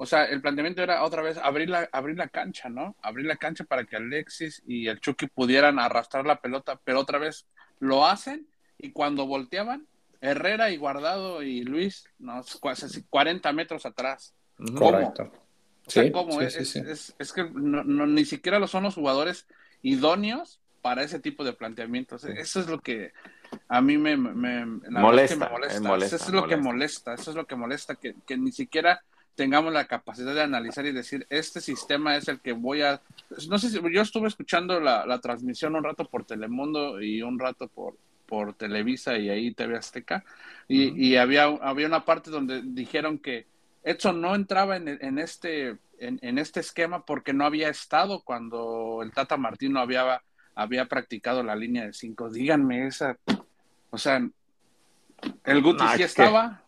o 0.00 0.06
sea, 0.06 0.26
el 0.26 0.40
planteamiento 0.40 0.80
era 0.80 1.02
otra 1.02 1.22
vez 1.22 1.38
abrir 1.38 1.68
la, 1.68 1.88
abrir 1.90 2.16
la 2.16 2.28
cancha, 2.28 2.68
¿no? 2.68 2.94
Abrir 3.02 3.26
la 3.26 3.36
cancha 3.36 3.64
para 3.64 3.82
que 3.82 3.96
Alexis 3.96 4.62
y 4.64 4.86
el 4.86 5.00
Chucky 5.00 5.26
pudieran 5.26 5.80
arrastrar 5.80 6.24
la 6.24 6.40
pelota, 6.40 6.80
pero 6.84 7.00
otra 7.00 7.18
vez 7.18 7.46
lo 7.80 8.06
hacen 8.06 8.46
y 8.78 8.92
cuando 8.92 9.26
volteaban, 9.26 9.88
Herrera 10.20 10.70
y 10.70 10.76
Guardado 10.76 11.42
y 11.42 11.62
Luis, 11.64 12.04
no, 12.20 12.44
40 13.10 13.52
metros 13.52 13.86
atrás. 13.86 14.34
Correcto. 14.76 15.32
O 15.84 15.90
sea, 15.90 16.04
sí, 16.04 16.12
¿cómo? 16.12 16.40
Sí, 16.40 16.44
es, 16.44 16.68
sí, 16.70 16.78
es, 16.86 17.16
es, 17.18 17.32
que 17.32 17.50
no, 17.50 17.82
no, 17.82 18.06
ni 18.06 18.24
siquiera 18.24 18.60
lo 18.60 18.68
son 18.68 18.84
los 18.84 18.94
jugadores 18.94 19.48
idóneos 19.82 20.60
para 20.80 21.02
ese 21.02 21.18
tipo 21.18 21.42
de 21.42 21.54
planteamientos. 21.54 22.22
Eso 22.22 22.60
es 22.60 22.68
lo 22.68 22.78
que 22.78 23.12
a 23.68 23.80
mí 23.80 23.98
me, 23.98 24.16
me, 24.16 24.64
molesta, 24.90 25.36
me 25.36 25.48
molesta. 25.50 25.80
molesta. 25.80 26.16
Eso 26.16 26.24
es 26.24 26.30
lo 26.30 26.42
molesta. 26.42 26.48
que 26.48 26.62
molesta. 26.62 27.14
Eso 27.14 27.30
es 27.30 27.36
lo 27.36 27.46
que 27.48 27.56
molesta, 27.56 27.94
que, 27.96 28.14
que 28.24 28.36
ni 28.36 28.52
siquiera 28.52 29.02
tengamos 29.38 29.72
la 29.72 29.86
capacidad 29.86 30.34
de 30.34 30.42
analizar 30.42 30.84
y 30.84 30.90
decir, 30.90 31.24
este 31.30 31.60
sistema 31.60 32.16
es 32.16 32.26
el 32.26 32.40
que 32.40 32.52
voy 32.52 32.82
a... 32.82 33.00
No 33.48 33.56
sé 33.56 33.70
si 33.70 33.80
yo 33.92 34.02
estuve 34.02 34.26
escuchando 34.26 34.80
la, 34.80 35.06
la 35.06 35.20
transmisión 35.20 35.76
un 35.76 35.84
rato 35.84 36.04
por 36.06 36.24
Telemundo 36.24 37.00
y 37.00 37.22
un 37.22 37.38
rato 37.38 37.68
por, 37.68 37.94
por 38.26 38.54
Televisa 38.54 39.16
y 39.16 39.30
ahí 39.30 39.54
TV 39.54 39.76
Azteca, 39.76 40.24
y, 40.66 40.88
uh 40.88 40.90
-huh. 40.90 40.98
y 40.98 41.16
había, 41.16 41.44
había 41.44 41.86
una 41.86 42.04
parte 42.04 42.32
donde 42.32 42.62
dijeron 42.64 43.16
que 43.20 43.46
Edson 43.84 44.20
no 44.20 44.34
entraba 44.34 44.76
en, 44.76 44.88
en 44.88 45.20
este, 45.20 45.76
en, 46.00 46.18
en, 46.20 46.38
este 46.38 46.58
esquema 46.58 47.06
porque 47.06 47.32
no 47.32 47.44
había 47.44 47.68
estado 47.68 48.22
cuando 48.24 49.04
el 49.04 49.12
Tata 49.12 49.36
Martino 49.36 49.78
había, 49.78 50.20
había 50.56 50.86
practicado 50.86 51.44
la 51.44 51.54
línea 51.54 51.86
de 51.86 51.92
cinco. 51.92 52.28
Díganme 52.28 52.88
esa, 52.88 53.16
o 53.90 53.98
sea, 53.98 54.16
el 55.44 55.62
Guti 55.62 55.84
no, 55.84 55.94
sí 55.94 56.02
estaba, 56.02 56.64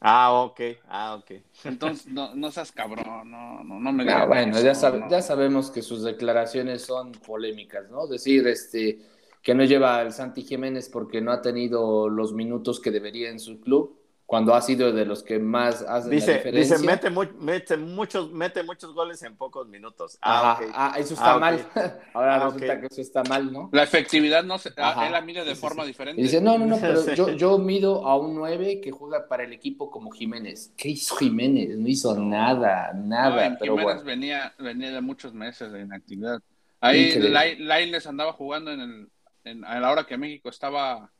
Ah, 0.00 0.32
ok, 0.44 0.60
ah, 0.88 1.14
ok. 1.16 1.40
Entonces, 1.64 2.06
no, 2.08 2.34
no 2.34 2.50
seas 2.50 2.70
cabrón, 2.70 3.30
no, 3.30 3.64
no, 3.64 3.80
no 3.80 3.92
me 3.92 4.04
no, 4.04 4.12
ah, 4.12 4.26
Bueno, 4.26 4.60
ya, 4.60 4.74
sabe, 4.74 5.00
no. 5.00 5.08
ya 5.08 5.22
sabemos 5.22 5.70
que 5.70 5.82
sus 5.82 6.02
declaraciones 6.02 6.82
son 6.82 7.12
polémicas, 7.12 7.90
¿no? 7.90 8.06
Decir 8.06 8.46
este 8.46 8.98
que 9.42 9.54
no 9.54 9.64
lleva 9.64 9.96
al 9.98 10.12
Santi 10.12 10.42
Jiménez 10.42 10.88
porque 10.88 11.20
no 11.20 11.30
ha 11.32 11.40
tenido 11.40 12.08
los 12.08 12.32
minutos 12.32 12.80
que 12.80 12.90
debería 12.90 13.30
en 13.30 13.38
su 13.40 13.60
club, 13.60 13.95
cuando 14.26 14.54
ha 14.54 14.60
sido 14.60 14.92
de 14.92 15.06
los 15.06 15.22
que 15.22 15.38
más 15.38 15.82
hacen 15.82 16.10
dice, 16.10 16.32
la 16.32 16.36
diferencia. 16.38 16.76
Dice, 16.78 16.86
mete, 16.86 17.10
mete, 17.10 17.76
muchos, 17.76 18.32
mete 18.32 18.64
muchos 18.64 18.92
goles 18.92 19.22
en 19.22 19.36
pocos 19.36 19.68
minutos. 19.68 20.18
Ah, 20.20 20.52
Ajá, 20.52 20.64
ah 20.74 20.94
eso 20.98 21.14
está 21.14 21.34
ah, 21.34 21.38
mal. 21.38 21.66
Ahora 22.12 22.34
ah, 22.34 22.44
resulta 22.46 22.80
que 22.80 22.86
eso 22.86 23.00
está 23.00 23.22
mal, 23.22 23.52
¿no? 23.52 23.70
La 23.72 23.84
efectividad 23.84 24.42
no 24.42 24.58
se, 24.58 24.70
él 24.70 24.74
la 24.76 25.20
mide 25.20 25.44
de 25.44 25.54
forma 25.54 25.84
diferente. 25.84 26.20
Y 26.20 26.24
dice, 26.24 26.40
no, 26.40 26.58
no, 26.58 26.66
no, 26.66 26.76
pero 26.80 27.14
yo, 27.14 27.30
yo 27.30 27.56
mido 27.58 28.04
a 28.04 28.16
un 28.16 28.34
9 28.34 28.80
que 28.80 28.90
juega 28.90 29.28
para 29.28 29.44
el 29.44 29.52
equipo 29.52 29.92
como 29.92 30.10
Jiménez. 30.10 30.72
¿Qué 30.76 30.88
hizo 30.88 31.14
Jiménez? 31.14 31.78
No 31.78 31.86
hizo 31.86 32.18
nada, 32.18 32.92
nada. 32.94 33.50
No, 33.50 33.56
pero 33.60 33.78
Jiménez 33.78 34.02
venía, 34.02 34.52
venía 34.58 34.90
de 34.90 35.00
muchos 35.02 35.34
meses 35.34 35.70
de 35.70 35.82
inactividad. 35.82 36.40
Ahí 36.80 37.16
Laines 37.58 38.06
andaba 38.08 38.32
jugando 38.32 38.72
en, 38.72 38.80
el, 38.80 39.08
en, 39.44 39.64
a 39.64 39.78
la 39.78 39.90
hora 39.90 40.04
que 40.04 40.18
México 40.18 40.48
estaba 40.48 41.12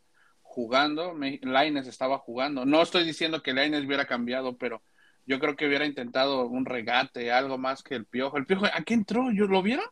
jugando, 0.57 1.15
Laines 1.43 1.87
estaba 1.87 2.17
jugando. 2.17 2.65
No 2.65 2.81
estoy 2.81 3.05
diciendo 3.05 3.43
que 3.43 3.53
Laines 3.53 3.85
hubiera 3.85 4.07
cambiado, 4.07 4.57
pero 4.57 4.81
yo 5.27 5.39
creo 5.39 5.55
que 5.55 5.67
hubiera 5.67 5.85
intentado 5.85 6.47
un 6.47 6.65
regate, 6.65 7.31
algo 7.31 7.59
más 7.59 7.83
que 7.83 7.95
el 7.95 8.07
Piojo. 8.07 8.39
¿El 8.39 8.47
Piojo 8.47 8.65
a 8.65 8.81
qué 8.81 8.95
entró? 8.95 9.31
¿Yo 9.33 9.45
lo 9.45 9.63
vieron? 9.63 9.85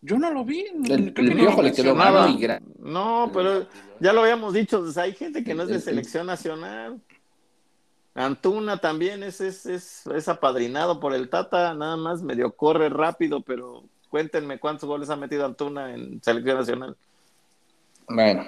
Yo 0.00 0.18
no 0.18 0.32
lo 0.32 0.44
vi. 0.44 0.66
El, 0.90 1.12
Piojo 1.14 1.62
le 1.62 1.72
quedó 1.72 1.94
mal 1.94 2.36
No, 2.80 3.30
pero 3.32 3.68
ya 4.00 4.12
lo 4.12 4.22
habíamos 4.22 4.54
dicho, 4.54 4.84
hay 4.96 5.12
gente 5.12 5.44
que 5.44 5.54
no 5.54 5.62
es 5.62 5.68
de 5.68 5.80
selección 5.80 6.26
nacional. 6.26 7.00
Antuna 8.16 8.78
también 8.78 9.22
es, 9.22 9.40
es, 9.40 9.66
es, 9.66 10.04
es 10.08 10.28
apadrinado 10.28 10.98
por 10.98 11.14
el 11.14 11.28
Tata, 11.28 11.74
nada 11.74 11.96
más 11.96 12.22
medio 12.22 12.50
corre 12.50 12.88
rápido, 12.88 13.40
pero 13.42 13.84
cuéntenme 14.08 14.58
cuántos 14.58 14.88
goles 14.88 15.10
ha 15.10 15.16
metido 15.16 15.46
Antuna 15.46 15.94
en 15.94 16.20
selección 16.24 16.58
nacional. 16.58 16.96
Bueno, 18.08 18.42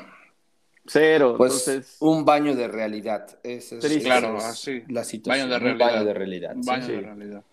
Cero. 0.87 1.35
Pues 1.37 1.97
un 2.01 2.25
baño 2.25 2.55
de 2.55 2.69
realidad. 2.69 3.39
Esa 3.43 3.77
es, 3.77 4.03
claro, 4.03 4.37
así. 4.39 4.83
la 4.89 5.05
situación. 5.05 5.49
Baño 5.49 5.53
de 5.53 5.59
realidad. 5.59 5.89
Un 5.89 5.95
baño 5.95 6.05
de 6.05 6.15
realidad. 6.15 6.53
Baño 6.57 6.87
de 6.87 7.01
realidad. 7.01 7.45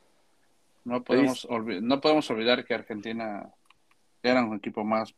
No 0.86 1.04
podemos, 1.04 1.48
no 1.82 2.02
podemos 2.02 2.30
olvidar 2.30 2.64
que 2.64 2.74
Argentina 2.74 3.50
era 4.24 4.44
un 4.44 4.56
equipo 4.56 4.84
más 4.84 5.14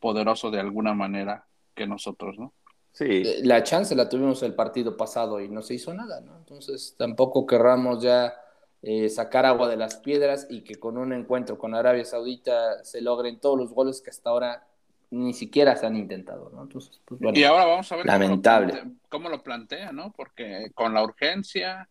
poderoso 0.00 0.50
de 0.50 0.60
alguna 0.60 0.92
manera 0.92 1.46
que 1.74 1.86
nosotros, 1.86 2.38
¿no? 2.38 2.52
Sí. 2.92 3.22
Eh, 3.24 3.40
la 3.42 3.62
chance 3.62 3.94
la 3.94 4.08
tuvimos 4.08 4.42
el 4.42 4.54
partido 4.54 4.96
pasado 4.96 5.40
y 5.40 5.48
no 5.48 5.62
se 5.62 5.74
hizo 5.74 5.94
nada, 5.94 6.20
¿no? 6.20 6.36
Entonces 6.36 6.94
tampoco 6.98 7.46
querramos 7.46 8.02
ya 8.02 8.34
eh, 8.82 9.08
sacar 9.08 9.46
agua 9.46 9.68
de 9.68 9.76
las 9.76 9.96
piedras 9.96 10.46
y 10.50 10.62
que 10.62 10.76
con 10.76 10.98
un 10.98 11.12
encuentro 11.12 11.58
con 11.58 11.74
Arabia 11.74 12.04
Saudita 12.04 12.84
se 12.84 13.00
logren 13.00 13.40
todos 13.40 13.58
los 13.58 13.72
goles 13.72 14.02
que 14.02 14.10
hasta 14.10 14.30
ahora 14.30 14.66
ni 15.14 15.32
siquiera 15.32 15.76
se 15.76 15.86
han 15.86 15.96
intentado, 15.96 16.50
¿no? 16.54 16.62
Entonces, 16.62 17.00
pues, 17.04 17.20
bueno, 17.20 17.38
y 17.38 17.44
ahora 17.44 17.66
vamos 17.66 17.90
a 17.90 17.96
ver 17.96 18.06
lamentable. 18.06 18.82
Cómo, 19.08 19.28
lo 19.28 19.42
plantea, 19.42 19.92
¿no? 19.92 20.12
Porque 20.12 20.70
con 20.74 20.92
la 20.92 21.02
urgencia, 21.02 21.88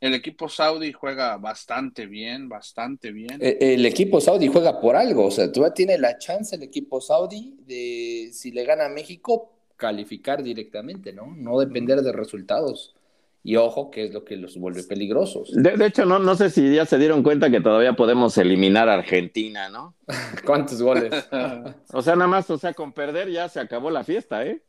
el 0.00 0.14
equipo 0.14 0.48
saudí 0.48 0.92
juega 0.92 1.36
bastante 1.36 2.06
bien, 2.06 2.48
bastante 2.48 3.10
bien. 3.10 3.34
El, 3.40 3.48
eh, 3.48 3.74
el 3.74 3.84
equipo 3.86 4.20
saudí 4.20 4.46
juega 4.48 4.80
por 4.80 4.96
algo, 4.96 5.26
o 5.26 5.30
sea, 5.30 5.50
todavía 5.50 5.74
tiene 5.74 5.98
la 5.98 6.18
chance 6.18 6.54
el 6.54 6.62
equipo 6.62 7.00
saudí 7.00 7.56
de, 7.66 8.30
si 8.32 8.52
le 8.52 8.64
gana 8.64 8.86
a 8.86 8.88
México, 8.88 9.52
calificar 9.76 10.42
directamente, 10.42 11.12
¿no? 11.12 11.34
No 11.36 11.58
depender 11.58 12.02
de 12.02 12.12
resultados. 12.12 12.94
Y 13.42 13.56
ojo, 13.56 13.90
que 13.90 14.04
es 14.04 14.12
lo 14.12 14.24
que 14.24 14.36
los 14.36 14.58
vuelve 14.58 14.82
peligrosos. 14.82 15.50
De, 15.54 15.86
hecho, 15.86 16.04
no, 16.04 16.18
no 16.18 16.34
sé 16.34 16.50
si 16.50 16.74
ya 16.74 16.84
se 16.84 16.98
dieron 16.98 17.22
cuenta 17.22 17.50
que 17.50 17.60
todavía 17.60 17.94
podemos 17.94 18.36
eliminar 18.36 18.88
a 18.88 18.94
Argentina, 18.94 19.70
¿no? 19.70 19.96
¿Cuántos 20.44 20.82
goles? 20.82 21.10
o 21.92 22.02
sea, 22.02 22.16
nada 22.16 22.28
más, 22.28 22.50
o 22.50 22.58
sea, 22.58 22.74
con 22.74 22.92
perder 22.92 23.30
ya 23.30 23.48
se 23.48 23.60
acabó 23.60 23.90
la 23.90 24.04
fiesta, 24.04 24.44
¿eh? 24.44 24.62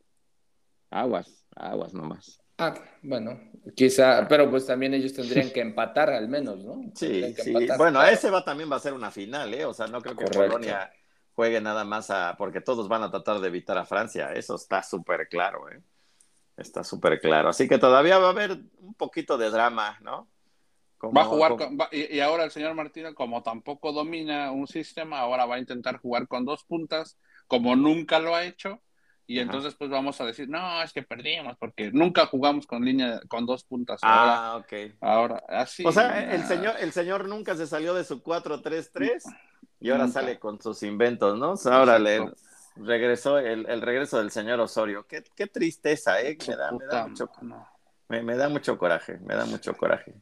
Aguas, 0.90 1.46
aguas 1.56 1.94
nomás. 1.94 2.42
Ah, 2.58 2.76
bueno, 3.02 3.40
quizá, 3.76 4.28
pero 4.28 4.50
pues 4.50 4.68
también 4.68 4.94
ellos 4.94 5.14
tendrían 5.14 5.50
que 5.50 5.62
empatar 5.62 6.12
al 6.12 6.30
menos, 6.30 6.64
¿no? 6.64 6.92
Sí, 6.94 7.34
sí. 7.40 7.54
bueno, 7.78 8.04
ese 8.04 8.30
va 8.30 8.46
también 8.46 8.72
va 8.72 8.76
a 8.76 8.80
ser 8.80 8.94
una 8.94 9.10
final, 9.10 9.54
¿eh? 9.54 9.66
O 9.66 9.74
sea, 9.74 9.88
no 9.88 10.00
creo 10.00 10.16
que 10.16 10.26
Polonia 10.26 10.92
juegue 11.34 11.60
nada 11.60 11.84
más 11.84 12.12
a, 12.12 12.36
porque 12.38 12.62
todos 12.62 12.88
van 12.88 13.04
a 13.04 13.10
tratar 13.10 13.40
de 13.40 13.48
evitar 13.48 13.78
a 13.78 13.86
Francia, 13.86 14.32
eso 14.34 14.56
está 14.56 14.84
súper 14.84 15.28
claro, 15.28 15.70
¿eh? 15.72 15.82
Está 16.58 16.84
súper 16.84 17.20
claro. 17.20 17.50
Así 17.50 17.68
que 17.68 17.78
todavía 17.78 18.18
va 18.18 18.28
a 18.28 18.32
haber 18.32 18.60
un 18.80 18.94
poquito 18.94 19.38
de 19.38 19.50
drama, 19.50 19.98
¿no? 20.02 20.28
va 21.10 21.22
a 21.22 21.26
jugar 21.26 21.54
y, 21.92 22.20
ahora 22.20 22.44
el 22.44 22.52
señor 22.52 22.76
Martínez, 22.76 23.16
como 23.16 23.42
tampoco 23.42 23.92
domina 23.92 24.52
un 24.52 24.68
sistema, 24.68 25.20
ahora 25.20 25.46
va 25.46 25.56
a 25.56 25.60
intentar 25.60 25.98
jugar 25.98 26.28
con 26.28 26.46
dos 26.46 26.64
puntas, 26.64 27.18
como 27.48 27.76
nunca 27.76 28.20
lo 28.20 28.36
ha 28.36 28.46
hecho. 28.46 28.80
Y 29.28 29.40
entonces 29.40 29.76
pues 29.76 29.90
vamos 29.90 30.20
a 30.20 30.26
decir, 30.26 30.50
no, 30.50 30.84
es 30.84 30.92
que 30.92 31.04
perdimos 31.04 31.56
porque 31.58 31.90
nunca 31.94 32.26
jugamos 32.26 32.68
con 32.68 32.84
línea 32.84 33.22
con 33.30 33.46
dos 33.46 33.64
puntas. 33.64 34.02
Ah, 34.04 34.60
ok. 34.60 34.96
Ahora, 35.00 35.42
así. 35.48 35.86
O 35.86 35.92
sea, 35.92 36.34
el 36.34 36.44
señor, 36.44 36.76
el 36.80 36.92
señor 36.92 37.30
nunca 37.30 37.56
se 37.56 37.66
salió 37.66 37.94
de 37.94 38.04
su 38.04 38.22
4-3-3 38.22 39.24
y 39.80 39.90
ahora 39.90 40.10
sale 40.10 40.38
con 40.38 40.62
sus 40.62 40.84
inventos, 40.84 41.40
¿no? 41.40 41.56
ahora 41.72 41.98
le, 41.98 42.30
regresó 42.84 43.38
el, 43.38 43.68
el, 43.70 43.82
regreso 43.82 44.18
del 44.18 44.32
señor 44.32 44.60
Osorio. 44.60 45.06
Qué, 45.08 45.24
qué 45.36 45.48
tristeza, 45.48 46.22
¿eh? 46.22 46.38
Me 46.48 46.56
da, 46.56 46.72
me 46.72 46.86
da, 46.86 47.08
mucho, 47.08 47.30
me, 48.08 48.24
me 48.24 48.36
da 48.36 48.50
mucho 48.50 48.78
coraje, 48.78 49.18
me 49.20 49.36
da 49.36 49.46
mucho 49.46 49.76
coraje. 49.76 50.14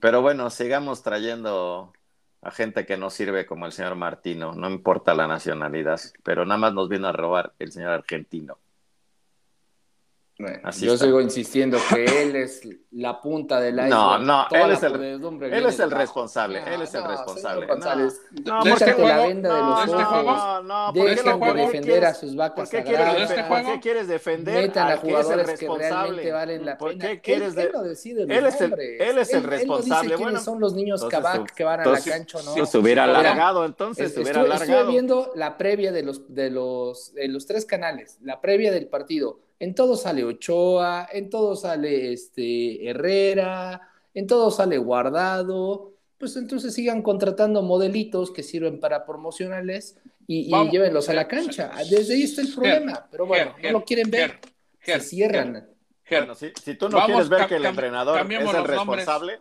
Pero 0.00 0.22
bueno, 0.22 0.50
sigamos 0.50 1.02
trayendo 1.02 1.92
a 2.40 2.50
gente 2.50 2.86
que 2.86 2.96
no 2.96 3.10
sirve 3.10 3.46
como 3.46 3.66
el 3.66 3.72
señor 3.72 3.94
Martino, 3.94 4.52
no 4.52 4.68
importa 4.68 5.14
la 5.14 5.28
nacionalidad, 5.28 6.00
pero 6.22 6.44
nada 6.44 6.58
más 6.58 6.74
nos 6.74 6.88
vino 6.88 7.06
a 7.08 7.12
robar 7.12 7.54
el 7.58 7.70
señor 7.70 7.92
argentino 7.92 8.58
yo 10.80 10.96
sigo 10.96 11.20
insistiendo 11.20 11.78
que 11.88 12.04
él 12.04 12.36
es 12.36 12.62
la 12.92 13.20
punta 13.20 13.60
del 13.60 13.74
iceberg. 13.74 13.90
No, 13.90 14.18
no, 14.18 14.46
él 14.50 14.70
es, 14.72 14.82
el, 14.82 14.94
él 14.94 15.66
es 15.66 15.80
el 15.80 15.90
responsable. 15.90 16.62
él 16.66 16.82
es 16.82 16.94
el 16.94 17.04
responsable. 17.04 17.66
No, 18.44 18.62
no, 18.64 18.70
porque 18.70 19.02
la 19.02 19.26
venda 19.26 19.54
de 19.54 19.60
los 19.62 20.02
ojos. 20.02 20.24
No, 20.24 20.62
no, 20.62 20.92
Dejen 20.92 21.40
de 21.40 21.54
defender 21.54 22.04
a 22.04 22.14
sus 22.14 22.36
vacas 22.36 22.70
¿Por 22.70 22.84
qué, 22.84 22.84
quieres, 22.84 23.32
¿Por 23.44 23.64
qué 23.64 23.80
quieres 23.80 24.08
defender 24.08 24.68
Metan 24.68 24.90
a 24.90 24.96
jugadores 24.98 25.58
que 25.58 25.68
realmente 25.68 26.32
valen 26.32 26.66
la 26.66 26.78
¿Por 26.78 26.98
qué 26.98 27.20
quieres 27.20 27.56
él, 27.56 27.70
lo 27.72 27.82
decide 27.82 28.22
él, 28.22 28.46
es 28.46 28.60
el, 28.60 28.72
él 28.78 29.18
es 29.18 29.32
el 29.32 29.42
responsable. 29.44 30.14
Él, 30.14 30.38
son 30.40 30.60
los 30.60 30.74
niños 30.74 31.04
Kabak 31.04 31.52
que 31.54 31.64
van 31.64 31.80
a 31.80 31.84
la 31.84 32.00
cancha 32.00 32.38
no. 32.42 32.54
Si 32.54 32.66
se 32.66 32.78
hubiera 32.78 33.04
alargado, 33.04 33.64
entonces 33.64 34.12
se 34.12 34.20
hubiera 34.20 34.40
alargado. 34.42 34.72
Estuve 34.72 34.90
viendo 34.90 35.32
la 35.34 35.56
previa 35.56 35.92
de 35.92 36.02
los, 36.02 36.34
de 36.34 36.50
los, 36.50 37.14
de 37.14 37.28
los 37.28 37.46
tres 37.46 37.64
canales, 37.64 38.18
la 38.22 38.40
previa 38.40 38.72
del 38.72 38.86
partido 38.86 39.40
en 39.62 39.76
todo 39.76 39.96
sale 39.96 40.24
Ochoa, 40.24 41.08
en 41.12 41.30
todo 41.30 41.54
sale 41.54 42.12
este 42.12 42.84
Herrera, 42.84 43.80
en 44.12 44.26
todo 44.26 44.50
sale 44.50 44.76
Guardado. 44.76 45.92
Pues 46.18 46.34
entonces 46.34 46.74
sigan 46.74 47.00
contratando 47.00 47.62
modelitos 47.62 48.32
que 48.32 48.42
sirven 48.42 48.80
para 48.80 49.06
promocionales 49.06 50.00
y, 50.26 50.50
llévenlos 50.68 51.08
a 51.10 51.14
la 51.14 51.28
cancha. 51.28 51.70
Desde 51.88 52.14
ahí 52.14 52.24
está 52.24 52.42
el 52.42 52.52
problema. 52.52 53.06
Pero 53.08 53.24
bueno, 53.24 53.54
no 53.62 53.70
lo 53.70 53.84
quieren 53.84 54.10
ver. 54.10 54.40
se 54.80 54.98
cierran. 54.98 55.68
si, 56.64 56.74
tú 56.74 56.88
no 56.88 57.06
quieres 57.06 57.28
ver 57.28 57.46
que 57.46 57.54
el 57.54 57.64
entrenador 57.64 58.32
es 58.32 58.54
el 58.54 58.64
responsable. 58.64 59.38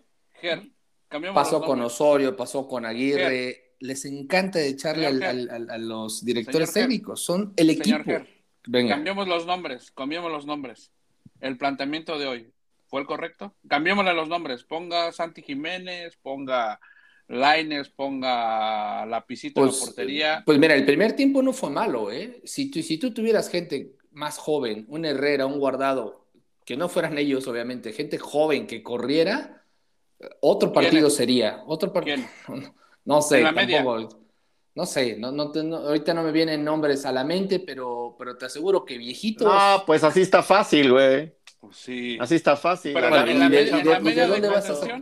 pasó 1.34 1.64
con 1.64 1.82
Osorio, 1.82 2.38
pasó 2.38 2.68
con 2.68 2.86
Aguirre. 2.86 3.74
Les 3.80 4.06
encanta 4.06 4.62
echarle 4.62 5.08
a 5.08 5.78
los 5.80 6.24
directores 6.24 6.72
técnicos. 6.74 7.22
Son 7.22 7.54
el 7.56 7.72
equipo. 7.72 8.22
Cambiemos 8.64 9.28
los 9.28 9.46
nombres, 9.46 9.92
cambiemos 9.92 10.32
los 10.32 10.46
nombres. 10.46 10.92
El 11.40 11.58
planteamiento 11.58 12.20
de 12.20 12.28
hoy, 12.28 12.54
¿fue 12.88 13.02
el 13.02 13.08
correcto? 13.08 13.56
Cambiémosle 13.68 14.14
los 14.14 14.30
nombres. 14.30 14.64
Ponga 14.64 15.12
Santi 15.12 15.42
Jiménez, 15.42 16.18
ponga 16.22 16.80
Laines, 17.28 17.90
ponga 17.90 19.06
Lapicito 19.06 19.62
en 19.62 19.68
la 19.68 19.72
pues, 19.72 19.86
portería. 19.86 20.44
Pues 20.46 20.60
mira, 20.60 20.76
el 20.76 20.86
primer 20.86 21.14
tiempo 21.14 21.42
no 21.42 21.54
fue 21.54 21.70
malo, 21.70 22.12
¿eh? 22.12 22.42
Si 22.44 22.70
tú, 22.70 22.82
si 22.84 22.98
tú 22.98 23.14
tuvieras 23.14 23.50
gente 23.50 23.94
más 24.12 24.38
joven, 24.38 24.86
un 24.90 25.06
Herrera, 25.06 25.46
un 25.46 25.60
Guardado, 25.60 26.28
que 26.66 26.78
no 26.78 26.90
fueran 26.90 27.18
ellos, 27.18 27.48
obviamente, 27.48 27.94
gente 27.94 28.18
joven 28.18 28.68
que 28.68 28.84
corriera, 28.84 29.66
otro 30.42 30.72
partido 30.72 31.10
sería. 31.10 31.64
Otro 31.66 31.92
partido. 31.92 32.24
No, 33.04 33.20
sé, 33.24 33.42
tampoco. 33.42 34.21
No 34.74 34.86
sé, 34.86 35.18
no, 35.18 35.32
no, 35.32 35.52
ahorita 35.76 36.14
no 36.14 36.24
me 36.24 36.32
vienen 36.32 36.64
nombres 36.64 37.06
a 37.06 37.12
la 37.12 37.26
mente, 37.26 37.60
pero, 37.60 38.16
pero 38.18 38.38
te 38.38 38.46
aseguro 38.46 38.86
que 38.86 38.98
viejitos. 38.98 39.46
No, 39.46 39.84
pues 39.86 40.04
así 40.04 40.22
está 40.22 40.42
fácil, 40.42 40.92
güey. 40.92 41.34
Pues 41.60 41.76
sí. 41.76 42.18
Así 42.20 42.36
está 42.36 42.56
fácil. 42.56 42.96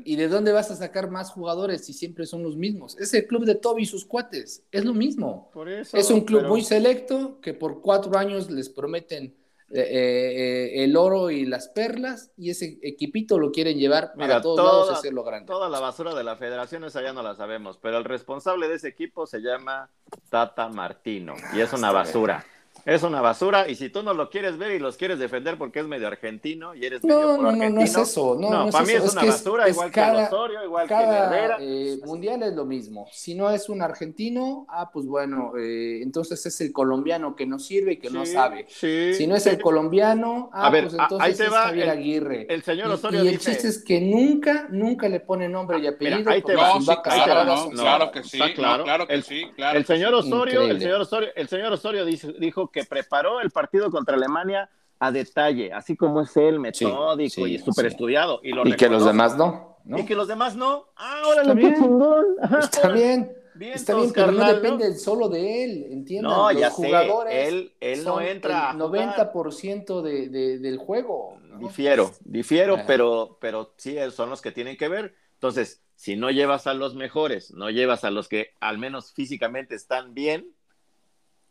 ¿Y 0.03 0.15
de 0.15 0.27
dónde 0.27 0.51
vas 0.51 0.71
a 0.71 0.75
sacar 0.75 1.09
más 1.09 1.31
jugadores 1.31 1.85
si 1.85 1.93
siempre 1.93 2.25
son 2.25 2.43
los 2.43 2.57
mismos? 2.57 2.97
Es 2.99 3.13
el 3.13 3.27
club 3.27 3.45
de 3.45 3.55
Toby 3.55 3.83
y 3.83 3.85
sus 3.85 4.05
cuates, 4.05 4.63
es 4.71 4.83
lo 4.83 4.93
mismo. 4.93 5.49
Por 5.53 5.69
eso, 5.69 5.95
es 5.95 6.09
un 6.09 6.21
club 6.21 6.47
muy 6.47 6.63
selecto 6.63 7.39
que 7.39 7.53
por 7.53 7.81
cuatro 7.81 8.17
años 8.17 8.49
les 8.49 8.69
prometen 8.69 9.35
eh, 9.71 9.81
eh, 9.81 10.83
el 10.83 10.97
oro 10.97 11.29
y 11.29 11.45
las 11.45 11.67
perlas 11.67 12.31
y 12.37 12.49
ese 12.49 12.79
equipito 12.81 13.37
lo 13.37 13.51
quieren 13.51 13.77
llevar 13.77 14.13
para 14.17 14.41
todos 14.41 14.57
lados 14.57 14.89
y 14.89 14.93
hacerlo 14.93 15.23
grande. 15.23 15.45
Toda 15.45 15.69
la 15.69 15.79
basura 15.79 16.15
de 16.15 16.23
la 16.23 16.37
federación 16.37 16.83
esa 16.85 17.01
ya 17.01 17.13
no 17.13 17.21
la 17.21 17.35
sabemos, 17.35 17.77
pero 17.77 17.97
el 17.97 18.03
responsable 18.03 18.67
de 18.67 18.75
ese 18.75 18.87
equipo 18.87 19.27
se 19.27 19.41
llama 19.41 19.89
Tata 20.29 20.69
Martino 20.69 21.35
y 21.53 21.59
es 21.59 21.71
una 21.73 21.91
basura. 21.91 22.45
Es 22.85 23.03
una 23.03 23.21
basura 23.21 23.69
y 23.69 23.75
si 23.75 23.89
tú 23.89 24.03
no 24.03 24.13
lo 24.13 24.29
quieres 24.29 24.57
ver 24.57 24.71
y 24.71 24.79
los 24.79 24.97
quieres 24.97 25.19
defender 25.19 25.57
porque 25.57 25.79
es 25.79 25.87
medio 25.87 26.07
argentino 26.07 26.75
y 26.75 26.85
eres 26.85 27.03
No, 27.03 27.15
medio 27.15 27.37
no, 27.37 27.51
no, 27.51 27.69
no 27.69 27.81
es 27.81 27.95
eso. 27.97 28.37
No, 28.39 28.69
para 28.71 28.85
mí 28.85 28.93
eso. 28.93 29.05
es 29.05 29.11
una 29.13 29.21
que 29.21 29.27
basura, 29.29 29.65
es 29.67 29.73
igual 29.73 29.91
cada- 29.91 30.27
que 30.29 30.35
Osorio, 30.35 30.63
igual 30.65 30.87
que 30.87 30.93
Cada 30.93 31.25
Herrera. 31.27 31.57
eh, 31.59 31.97
mundial 32.05 32.43
es 32.43 32.53
lo 32.53 32.65
mismo. 32.65 33.07
Si 33.11 33.35
no 33.35 33.49
es 33.49 33.69
un 33.69 33.81
argentino, 33.81 34.65
ah, 34.69 34.89
pues 34.91 35.05
bueno, 35.05 35.53
eh, 35.57 35.99
entonces 36.01 36.45
es 36.45 36.61
el 36.61 36.71
colombiano 36.73 37.35
que 37.35 37.45
no 37.45 37.59
sirve 37.59 37.93
y 37.93 37.97
que 37.97 38.09
no 38.09 38.25
sabe. 38.25 38.65
sí, 38.69 39.13
Si 39.13 39.27
no 39.27 39.35
es 39.35 39.43
sí. 39.43 39.49
el 39.49 39.61
colombiano, 39.61 40.49
ah, 40.53 40.67
A 40.67 40.69
ver, 40.69 40.83
pues 40.85 40.93
entonces 40.93 41.19
ahí 41.21 41.33
te 41.35 41.43
es 41.45 41.51
va 41.53 41.63
Javier 41.65 41.85
el- 41.85 41.89
Aguirre. 41.91 42.45
El 42.49 42.63
señor 42.63 42.89
Y- 42.89 42.93
Osorio 42.93 43.23
y, 43.23 43.27
el 43.27 43.33
dice, 43.37 43.51
chiste 43.51 43.67
es 43.67 43.83
que 43.83 44.01
nunca, 44.01 44.67
nunca 44.69 45.07
le 45.09 45.19
pone 45.19 45.47
nombre 45.49 45.79
y 45.79 45.87
apellido. 45.87 46.29
ahí 46.29 46.41
te 46.41 46.55
va. 46.55 46.79
Sí, 46.79 46.85
vacas 46.85 47.13
ahí 47.13 47.19
te 47.19 47.25
claro, 47.25 47.69
claro 47.71 48.11
que 48.11 48.23
sí, 48.23 48.39
claro. 48.55 49.07
que 49.07 49.13
El- 49.13 49.23
sí, 49.23 49.45
claro 49.55 49.77
el 49.77 49.85
que 49.85 49.93
señor. 49.93 50.13
Osorio, 50.13 50.61
el 50.63 50.79
señor 50.79 51.01
Osorio, 51.01 51.29
el 51.35 51.47
señor 51.47 51.73
Osorio 51.73 52.05
dice- 52.05 52.33
que 52.71 52.83
preparó 52.85 53.41
el 53.41 53.51
partido 53.51 53.89
contra 53.91 54.15
Alemania 54.15 54.69
a 54.99 55.11
detalle, 55.11 55.71
así 55.73 55.95
como 55.95 56.21
es 56.21 56.35
él, 56.37 56.59
metódico 56.59 57.45
sí, 57.45 57.53
y 57.53 57.59
súper 57.59 57.85
sí. 57.85 57.91
estudiado. 57.91 58.39
Y, 58.43 58.51
lo 58.51 58.67
Y 58.67 58.73
que 58.75 58.89
los 58.89 59.05
demás 59.05 59.37
no. 59.37 59.77
¿no? 59.85 59.97
Y 59.97 60.05
que 60.05 60.13
los 60.15 60.27
demás 60.27 60.55
no. 60.55 60.87
Ah, 60.95 61.21
órale, 61.25 61.51
Está 61.51 61.55
qué 61.55 61.59
bien. 61.67 61.75
chingón. 61.75 62.25
Está 62.59 62.89
bien. 62.89 63.35
Bien, 63.55 63.73
Está 63.73 63.93
bien, 63.95 64.11
pero 64.13 64.31
no 64.31 64.47
depende 64.53 64.93
solo 64.97 65.27
de 65.27 65.65
él, 65.65 65.85
¿entiendan? 65.89 66.31
No, 66.31 66.49
Los 66.51 66.61
ya 66.61 66.69
sé, 66.69 66.75
jugadores 66.75 67.47
él, 67.49 67.73
él 67.81 68.03
no 68.05 68.21
entra. 68.21 68.71
el 68.71 68.77
jugar. 68.81 69.33
90% 69.33 70.01
de, 70.01 70.29
de- 70.29 70.59
del 70.59 70.77
juego. 70.77 71.37
¿no? 71.43 71.57
Difiero, 71.57 72.11
difiero, 72.23 72.77
Ah. 72.79 72.83
pero, 72.87 73.37
pero 73.41 73.73
sí 73.75 73.97
son 74.11 74.29
los 74.29 74.41
que 74.41 74.51
tienen 74.53 74.77
que 74.77 74.87
ver. 74.87 75.13
Entonces, 75.33 75.81
si 75.95 76.15
no 76.15 76.29
llevas 76.31 76.67
a 76.67 76.73
los 76.73 76.95
mejores, 76.95 77.51
no 77.51 77.69
llevas 77.69 78.05
a 78.05 78.11
los 78.11 78.29
que 78.29 78.51
al 78.61 78.77
menos 78.77 79.11
físicamente 79.11 79.75
están 79.75 80.13
bien, 80.13 80.53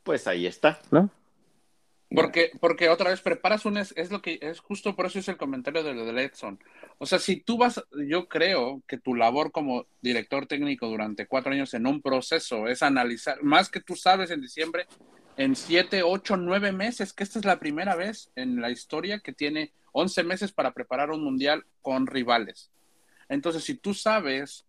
pues 0.08 0.26
ahí 0.26 0.46
está, 0.46 0.80
¿no? 0.90 1.10
Porque, 2.08 2.50
porque 2.60 2.88
otra 2.88 3.10
vez 3.10 3.20
preparas 3.20 3.66
un 3.66 3.76
es, 3.76 3.92
lo 4.10 4.22
que 4.22 4.38
es 4.40 4.58
justo 4.58 4.96
por 4.96 5.04
eso 5.04 5.18
es 5.18 5.28
el 5.28 5.36
comentario 5.36 5.82
de 5.82 5.92
lo. 5.92 6.02
O 6.96 7.04
sea, 7.04 7.18
si 7.18 7.36
tú 7.40 7.58
vas, 7.58 7.84
yo 8.08 8.26
creo 8.26 8.82
que 8.86 8.96
tu 8.96 9.14
labor 9.14 9.52
como 9.52 9.84
director 10.00 10.46
técnico 10.46 10.86
durante 10.86 11.26
cuatro 11.26 11.52
años 11.52 11.74
en 11.74 11.86
un 11.86 12.00
proceso 12.00 12.68
es 12.68 12.82
analizar, 12.82 13.42
más 13.42 13.68
que 13.68 13.82
tú 13.82 13.96
sabes 13.96 14.30
en 14.30 14.40
diciembre, 14.40 14.86
en 15.36 15.54
siete, 15.54 16.02
ocho, 16.02 16.38
nueve 16.38 16.72
meses, 16.72 17.12
que 17.12 17.24
esta 17.24 17.38
es 17.38 17.44
la 17.44 17.60
primera 17.60 17.94
vez 17.94 18.30
en 18.34 18.62
la 18.62 18.70
historia 18.70 19.18
que 19.18 19.34
tiene 19.34 19.74
11 19.92 20.24
meses 20.24 20.52
para 20.52 20.72
preparar 20.72 21.10
un 21.10 21.22
mundial 21.22 21.66
con 21.82 22.06
rivales. 22.06 22.70
Entonces, 23.28 23.62
si 23.62 23.74
tú 23.74 23.92
sabes 23.92 24.64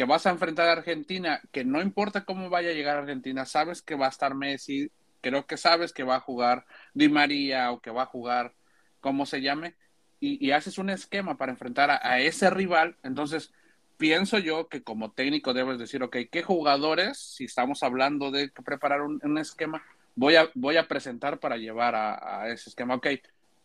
que 0.00 0.06
vas 0.06 0.24
a 0.24 0.30
enfrentar 0.30 0.66
a 0.66 0.72
Argentina, 0.72 1.42
que 1.52 1.62
no 1.62 1.82
importa 1.82 2.24
cómo 2.24 2.48
vaya 2.48 2.70
a 2.70 2.72
llegar 2.72 2.96
a 2.96 3.00
Argentina, 3.00 3.44
sabes 3.44 3.82
que 3.82 3.96
va 3.96 4.06
a 4.06 4.08
estar 4.08 4.34
Messi, 4.34 4.90
creo 5.20 5.44
que 5.44 5.58
sabes 5.58 5.92
que 5.92 6.04
va 6.04 6.16
a 6.16 6.20
jugar 6.20 6.64
Di 6.94 7.10
María 7.10 7.70
o 7.70 7.80
que 7.82 7.90
va 7.90 8.04
a 8.04 8.06
jugar 8.06 8.54
como 9.00 9.26
se 9.26 9.42
llame, 9.42 9.76
y, 10.18 10.52
haces 10.52 10.78
un 10.78 10.88
esquema 10.88 11.36
para 11.36 11.52
enfrentar 11.52 11.90
a, 11.90 12.00
a 12.02 12.18
ese 12.18 12.48
rival, 12.48 12.96
entonces 13.02 13.52
pienso 13.98 14.38
yo 14.38 14.68
que 14.68 14.82
como 14.82 15.12
técnico 15.12 15.52
debes 15.52 15.78
decir, 15.78 16.02
ok, 16.02 16.16
¿qué 16.32 16.42
jugadores, 16.42 17.18
si 17.18 17.44
estamos 17.44 17.82
hablando 17.82 18.30
de 18.30 18.48
preparar 18.48 19.02
un, 19.02 19.20
un 19.22 19.36
esquema, 19.36 19.84
voy 20.14 20.36
a, 20.36 20.48
voy 20.54 20.78
a 20.78 20.88
presentar 20.88 21.40
para 21.40 21.58
llevar 21.58 21.94
a, 21.94 22.40
a 22.40 22.48
ese 22.48 22.70
esquema? 22.70 22.94
Ok, 22.94 23.06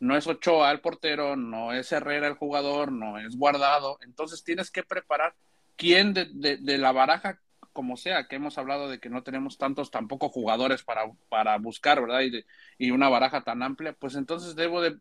no 0.01 0.17
es 0.17 0.27
Ochoa 0.27 0.69
el 0.71 0.81
portero, 0.81 1.37
no 1.37 1.71
es 1.71 1.93
Herrera 1.93 2.27
el 2.27 2.33
jugador, 2.33 2.91
no 2.91 3.17
es 3.19 3.37
Guardado, 3.37 3.99
entonces 4.01 4.43
tienes 4.43 4.69
que 4.69 4.83
preparar 4.83 5.33
quién 5.75 6.13
de, 6.13 6.27
de, 6.57 6.77
la 6.77 6.91
baraja 6.91 7.39
como 7.73 7.97
sea, 7.97 8.27
que 8.27 8.37
hemos 8.37 8.57
hablado 8.57 8.89
de 8.89 8.99
que 8.99 9.09
no 9.09 9.23
tenemos 9.23 9.57
tantos 9.57 9.91
tampoco 9.91 10.29
jugadores 10.29 10.83
para, 10.83 11.11
para 11.27 11.57
buscar, 11.57 11.99
¿verdad? 11.99 12.21
Y, 12.21 12.29
de, 12.29 12.45
y, 12.77 12.91
una 12.91 13.09
baraja 13.09 13.41
tan 13.41 13.61
amplia, 13.63 13.93
pues 13.93 14.15
entonces 14.15 14.55
debo 14.55 14.81
de, 14.81 14.97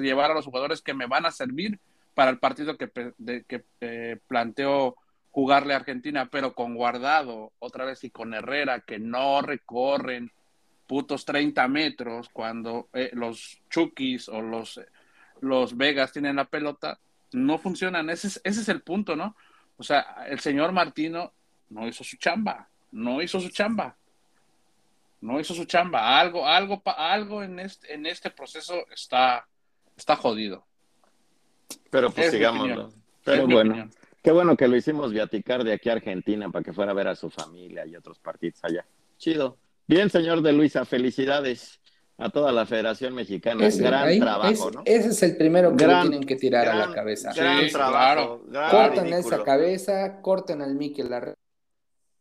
llevar 0.00 0.32
a 0.32 0.34
los 0.34 0.44
jugadores 0.44 0.82
que 0.82 0.94
me 0.94 1.06
van 1.06 1.24
a 1.24 1.30
servir 1.30 1.78
para 2.14 2.30
el 2.30 2.38
partido 2.38 2.76
que, 2.76 2.90
que 2.90 3.64
eh, 3.80 4.18
planteo 4.26 4.96
jugarle 5.30 5.74
a 5.74 5.76
Argentina, 5.76 6.30
pero 6.30 6.54
con 6.54 6.74
guardado 6.74 7.52
otra 7.58 7.84
vez 7.84 8.02
y 8.04 8.10
con 8.10 8.32
Herrera, 8.34 8.80
que 8.80 8.98
no 8.98 9.42
recorren 9.42 10.32
putos 10.86 11.24
30 11.24 11.68
metros 11.68 12.28
cuando 12.30 12.88
eh, 12.92 13.10
los 13.12 13.60
Chukis 13.68 14.28
o 14.28 14.40
los, 14.40 14.80
los 15.40 15.76
Vegas 15.76 16.12
tienen 16.12 16.36
la 16.36 16.46
pelota, 16.46 16.98
no 17.32 17.58
funcionan. 17.58 18.08
Ese 18.08 18.28
es, 18.28 18.40
ese 18.44 18.62
es 18.62 18.68
el 18.68 18.80
punto, 18.80 19.14
¿no? 19.14 19.36
O 19.78 19.82
sea, 19.82 20.24
el 20.28 20.40
señor 20.40 20.72
Martino 20.72 21.32
no 21.70 21.86
hizo 21.86 22.04
su 22.04 22.16
chamba, 22.16 22.68
no 22.92 23.20
hizo 23.22 23.40
su 23.40 23.50
chamba, 23.50 23.96
no 25.20 25.40
hizo 25.40 25.54
su 25.54 25.64
chamba. 25.64 26.18
Algo, 26.18 26.46
algo, 26.46 26.82
algo 26.84 27.42
en 27.42 27.58
este, 27.58 27.92
en 27.94 28.06
este 28.06 28.30
proceso 28.30 28.86
está, 28.90 29.46
está 29.96 30.16
jodido. 30.16 30.64
Pero 31.90 32.10
pues 32.10 32.30
sigamos. 32.30 32.94
Pero 33.24 33.46
bueno, 33.46 33.90
qué 34.22 34.30
bueno 34.30 34.56
que 34.56 34.68
lo 34.68 34.76
hicimos 34.76 35.12
viaticar 35.12 35.64
de 35.64 35.72
aquí 35.72 35.88
a 35.88 35.94
Argentina 35.94 36.48
para 36.48 36.64
que 36.64 36.72
fuera 36.72 36.92
a 36.92 36.94
ver 36.94 37.08
a 37.08 37.16
su 37.16 37.28
familia 37.28 37.84
y 37.86 37.96
otros 37.96 38.18
partidos 38.18 38.62
allá. 38.62 38.84
Chido. 39.18 39.58
Bien, 39.88 40.10
señor 40.10 40.42
de 40.42 40.52
Luisa, 40.52 40.84
felicidades 40.84 41.80
a 42.18 42.30
toda 42.30 42.50
la 42.52 42.64
Federación 42.66 43.14
Mexicana. 43.14 43.66
Ese, 43.66 43.82
gran 43.82 44.08
ahí, 44.08 44.18
trabajo, 44.20 44.70
¿no? 44.70 44.82
Ese 44.84 45.08
es 45.08 45.22
el 45.22 45.36
primero 45.36 45.76
que 45.76 45.84
Gran- 45.84 46.04
le 46.04 46.10
tienen 46.10 46.26
que 46.28 46.36
tirar 46.36 46.64
gran- 46.64 46.80
a 46.82 46.86
la 46.86 46.94
cabeza. 46.94 47.32
Gran 47.34 47.64
Sí, 47.66 47.72
trabajo. 47.72 48.40
gran 48.48 48.70
cortan 48.70 49.04
ridículo. 49.06 49.36
esa 49.36 49.44
cabeza, 49.44 50.22
cortan 50.22 50.62
al 50.62 50.74
Mikel 50.74 51.10
la 51.10 51.34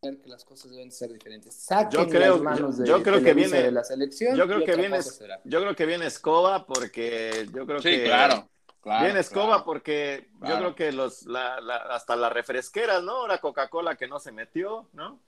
que 0.02 0.20
las 0.30 0.46
cosas 0.46 0.70
deben 0.70 0.92
ser 0.92 1.12
diferentes. 1.12 1.56
Saquen 1.56 1.90
Yo 2.02 2.08
creo- 2.08 2.34
las 2.34 2.42
manos 2.44 2.78
de, 2.78 2.86
yo 2.88 3.02
creo 3.02 3.24
que 3.24 3.34
viene- 3.34 3.64
de 3.64 3.72
la 3.72 3.84
selección. 3.84 4.36
Yo 4.38 4.46
creo 4.46 4.64
que 4.64 4.76
viene, 4.76 5.00
yo 5.46 5.62
creo 5.62 5.76
que 5.76 5.86
viene 5.88 6.06
Escoba 6.06 6.66
porque 6.68 7.48
yo 7.52 7.66
creo 7.66 7.80
Sí, 7.82 7.90
que 7.90 8.04
claro. 8.04 8.48
claro 8.84 9.04
viene 9.06 9.20
Escoba 9.22 9.48
claro. 9.48 9.66
porque 9.66 10.28
yo 10.34 10.40
Claro. 10.42 10.58
creo 10.58 10.76
que 10.76 10.92
los 10.92 11.26
la, 11.26 11.60
la- 11.60 11.78
hasta 11.78 12.16
las 12.16 12.32
refresqueras, 12.32 13.02
¿no? 13.02 13.14
Ahora 13.14 13.40
Coca-Cola 13.40 13.96
que 13.96 14.08
no 14.08 14.20
se 14.20 14.32
metió, 14.32 14.88
¿no? 14.94 15.20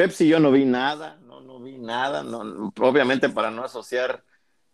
Pepsi 0.00 0.26
yo 0.28 0.40
no 0.40 0.50
vi 0.50 0.64
nada, 0.64 1.18
no 1.26 1.42
no 1.42 1.60
vi 1.60 1.76
nada, 1.78 2.22
no, 2.22 2.72
obviamente 2.80 3.28
para 3.28 3.50
no 3.50 3.64
asociar 3.64 4.24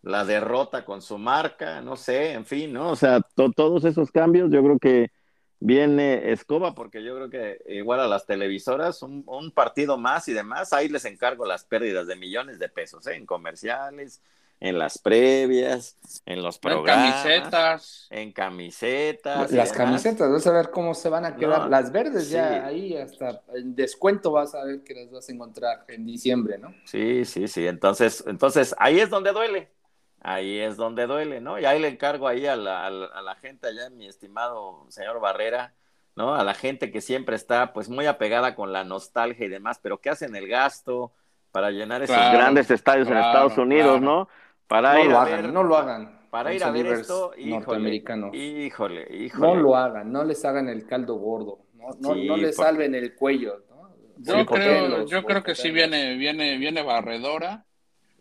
la 0.01 0.23
derrota 0.23 0.85
con 0.85 1.01
su 1.01 1.17
marca, 1.17 1.81
no 1.81 1.97
sé, 1.97 2.31
en 2.31 2.45
fin, 2.45 2.71
¿no? 2.71 2.91
O 2.91 2.95
sea, 2.95 3.19
to- 3.35 3.51
todos 3.51 3.83
esos 3.83 4.09
cambios 4.11 4.49
yo 4.51 4.63
creo 4.63 4.79
que 4.79 5.11
viene 5.59 6.31
Escoba 6.31 6.73
porque 6.75 7.03
yo 7.03 7.13
creo 7.15 7.29
que 7.29 7.59
igual 7.67 7.99
a 7.99 8.07
las 8.07 8.25
televisoras 8.25 9.01
un, 9.01 9.23
un 9.27 9.51
partido 9.51 9.97
más 9.97 10.29
y 10.29 10.33
demás, 10.33 10.71
ahí 10.71 10.87
les 10.87 11.03
encargo 11.03 11.45
las 11.45 11.65
pérdidas 11.65 12.07
de 12.07 12.15
millones 12.15 12.57
de 12.59 12.69
pesos, 12.69 13.05
¿eh? 13.07 13.15
En 13.15 13.25
comerciales, 13.25 14.21
en 14.59 14.79
las 14.79 14.97
previas, 14.99 15.97
en 16.25 16.43
los 16.43 16.59
En 16.65 16.83
programas, 16.83 16.83
camisetas. 16.83 18.07
en 18.09 18.31
camisetas. 18.33 19.51
Las 19.51 19.71
demás. 19.71 19.71
camisetas, 19.71 20.31
vas 20.31 20.47
a 20.47 20.51
ver 20.51 20.71
cómo 20.71 20.93
se 20.93 21.09
van 21.09 21.25
a 21.25 21.35
quedar. 21.37 21.63
No, 21.63 21.69
las 21.69 21.91
verdes 21.91 22.29
sí. 22.29 22.31
ya 22.31 22.65
ahí 22.65 22.95
hasta 22.97 23.43
en 23.53 23.75
descuento 23.75 24.31
vas 24.31 24.55
a 24.55 24.63
ver 24.63 24.83
que 24.83 24.93
las 24.95 25.11
vas 25.11 25.29
a 25.29 25.31
encontrar 25.31 25.85
en 25.87 26.05
diciembre, 26.05 26.57
¿no? 26.57 26.75
Sí, 26.83 27.25
sí, 27.25 27.47
sí. 27.47 27.67
Entonces, 27.67 28.23
entonces 28.27 28.73
ahí 28.79 28.99
es 28.99 29.09
donde 29.09 29.31
duele. 29.33 29.73
Ahí 30.19 30.59
es 30.59 30.77
donde 30.77 31.05
duele, 31.07 31.41
¿no? 31.41 31.59
Y 31.59 31.65
ahí 31.65 31.79
le 31.79 31.89
encargo 31.89 32.27
ahí 32.27 32.45
a 32.47 32.55
la, 32.55 32.85
a 32.85 32.89
la, 32.89 33.05
a 33.07 33.21
la 33.21 33.35
gente 33.35 33.67
allá, 33.67 33.89
mi 33.89 34.07
estimado 34.07 34.85
señor 34.89 35.19
Barrera, 35.19 35.75
¿no? 36.15 36.33
A 36.35 36.43
la 36.43 36.53
gente 36.53 36.91
que 36.91 37.01
siempre 37.01 37.35
está 37.35 37.73
pues 37.73 37.89
muy 37.89 38.05
apegada 38.07 38.55
con 38.55 38.73
la 38.73 38.83
nostalgia 38.83 39.45
y 39.45 39.49
demás, 39.49 39.79
pero 39.81 40.01
que 40.01 40.09
hacen 40.09 40.35
el 40.35 40.47
gasto 40.47 41.13
para 41.51 41.71
llenar 41.71 42.01
esos 42.03 42.15
Claro, 42.15 42.31
grandes 42.31 42.71
estadios 42.71 43.09
en 43.09 43.17
Estados 43.17 43.57
Unidos, 43.57 43.99
claro. 43.99 44.01
¿no? 44.01 44.29
Para 44.67 44.93
No 44.93 44.99
ir 45.03 45.09
lo 45.11 45.17
a 45.17 45.21
hagan, 45.23 45.41
ver, 45.43 45.53
no 45.53 45.63
lo 45.63 45.77
hagan. 45.77 46.17
Para 46.29 46.53
ir 46.53 46.63
a 46.63 46.71
ver 46.71 46.87
esto, 46.87 47.31
híjole, 47.37 47.51
norteamericanos. 47.59 48.35
híjole, 48.35 49.07
híjole. 49.15 49.47
No 49.47 49.55
lo 49.55 49.75
hagan, 49.77 50.11
no 50.11 50.23
les 50.25 50.43
hagan 50.43 50.67
el 50.69 50.85
caldo 50.85 51.15
gordo, 51.15 51.59
no, 51.73 51.89
no, 52.01 52.13
Sí, 52.13 52.27
no 52.27 52.35
les 52.37 52.55
porque- 52.55 52.69
salven 52.69 52.95
el 52.95 53.15
cuello, 53.15 53.63
¿no? 53.69 53.89
Yo 54.17 54.45
creo, 54.45 54.87
los- 54.89 55.09
yo 55.09 55.23
creo 55.23 55.41
que 55.41 55.55
sí 55.55 55.71
viene, 55.71 56.15
viene, 56.15 56.57
viene 56.57 56.81
barredora. 56.83 57.63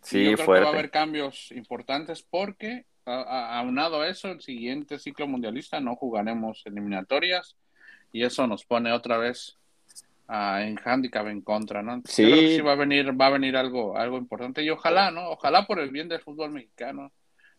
Sí, 0.03 0.25
yo 0.31 0.37
creo 0.37 0.47
que 0.47 0.61
va 0.61 0.67
a 0.67 0.71
haber 0.71 0.91
cambios 0.93 1.51
importantes 1.51 2.23
porque, 2.23 2.85
a- 3.05 3.23
a- 3.23 3.59
aunado 3.59 4.03
a 4.03 4.09
eso, 4.09 4.29
el 4.29 4.41
siguiente 4.41 5.01
ciclo 5.01 5.27
mundialista 5.27 5.81
no 5.81 5.97
jugaremos 5.97 6.63
eliminatorias 6.65 7.57
y 8.13 8.23
eso 8.23 8.47
nos 8.47 8.65
pone 8.65 8.93
otra 8.93 9.19
vez 9.19 9.59
ah, 10.29 10.63
en 10.63 10.79
handicap 10.85 11.27
en 11.29 11.41
contra, 11.43 11.83
¿no? 11.83 12.03
Sí. 12.05 12.23
Yo 12.25 12.29
creo 12.31 12.41
que 12.41 12.57
sí 12.57 12.61
va 12.63 12.73
a 12.73 12.77
venir, 12.77 13.21
va 13.21 13.27
a 13.27 13.31
venir 13.31 13.57
algo, 13.57 13.97
algo 13.97 14.19
importante 14.19 14.63
y 14.63 14.71
ojalá, 14.71 15.11
¿no? 15.11 15.31
Ojalá 15.31 15.67
por 15.67 15.79
el 15.81 15.91
bien 15.91 16.09
del 16.09 16.21
fútbol 16.21 16.51
mexicano, 16.53 17.13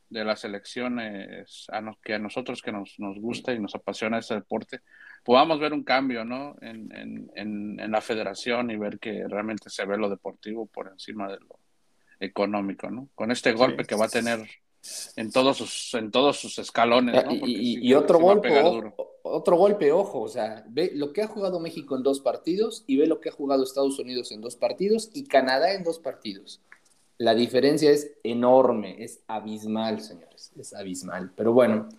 de 0.10 0.24
las 0.24 0.46
elecciones, 0.46 1.66
a 1.70 1.82
nos- 1.82 1.98
que 2.00 2.14
a 2.14 2.20
nosotros 2.20 2.62
que 2.62 2.72
nos, 2.72 2.96
nos 2.98 3.20
gusta 3.20 3.54
y 3.54 3.60
nos 3.60 3.76
apasiona 3.76 4.20
este 4.20 4.36
deporte, 4.36 4.80
podamos 5.24 5.60
ver 5.60 5.74
un 5.74 5.84
cambio, 5.84 6.24
¿no? 6.24 6.56
En, 6.62 6.90
en, 6.96 7.30
en, 7.36 7.80
en 7.80 7.92
la 7.92 8.00
federación 8.02 8.72
y 8.72 8.78
ver 8.78 9.00
que 9.00 9.26
realmente 9.28 9.70
se 9.70 9.86
ve 9.86 9.98
lo 9.98 10.10
deportivo 10.10 10.66
por 10.68 10.88
encima 10.88 11.28
de 11.28 11.40
lo 11.40 11.60
económico, 12.20 12.90
¿no? 12.90 13.10
Con 13.16 13.32
este 13.32 13.52
golpe 13.52 13.84
Sí. 13.84 13.88
que 13.90 13.96
va 13.96 14.06
a 14.06 14.10
tener 14.10 14.40
en 15.18 15.32
todos 15.32 15.58
sus, 15.58 15.94
en 15.96 16.12
todos 16.12 16.40
sus 16.40 16.58
escalones, 16.60 17.14
¿no? 17.26 17.32
Y, 17.34 17.40
Porque 17.40 17.52
y- 17.52 17.76
sí- 17.76 17.80
y 17.82 17.94
otro 17.94 18.20
golpe. 18.20 18.50
Otro 19.30 19.58
golpe, 19.58 19.92
ojo, 19.92 20.22
o 20.22 20.28
sea, 20.28 20.66
ve 20.70 20.92
lo 20.94 21.14
que 21.14 21.22
ha 21.22 21.28
jugado 21.28 21.60
México 21.60 21.96
en 21.96 22.04
dos 22.04 22.20
partidos 22.20 22.84
y 22.88 22.98
ve 22.98 23.08
lo 23.08 23.20
que 23.20 23.30
ha 23.30 23.32
jugado 23.32 23.64
Estados 23.64 24.00
Unidos 24.00 24.32
en 24.32 24.42
dos 24.42 24.56
partidos 24.56 25.10
y 25.14 25.26
Canadá 25.26 25.74
en 25.74 25.84
dos 25.84 26.00
partidos. 26.00 26.62
La 27.18 27.34
diferencia 27.34 27.90
es 27.92 28.12
enorme, 28.24 29.04
es 29.04 29.22
abismal, 29.28 30.02
señores, 30.02 30.52
es 30.58 30.74
abismal. 30.74 31.32
Pero 31.36 31.52
bueno, 31.52 31.90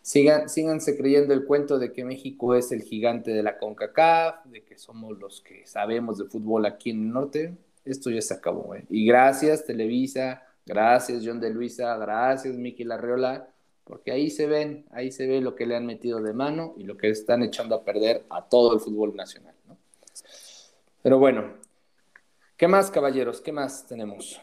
sigan, 0.00 0.48
síganse 0.48 0.96
creyendo 0.96 1.34
el 1.34 1.44
cuento 1.44 1.78
de 1.78 1.92
que 1.92 2.04
México 2.04 2.54
es 2.54 2.72
el 2.72 2.82
gigante 2.82 3.32
de 3.32 3.42
la 3.42 3.58
CONCACAF, 3.58 4.46
de 4.46 4.64
que 4.64 4.78
somos 4.78 5.18
los 5.18 5.42
que 5.42 5.66
sabemos 5.66 6.18
de 6.18 6.24
fútbol 6.24 6.64
aquí 6.66 6.90
en 6.90 7.02
el 7.02 7.12
norte. 7.12 7.56
Esto 7.84 8.10
ya 8.10 8.22
se 8.22 8.34
acabó. 8.34 8.74
¿eh? 8.74 8.86
Y 8.88 9.04
gracias, 9.06 9.66
Televisa, 9.66 10.42
gracias, 10.64 11.22
John 11.24 11.40
de 11.40 11.50
Luisa, 11.50 11.96
gracias, 11.98 12.54
Miki 12.54 12.84
Larreola, 12.84 13.48
porque 13.84 14.10
ahí 14.10 14.30
se 14.30 14.46
ven, 14.46 14.86
ahí 14.92 15.12
se 15.12 15.26
ve 15.26 15.40
lo 15.40 15.54
que 15.54 15.66
le 15.66 15.76
han 15.76 15.86
metido 15.86 16.20
de 16.20 16.32
mano 16.32 16.74
y 16.76 16.84
lo 16.84 16.96
que 16.96 17.10
están 17.10 17.42
echando 17.42 17.74
a 17.74 17.84
perder 17.84 18.24
a 18.30 18.42
todo 18.42 18.72
el 18.72 18.80
fútbol 18.80 19.14
nacional. 19.14 19.54
¿no? 19.68 19.76
Pero 21.02 21.18
bueno, 21.18 21.54
¿qué 22.56 22.66
más, 22.66 22.90
caballeros? 22.90 23.40
¿Qué 23.40 23.52
más 23.52 23.86
tenemos? 23.86 24.40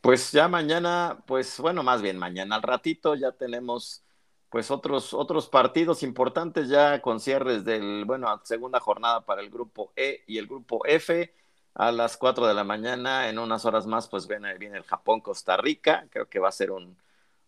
Pues 0.00 0.32
ya 0.32 0.48
mañana, 0.48 1.22
pues 1.26 1.60
bueno, 1.60 1.84
más 1.84 2.02
bien 2.02 2.18
mañana 2.18 2.56
al 2.56 2.62
ratito 2.62 3.14
ya 3.14 3.30
tenemos 3.30 4.02
pues 4.50 4.70
otros, 4.70 5.14
otros 5.14 5.48
partidos 5.48 6.02
importantes 6.02 6.68
ya 6.68 7.00
con 7.00 7.20
cierres 7.20 7.64
del, 7.64 8.04
bueno, 8.04 8.28
segunda 8.44 8.80
jornada 8.80 9.20
para 9.24 9.40
el 9.40 9.48
grupo 9.48 9.92
E 9.96 10.24
y 10.26 10.38
el 10.38 10.46
grupo 10.46 10.84
F. 10.84 11.32
A 11.74 11.90
las 11.90 12.18
4 12.18 12.46
de 12.46 12.52
la 12.52 12.64
mañana, 12.64 13.30
en 13.30 13.38
unas 13.38 13.64
horas 13.64 13.86
más, 13.86 14.06
pues 14.06 14.28
viene, 14.28 14.58
viene 14.58 14.76
el 14.76 14.84
Japón-Costa 14.84 15.56
Rica. 15.56 16.06
Creo 16.10 16.28
que 16.28 16.38
va 16.38 16.50
a 16.50 16.52
ser 16.52 16.70
un, 16.70 16.98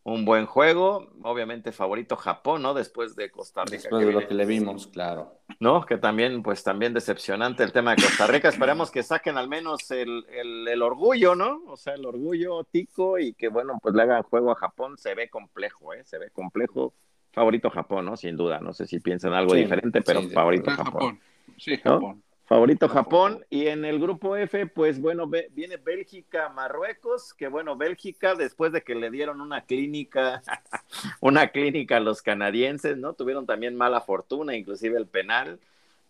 un 0.05 0.25
buen 0.25 0.47
juego. 0.47 1.09
Obviamente 1.23 1.73
favorito 1.73 2.17
Japón, 2.17 2.63
¿no? 2.63 2.75
Después 2.75 3.17
de 3.17 3.31
Costa 3.31 3.65
Rica. 3.65 3.77
Después 3.77 4.07
de 4.07 4.13
lo 4.13 4.27
que 4.27 4.35
le 4.35 4.47
vimos, 4.47 4.87
claro. 4.87 5.41
¿No? 5.59 5.85
Que 5.85 5.97
también, 5.97 6.43
pues 6.43 6.63
también 6.63 6.95
decepcionante 6.95 7.65
el 7.65 7.73
tema 7.73 7.95
de 7.95 8.03
Costa 8.03 8.27
Rica. 8.27 8.49
Esperemos 8.49 8.91
que 8.91 9.03
saquen 9.03 9.37
al 9.37 9.49
menos 9.49 9.91
el, 9.91 10.25
el, 10.31 10.83
orgullo, 10.83 11.35
¿no? 11.35 11.63
O 11.67 11.77
sea, 11.77 11.95
el 11.95 12.05
orgullo 12.05 12.65
tico 12.65 13.19
y 13.19 13.33
que, 13.33 13.49
bueno, 13.49 13.79
pues 13.83 13.95
le 13.95 14.03
hagan 14.03 14.23
juego 14.23 14.53
a 14.53 14.57
Japón. 14.57 14.97
Se 14.99 15.15
ve 15.15 15.29
complejo, 15.29 15.95
¿eh? 15.95 16.05
Se 16.05 16.19
ve 16.19 16.31
complejo. 16.31 16.95
Favorito 17.33 17.71
Japón, 17.71 18.05
¿no? 18.05 18.17
Sin 18.17 18.37
duda. 18.37 18.61
No 18.61 18.73
sé 18.73 18.87
si 18.87 19.01
piensan 19.01 19.33
algo 19.33 19.55
diferente, 19.55 20.03
pero 20.03 20.23
favorito 20.29 20.71
Japón. 20.71 21.19
Sí, 21.57 21.77
Japón. 21.79 22.23
Favorito 22.45 22.89
Japón. 22.89 23.45
Y 23.51 23.69
en 23.69 23.85
el 23.85 23.99
grupo 23.99 24.37
F, 24.37 24.67
pues 24.67 25.01
bueno, 25.01 25.27
viene 25.27 25.77
Bélgica, 25.77 26.49
Marruecos, 26.51 27.35
que 27.35 27.49
bueno, 27.49 27.77
Bélgica 27.77 28.35
después 28.35 28.73
de 28.73 28.83
que 28.83 28.95
le 28.95 29.11
dieron 29.11 29.41
una 29.41 29.65
clínica, 29.65 30.43
una 31.21 31.49
clínica 31.49 31.97
a 31.97 32.01
los 32.01 32.23
canadienses, 32.23 32.97
¿no? 32.97 33.15
Tuvieron 33.15 33.47
también 33.47 33.77
mala 33.77 34.01
fortuna, 34.01 34.55
inclusive 34.55 34.99
el 34.99 35.07
penal, 35.07 35.61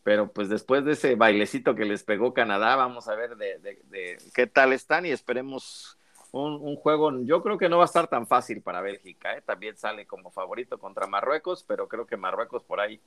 pero 0.03 0.33
pues 0.33 0.49
después 0.49 0.85
de 0.85 0.93
ese 0.93 1.15
bailecito 1.15 1.75
que 1.75 1.85
les 1.85 2.03
pegó 2.03 2.35
Canadá, 2.35 2.77
vamos 2.77 3.09
a 3.09 3.15
ver 3.15 3.37
de, 3.37 3.59
de 3.59 4.19
qué 4.35 4.47
tal 4.47 4.73
están 4.73 5.07
y 5.07 5.11
esperemos 5.11 5.99
un, 6.43 6.77
juego, 6.77 7.13
yo 7.23 7.43
creo 7.43 7.59
que 7.59 7.69
no 7.69 7.79
va 7.79 7.85
a 7.85 7.87
estar 7.87 8.09
tan 8.09 8.27
fácil 8.27 8.61
para 8.61 8.81
Bélgica, 8.81 9.37
¿eh? 9.37 9.43
también 9.43 9.77
sale 9.77 10.05
como 10.07 10.31
favorito 10.31 10.79
contra 10.79 11.07
Marruecos, 11.07 11.65
pero 11.67 11.87
creo 11.87 12.07
que 12.07 12.17
Marruecos 12.17 12.65
por 12.65 12.81
ahí, 12.81 13.01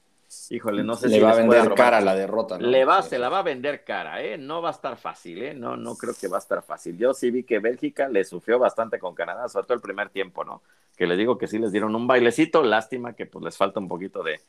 híjole, 0.49 0.83
no 0.83 0.95
sé 0.95 1.09
le 1.09 1.15
si 1.17 1.21
va 1.21 1.31
a 1.31 1.35
vender 1.35 1.73
cara 1.73 1.99
la 1.99 2.15
derrota. 2.15 2.57
Le 2.57 2.85
va, 2.85 3.01
se 3.01 3.19
la 3.19 3.27
va 3.27 3.39
a 3.39 3.43
vender 3.43 3.83
cara, 3.83 4.23
¿eh? 4.23 4.37
no 4.37 4.61
va 4.61 4.69
a 4.69 4.71
estar 4.71 4.97
fácil, 4.97 5.43
¿eh? 5.43 5.53
no, 5.53 5.75
no 5.75 5.95
creo 5.95 6.13
que 6.19 6.29
va 6.29 6.37
a 6.37 6.39
estar 6.39 6.63
fácil. 6.63 6.97
Yo 6.97 7.13
sí 7.13 7.29
vi 7.29 7.43
que 7.43 7.59
Bélgica 7.59 8.07
le 8.07 8.23
sufrió 8.23 8.59
bastante 8.59 8.97
con 8.97 9.13
Canadá, 9.13 9.49
sobre 9.49 9.65
todo 9.65 9.75
el 9.75 9.81
primer 9.81 10.09
tiempo, 10.09 10.45
¿no? 10.45 10.61
Que 10.95 11.05
les 11.05 11.17
digo 11.17 11.37
que 11.37 11.47
sí 11.47 11.59
les 11.59 11.73
dieron 11.73 11.95
un 11.95 12.07
bailecito, 12.07 12.63
lástima 12.63 13.13
que 13.13 13.25
pues 13.25 13.43
les 13.43 13.57
falta 13.57 13.79
un 13.79 13.89
poquito 13.89 14.23
de 14.23 14.39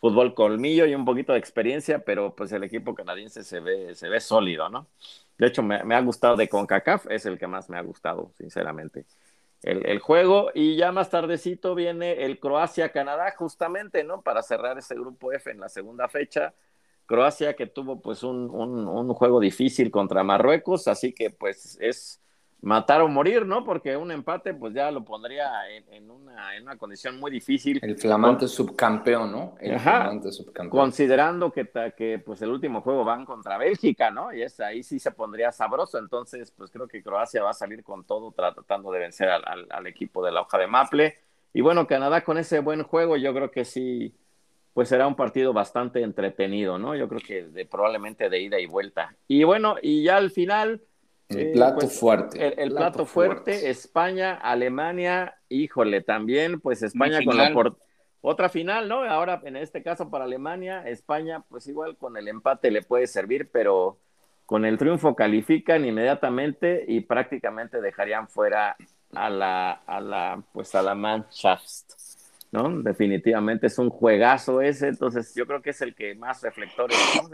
fútbol 0.00 0.34
colmillo 0.34 0.84
y 0.86 0.94
un 0.94 1.04
poquito 1.04 1.32
de 1.32 1.38
experiencia, 1.38 2.00
pero 2.00 2.34
pues 2.34 2.50
el 2.52 2.64
equipo 2.64 2.94
canadiense 2.94 3.44
se 3.44 3.60
ve, 3.60 3.94
se 3.94 4.08
ve 4.08 4.20
sólido, 4.20 4.68
¿no? 4.68 4.88
De 5.38 5.46
hecho, 5.46 5.62
me, 5.62 5.94
ha 5.94 6.00
gustado 6.00 6.36
de 6.36 6.48
CONCACAF, 6.48 7.06
es 7.10 7.26
el 7.26 7.38
que 7.38 7.46
más 7.46 7.68
me 7.68 7.76
ha 7.78 7.82
gustado, 7.82 8.32
sinceramente. 8.38 9.04
El, 9.62 9.98
juego 9.98 10.50
y 10.54 10.76
ya 10.76 10.92
más 10.92 11.10
tardecito 11.10 11.74
viene 11.74 12.24
el 12.24 12.38
Croacia-Canadá 12.38 13.34
justamente, 13.36 14.04
¿no? 14.04 14.22
Para 14.22 14.42
cerrar 14.42 14.78
ese 14.78 14.94
grupo 14.94 15.32
F 15.32 15.50
en 15.50 15.60
la 15.60 15.68
segunda 15.68 16.08
fecha. 16.08 16.54
Croacia 17.04 17.56
que 17.56 17.66
tuvo 17.66 18.00
pues 18.00 18.22
un, 18.22 18.50
un 18.50 19.14
juego 19.14 19.40
difícil 19.40 19.90
contra 19.90 20.22
Marruecos, 20.22 20.88
así 20.88 21.12
que 21.12 21.30
pues 21.30 21.78
es 21.80 22.20
matar 22.62 23.00
o 23.00 23.08
morir, 23.08 23.46
¿no? 23.46 23.64
Porque 23.64 23.96
un 23.96 24.10
empate, 24.10 24.54
pues 24.54 24.74
ya 24.74 24.90
lo 24.90 25.04
pondría 25.04 25.50
en, 25.70 26.10
una, 26.10 26.56
en 26.56 26.62
una, 26.64 26.76
condición 26.76 27.18
muy 27.18 27.30
difícil. 27.30 27.78
El 27.82 27.96
flamante 27.96 28.48
subcampeón, 28.48 29.30
¿no? 29.30 29.54
El 29.60 29.78
flamante 29.78 30.32
subcampeón. 30.32 30.70
Considerando 30.70 31.52
que, 31.52 31.68
que 31.96 32.18
pues 32.18 32.42
el 32.42 32.50
último 32.50 32.80
juego 32.80 33.04
van 33.04 33.24
contra 33.24 33.58
Bélgica, 33.58 34.10
¿no? 34.10 34.32
Y 34.32 34.42
es, 34.42 34.58
ahí 34.60 34.82
sí 34.82 34.98
se 34.98 35.12
pondría 35.12 35.52
sabroso. 35.52 35.98
Entonces, 35.98 36.50
pues 36.50 36.70
creo 36.70 36.88
que 36.88 37.02
Croacia 37.02 37.42
va 37.42 37.50
a 37.50 37.54
salir 37.54 37.82
con 37.82 38.04
todo 38.04 38.32
tratando 38.32 38.90
de 38.90 39.00
vencer 39.00 39.28
al, 39.28 39.66
al, 39.70 39.86
equipo 39.86 40.24
de 40.24 40.32
la 40.32 40.40
hoja 40.40 40.58
de 40.58 40.66
Maple. 40.66 41.18
Y 41.52 41.60
bueno, 41.60 41.86
Canadá 41.86 42.24
con 42.24 42.38
ese 42.38 42.58
buen 42.60 42.82
juego, 42.82 43.16
yo 43.16 43.32
creo 43.32 43.50
que 43.50 43.64
sí, 43.64 44.14
pues 44.74 44.88
será 44.88 45.06
un 45.06 45.14
partido 45.14 45.52
bastante 45.52 46.02
entretenido, 46.02 46.78
¿no? 46.78 46.94
Yo 46.96 47.08
creo 47.08 47.20
que 47.20 47.44
de, 47.44 47.64
probablemente 47.64 48.28
de 48.28 48.40
ida 48.40 48.58
y 48.58 48.66
vuelta. 48.66 49.14
Y 49.28 49.44
bueno, 49.44 49.76
y 49.80 50.02
ya 50.02 50.16
al 50.16 50.30
final 50.30 50.82
el 51.28 51.52
plato 51.52 51.80
pues, 51.80 51.98
fuerte. 51.98 52.62
El, 52.62 52.70
plato, 52.70 53.04
fuerte, 53.06 53.70
España, 53.70 54.34
Alemania, 54.34 55.36
híjole, 55.48 56.00
también, 56.00 56.60
pues 56.60 56.82
España 56.82 57.18
con 57.24 57.36
la 57.36 57.52
por... 57.52 57.76
otra 58.20 58.48
final, 58.48 58.88
¿no? 58.88 59.02
Ahora, 59.02 59.40
en 59.44 59.56
este 59.56 59.82
caso 59.82 60.08
para 60.10 60.24
Alemania, 60.24 60.82
España, 60.86 61.42
pues 61.48 61.66
igual 61.66 61.96
con 61.96 62.16
el 62.16 62.28
empate 62.28 62.70
le 62.70 62.82
puede 62.82 63.06
servir, 63.06 63.50
pero 63.50 63.98
con 64.44 64.64
el 64.64 64.78
triunfo 64.78 65.16
califican 65.16 65.84
inmediatamente 65.84 66.84
y 66.86 67.00
prácticamente 67.00 67.80
dejarían 67.80 68.28
fuera 68.28 68.76
a 69.12 69.28
la, 69.28 69.72
a 69.72 70.00
la, 70.00 70.42
pues 70.52 70.74
a 70.76 70.82
la 70.82 70.94
Mannschaft, 70.94 71.90
¿no? 72.56 72.82
Definitivamente 72.82 73.66
es 73.66 73.78
un 73.78 73.90
juegazo 73.90 74.60
ese, 74.60 74.88
entonces 74.88 75.34
yo 75.34 75.46
creo 75.46 75.60
que 75.60 75.70
es 75.70 75.80
el 75.82 75.94
que 75.94 76.14
más 76.14 76.42
reflectores, 76.42 76.96
¿no? 77.16 77.28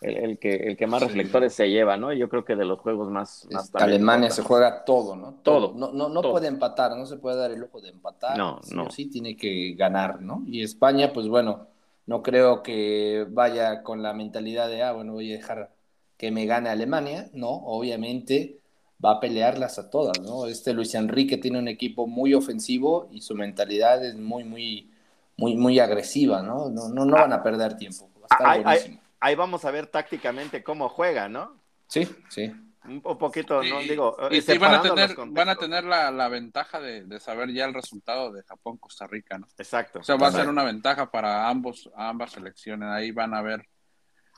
el, 0.00 0.38
que, 0.38 0.54
el 0.54 0.76
que 0.76 0.86
más 0.86 1.02
reflectores 1.02 1.52
se 1.54 1.68
lleva, 1.68 1.96
¿no? 1.96 2.12
Yo 2.12 2.28
creo 2.28 2.44
que 2.44 2.54
de 2.54 2.64
los 2.64 2.78
juegos 2.78 3.10
más... 3.10 3.48
más 3.50 3.74
Alemania 3.74 4.30
se 4.30 4.42
juega 4.42 4.84
todo, 4.84 5.16
¿no? 5.16 5.34
Todo. 5.42 5.74
No, 5.74 5.92
no, 5.92 6.08
no 6.08 6.22
puede 6.22 6.48
empatar, 6.48 6.96
no 6.96 7.06
se 7.06 7.16
puede 7.16 7.36
dar 7.36 7.50
el 7.50 7.60
lujo 7.60 7.80
de 7.80 7.90
empatar. 7.90 8.36
No, 8.36 8.60
no. 8.72 8.90
Sí 8.90 9.06
tiene 9.06 9.36
que 9.36 9.74
ganar, 9.74 10.20
¿no? 10.20 10.42
Y 10.46 10.62
España, 10.62 11.12
pues 11.12 11.28
bueno, 11.28 11.68
no 12.06 12.22
creo 12.22 12.62
que 12.62 13.26
vaya 13.28 13.82
con 13.82 14.02
la 14.02 14.12
mentalidad 14.12 14.68
de, 14.68 14.82
ah, 14.82 14.92
bueno, 14.92 15.14
voy 15.14 15.32
a 15.32 15.36
dejar 15.36 15.70
que 16.16 16.30
me 16.30 16.46
gane 16.46 16.68
Alemania, 16.68 17.28
¿no? 17.32 17.50
Obviamente 17.50 18.60
va 19.04 19.12
a 19.12 19.20
pelearlas 19.20 19.78
a 19.78 19.90
todas, 19.90 20.20
¿no? 20.20 20.46
Este 20.46 20.72
Luis 20.72 20.94
Enrique 20.94 21.36
tiene 21.36 21.58
un 21.58 21.68
equipo 21.68 22.06
muy 22.06 22.34
ofensivo 22.34 23.08
y 23.12 23.20
su 23.20 23.34
mentalidad 23.34 24.04
es 24.04 24.16
muy, 24.16 24.44
muy, 24.44 24.90
muy, 25.36 25.56
muy 25.56 25.78
agresiva, 25.78 26.42
¿no? 26.42 26.70
No, 26.70 26.88
no, 26.88 27.04
no 27.04 27.16
van 27.16 27.32
a 27.32 27.42
perder 27.42 27.76
tiempo. 27.76 28.10
Va 28.20 28.26
a 28.30 28.34
estar 28.34 28.62
buenísimo 28.62 29.00
ahí 29.20 29.34
vamos 29.34 29.64
a 29.64 29.70
ver 29.70 29.86
tácticamente 29.86 30.62
cómo 30.62 30.88
juega, 30.88 31.28
¿no? 31.28 31.60
Sí, 31.88 32.08
sí. 32.28 32.52
Un, 32.84 33.00
poquito, 33.00 33.64
no 33.64 33.80
digo. 33.80 34.16
Y, 34.30 34.40
sí, 34.40 34.58
van 34.58 34.74
a 34.74 34.82
tener, 34.82 35.16
van 35.16 35.48
a 35.48 35.56
tener 35.56 35.82
la, 35.82 36.12
la 36.12 36.28
ventaja 36.28 36.78
de, 36.78 37.02
de, 37.02 37.18
saber 37.18 37.52
ya 37.52 37.64
el 37.64 37.74
resultado 37.74 38.30
de 38.30 38.44
Japón-Costa 38.44 39.08
Rica, 39.08 39.38
¿no? 39.38 39.48
Exacto. 39.58 39.98
O 39.98 40.02
sea, 40.04 40.14
va 40.14 40.28
a 40.28 40.32
ser 40.32 40.48
una 40.48 40.62
ventaja 40.62 41.10
para 41.10 41.48
ambos, 41.48 41.90
ambas 41.96 42.30
selecciones. 42.30 42.88
Ahí 42.88 43.10
van 43.10 43.34
a 43.34 43.42
ver. 43.42 43.66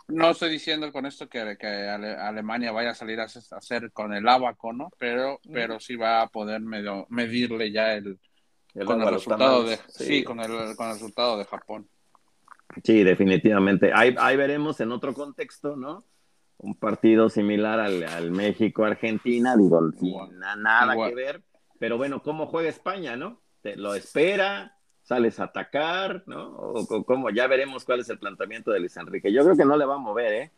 No 0.08 0.30
estoy 0.30 0.50
diciendo 0.50 0.90
con 0.90 1.04
esto 1.04 1.28
que, 1.28 1.56
que 1.58 1.66
Alemania 1.66 2.72
vaya 2.72 2.90
a 2.90 2.94
salir 2.94 3.20
a 3.20 3.24
hacer 3.24 3.92
con 3.92 4.14
el 4.14 4.26
abaco, 4.26 4.72
¿no? 4.72 4.90
Pero, 4.98 5.38
pero 5.52 5.78
sí 5.78 5.96
va 5.96 6.22
a 6.22 6.28
poder 6.28 6.62
medio, 6.62 7.06
medirle 7.10 7.70
ya 7.70 7.92
el, 7.92 8.18
con 8.86 9.02
el 9.02 9.10
resultado 9.10 9.64
de, 9.64 9.78
sí. 9.88 10.24
con 10.24 10.40
el, 10.40 10.76
con 10.76 10.88
el 10.88 10.94
resultado 10.94 11.36
de 11.36 11.44
Japón. 11.44 11.88
Sí, 12.82 13.04
definitivamente. 13.04 13.92
Ahí, 13.94 14.14
ahí 14.18 14.36
veremos 14.36 14.80
en 14.80 14.92
otro 14.92 15.12
contexto, 15.12 15.76
¿no? 15.76 16.04
Un 16.56 16.74
partido 16.74 17.28
similar 17.28 17.78
al, 17.78 18.30
México-Argentina, 18.30 19.56
digo, 19.56 19.92
sin 19.92 20.38
nada 20.38 20.94
que 21.06 21.14
ver. 21.14 21.42
Pero 21.78 21.98
bueno, 21.98 22.22
¿cómo 22.22 22.46
juega 22.46 22.70
España, 22.70 23.14
no? 23.14 23.42
Te 23.60 23.76
lo 23.76 23.94
espera, 23.94 24.77
sales 25.08 25.40
a 25.40 25.44
atacar, 25.44 26.22
¿no? 26.26 26.50
O, 26.50 27.04
cómo, 27.04 27.30
ya 27.30 27.46
veremos 27.46 27.86
cuál 27.86 28.00
es 28.00 28.10
el 28.10 28.18
planteamiento 28.18 28.70
de 28.70 28.80
Luis 28.80 28.96
Enrique. 28.98 29.32
Yo 29.32 29.42
creo 29.42 29.56
que 29.56 29.64
no 29.64 29.78
le 29.78 29.86
va 29.86 29.94
a 29.94 29.98
mover, 29.98 30.32
¿eh? 30.34 30.50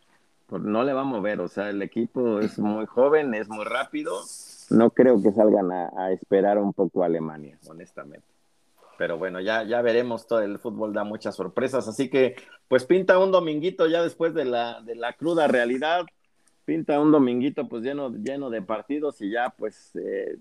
No 0.50 0.82
le 0.82 0.92
va 0.92 1.02
a 1.02 1.04
mover, 1.04 1.40
o 1.40 1.46
sea, 1.46 1.70
el 1.70 1.80
equipo 1.80 2.40
es 2.40 2.58
muy 2.58 2.84
joven, 2.86 3.32
es 3.34 3.48
muy 3.48 3.64
rápido. 3.64 4.20
No 4.70 4.90
creo 4.90 5.22
que 5.22 5.30
salgan 5.30 5.70
a, 5.70 5.92
a 5.96 6.10
esperar 6.10 6.58
un 6.58 6.72
poco 6.72 7.04
a 7.04 7.06
Alemania, 7.06 7.56
honestamente 7.68 8.26
pero 8.98 9.16
bueno, 9.16 9.40
ya, 9.40 9.62
ya 9.62 9.80
veremos, 9.80 10.26
todo 10.26 10.42
el 10.42 10.58
fútbol 10.58 10.92
da 10.92 11.04
muchas 11.04 11.34
sorpresas, 11.34 11.88
así 11.88 12.10
que 12.10 12.36
pues 12.68 12.84
pinta 12.84 13.18
un 13.18 13.32
dominguito 13.32 13.86
ya 13.86 14.02
después 14.02 14.34
de 14.34 14.44
la, 14.44 14.82
de 14.82 14.94
la 14.94 15.14
cruda 15.14 15.48
realidad, 15.48 16.04
pinta 16.66 17.00
un 17.00 17.10
dominguito 17.10 17.66
pues 17.66 17.82
lleno, 17.82 18.10
lleno 18.10 18.50
de 18.50 18.60
partidos 18.60 19.22
y 19.22 19.30
ya 19.30 19.54
pues, 19.56 19.96
eh, 19.96 20.36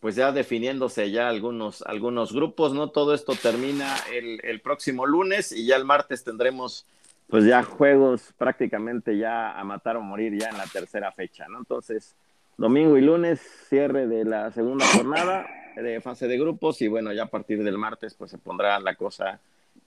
pues 0.00 0.16
ya 0.16 0.32
definiéndose 0.32 1.10
ya 1.10 1.28
algunos, 1.28 1.82
algunos 1.82 2.32
grupos, 2.32 2.74
¿no? 2.74 2.90
Todo 2.90 3.14
esto 3.14 3.32
termina 3.34 3.96
el, 4.12 4.60
próximo 4.60 5.06
lunes 5.06 5.50
y 5.50 5.66
ya 5.66 5.76
el 5.76 5.84
martes 5.84 6.24
tendremos 6.24 6.86
pues 7.28 7.46
ya 7.46 7.62
juegos 7.62 8.34
prácticamente 8.36 9.16
ya 9.16 9.58
a 9.58 9.64
matar 9.64 9.96
o 9.96 10.02
morir 10.02 10.38
ya 10.38 10.50
en 10.50 10.58
la 10.58 10.66
tercera 10.66 11.10
fecha, 11.10 11.48
¿no? 11.48 11.58
Entonces, 11.58 12.14
domingo 12.58 12.98
y 12.98 13.00
lunes, 13.00 13.40
cierre 13.68 14.06
de 14.06 14.24
la 14.24 14.52
segunda 14.52 14.86
jornada 14.88 15.46
de 15.74 16.00
fase 16.00 16.28
de 16.28 16.38
grupos 16.38 16.82
y 16.82 16.88
bueno, 16.88 17.12
ya 17.12 17.24
a 17.24 17.30
partir 17.30 17.64
del 17.64 17.78
martes 17.78 18.14
pues 18.14 18.30
se 18.30 18.38
pondrá 18.38 18.78
la 18.80 18.94
cosa 18.94 19.40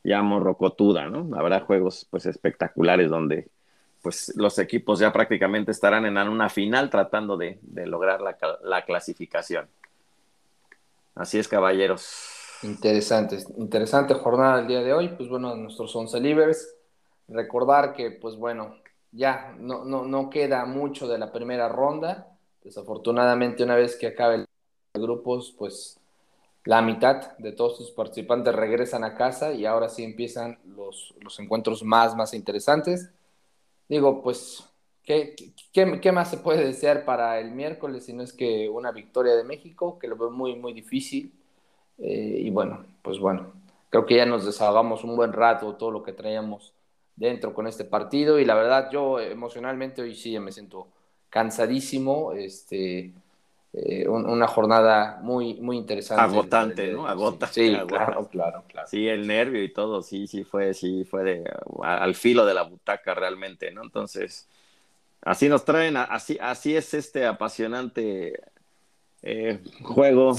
ya 0.03 0.21
morrocotuda, 0.21 1.09
¿no? 1.09 1.29
Habrá 1.37 1.61
juegos 1.61 2.07
pues 2.09 2.25
espectaculares 2.25 3.09
donde 3.09 3.47
pues 4.01 4.33
los 4.35 4.57
equipos 4.59 4.99
ya 4.99 5.11
prácticamente 5.11 5.71
estarán 5.71 6.05
en 6.05 6.17
una 6.17 6.49
final 6.49 6.89
tratando 6.89 7.35
de, 7.37 7.59
lograr 7.85 8.21
la, 8.21 8.37
la, 8.63 8.83
clasificación. 8.83 9.67
Así 11.17 11.39
es, 11.39 11.47
caballeros. 11.47 12.59
Interesante, 12.63 13.37
interesante 13.57 14.13
jornada 14.13 14.61
el 14.61 14.67
día 14.67 14.81
de 14.81 14.93
hoy. 14.93 15.09
Pues 15.09 15.29
bueno, 15.29 15.55
nuestros 15.55 15.95
once 15.95 16.19
libres. 16.19 16.75
Recordar 17.27 17.93
que, 17.93 18.11
pues 18.11 18.35
bueno, 18.35 18.75
ya 19.11 19.55
no, 19.57 19.83
no, 19.83 20.05
no 20.05 20.29
queda 20.29 20.65
mucho 20.65 21.07
de 21.07 21.17
la 21.17 21.31
primera 21.31 21.67
ronda. 21.69 22.37
Desafortunadamente, 22.63 23.63
una 23.63 23.75
vez 23.75 23.95
que 23.95 24.07
acabe 24.07 24.35
el 24.35 24.45
grupos, 24.93 25.53
pues 25.57 25.99
la 26.65 26.81
mitad 26.81 27.37
de 27.37 27.51
todos 27.51 27.77
sus 27.77 27.91
participantes 27.91 28.53
regresan 28.53 29.03
a 29.03 29.15
casa 29.15 29.53
y 29.53 29.65
ahora 29.65 29.89
sí 29.89 30.03
empiezan 30.03 30.59
los, 30.75 31.13
los 31.21 31.39
encuentros 31.39 31.83
más, 31.83 32.15
más 32.15 32.33
interesantes. 32.33 33.09
Digo, 33.87 34.21
pues, 34.21 34.63
¿qué, 35.07 35.35
¿qué, 35.71 35.99
qué, 36.01 36.11
más 36.11 36.29
se 36.29 36.37
puede 36.37 36.65
desear 36.65 37.05
para 37.05 37.39
el 37.39 37.51
miércoles 37.51 38.05
si 38.05 38.13
no 38.13 38.21
es 38.21 38.33
que 38.33 38.69
una 38.69 38.91
victoria 38.91 39.35
de 39.35 39.45
México, 39.45 39.97
que 39.97 40.07
lo 40.07 40.17
veo 40.17 40.29
muy, 40.29 40.55
muy 40.55 40.73
difícil? 40.73 41.31
Eh, 41.97 42.41
y 42.41 42.49
bueno, 42.51 42.85
pues 43.01 43.17
bueno, 43.17 43.53
creo 43.89 44.05
que 44.05 44.17
ya 44.17 44.25
nos 44.25 44.45
desahogamos 44.45 45.05
un 45.05 45.15
buen 45.15 45.31
rato 45.31 45.75
todo 45.75 45.91
lo 45.91 46.03
que 46.03 46.11
traíamos 46.11 46.73
dentro 47.15 47.53
con 47.53 47.65
este 47.67 47.85
partido 47.85 48.37
y 48.37 48.45
la 48.45 48.53
verdad 48.53 48.89
yo 48.91 49.19
emocionalmente 49.19 50.01
hoy 50.01 50.13
sí 50.13 50.37
me 50.39 50.51
siento 50.51 50.87
cansadísimo, 51.29 52.33
este, 52.33 53.13
eh, 53.73 54.07
una 54.07 54.47
jornada 54.47 55.19
muy, 55.23 55.55
muy 55.55 55.77
interesante. 55.77 56.21
Agotante, 56.21 56.91
¿no? 56.91 57.07
Agota. 57.07 57.47
Sí, 57.47 57.75
claro, 57.87 58.27
claro, 58.27 58.65
claro. 58.67 58.87
Sí, 58.87 59.07
el 59.07 59.25
nervio 59.25 59.63
y 59.63 59.71
todo, 59.71 60.01
sí, 60.01 60.27
sí 60.27 60.43
fue, 60.43 60.73
sí 60.73 61.05
fue 61.05 61.23
de, 61.23 61.43
al 61.81 62.13
filo 62.13 62.45
de 62.45 62.53
la 62.53 62.63
butaca 62.63 63.13
realmente, 63.13 63.71
¿no? 63.71 63.83
Entonces, 63.83 64.47
así 65.27 65.49
nos 65.49 65.65
traen, 65.65 65.97
así, 65.97 66.75
es 66.75 66.93
este 66.93 67.25
apasionante 67.25 68.39
eh, 69.21 69.59
juego 69.81 70.35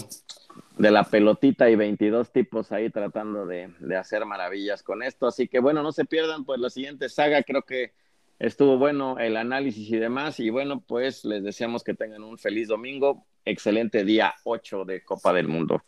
de 0.79 0.91
la 0.91 1.05
pelotita 1.05 1.69
y 1.69 1.77
22 1.77 2.33
tipos 2.33 2.73
ahí 2.73 2.89
tratando 2.89 3.47
de, 3.47 3.71
hacer 3.99 4.25
maravillas 4.25 4.83
con 4.83 5.03
esto. 5.03 5.27
Así 5.27 5.47
que 5.47 5.59
bueno, 5.59 5.83
no 5.83 5.93
se 5.93 6.05
pierdan 6.05 6.45
pues 6.45 6.59
la 6.59 6.71
siguiente 6.71 7.09
saga, 7.09 7.43
creo 7.43 7.63
que 7.63 7.93
estuvo 8.39 8.79
bueno 8.79 9.19
el 9.19 9.37
análisis 9.37 9.91
y 9.91 9.97
demás. 9.97 10.41
Y 10.41 10.49
bueno, 10.49 10.81
pues 10.81 11.25
les 11.25 11.43
deseamos 11.43 11.85
que 11.85 11.95
tengan 11.95 12.23
un 12.23 12.39
feliz 12.39 12.69
domingo, 12.69 13.27
excelente 13.45 14.05
día 14.05 14.35
8 14.45 14.85
de 14.87 15.03
Copa 15.05 15.35
del 15.35 15.49
Mundo. 15.49 15.83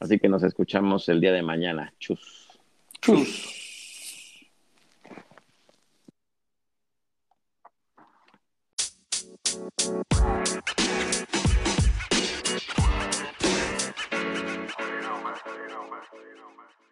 Así 0.00 0.18
que 0.18 0.28
nos 0.28 0.42
escuchamos 0.42 1.08
el 1.08 1.20
día 1.20 1.32
de 1.32 1.42
mañana. 1.42 1.92
Chus. 1.98 2.48
Chus. 3.02 3.65
You 9.86 9.92
know, 9.92 10.02
man. 15.22 15.34
You. 16.80 16.85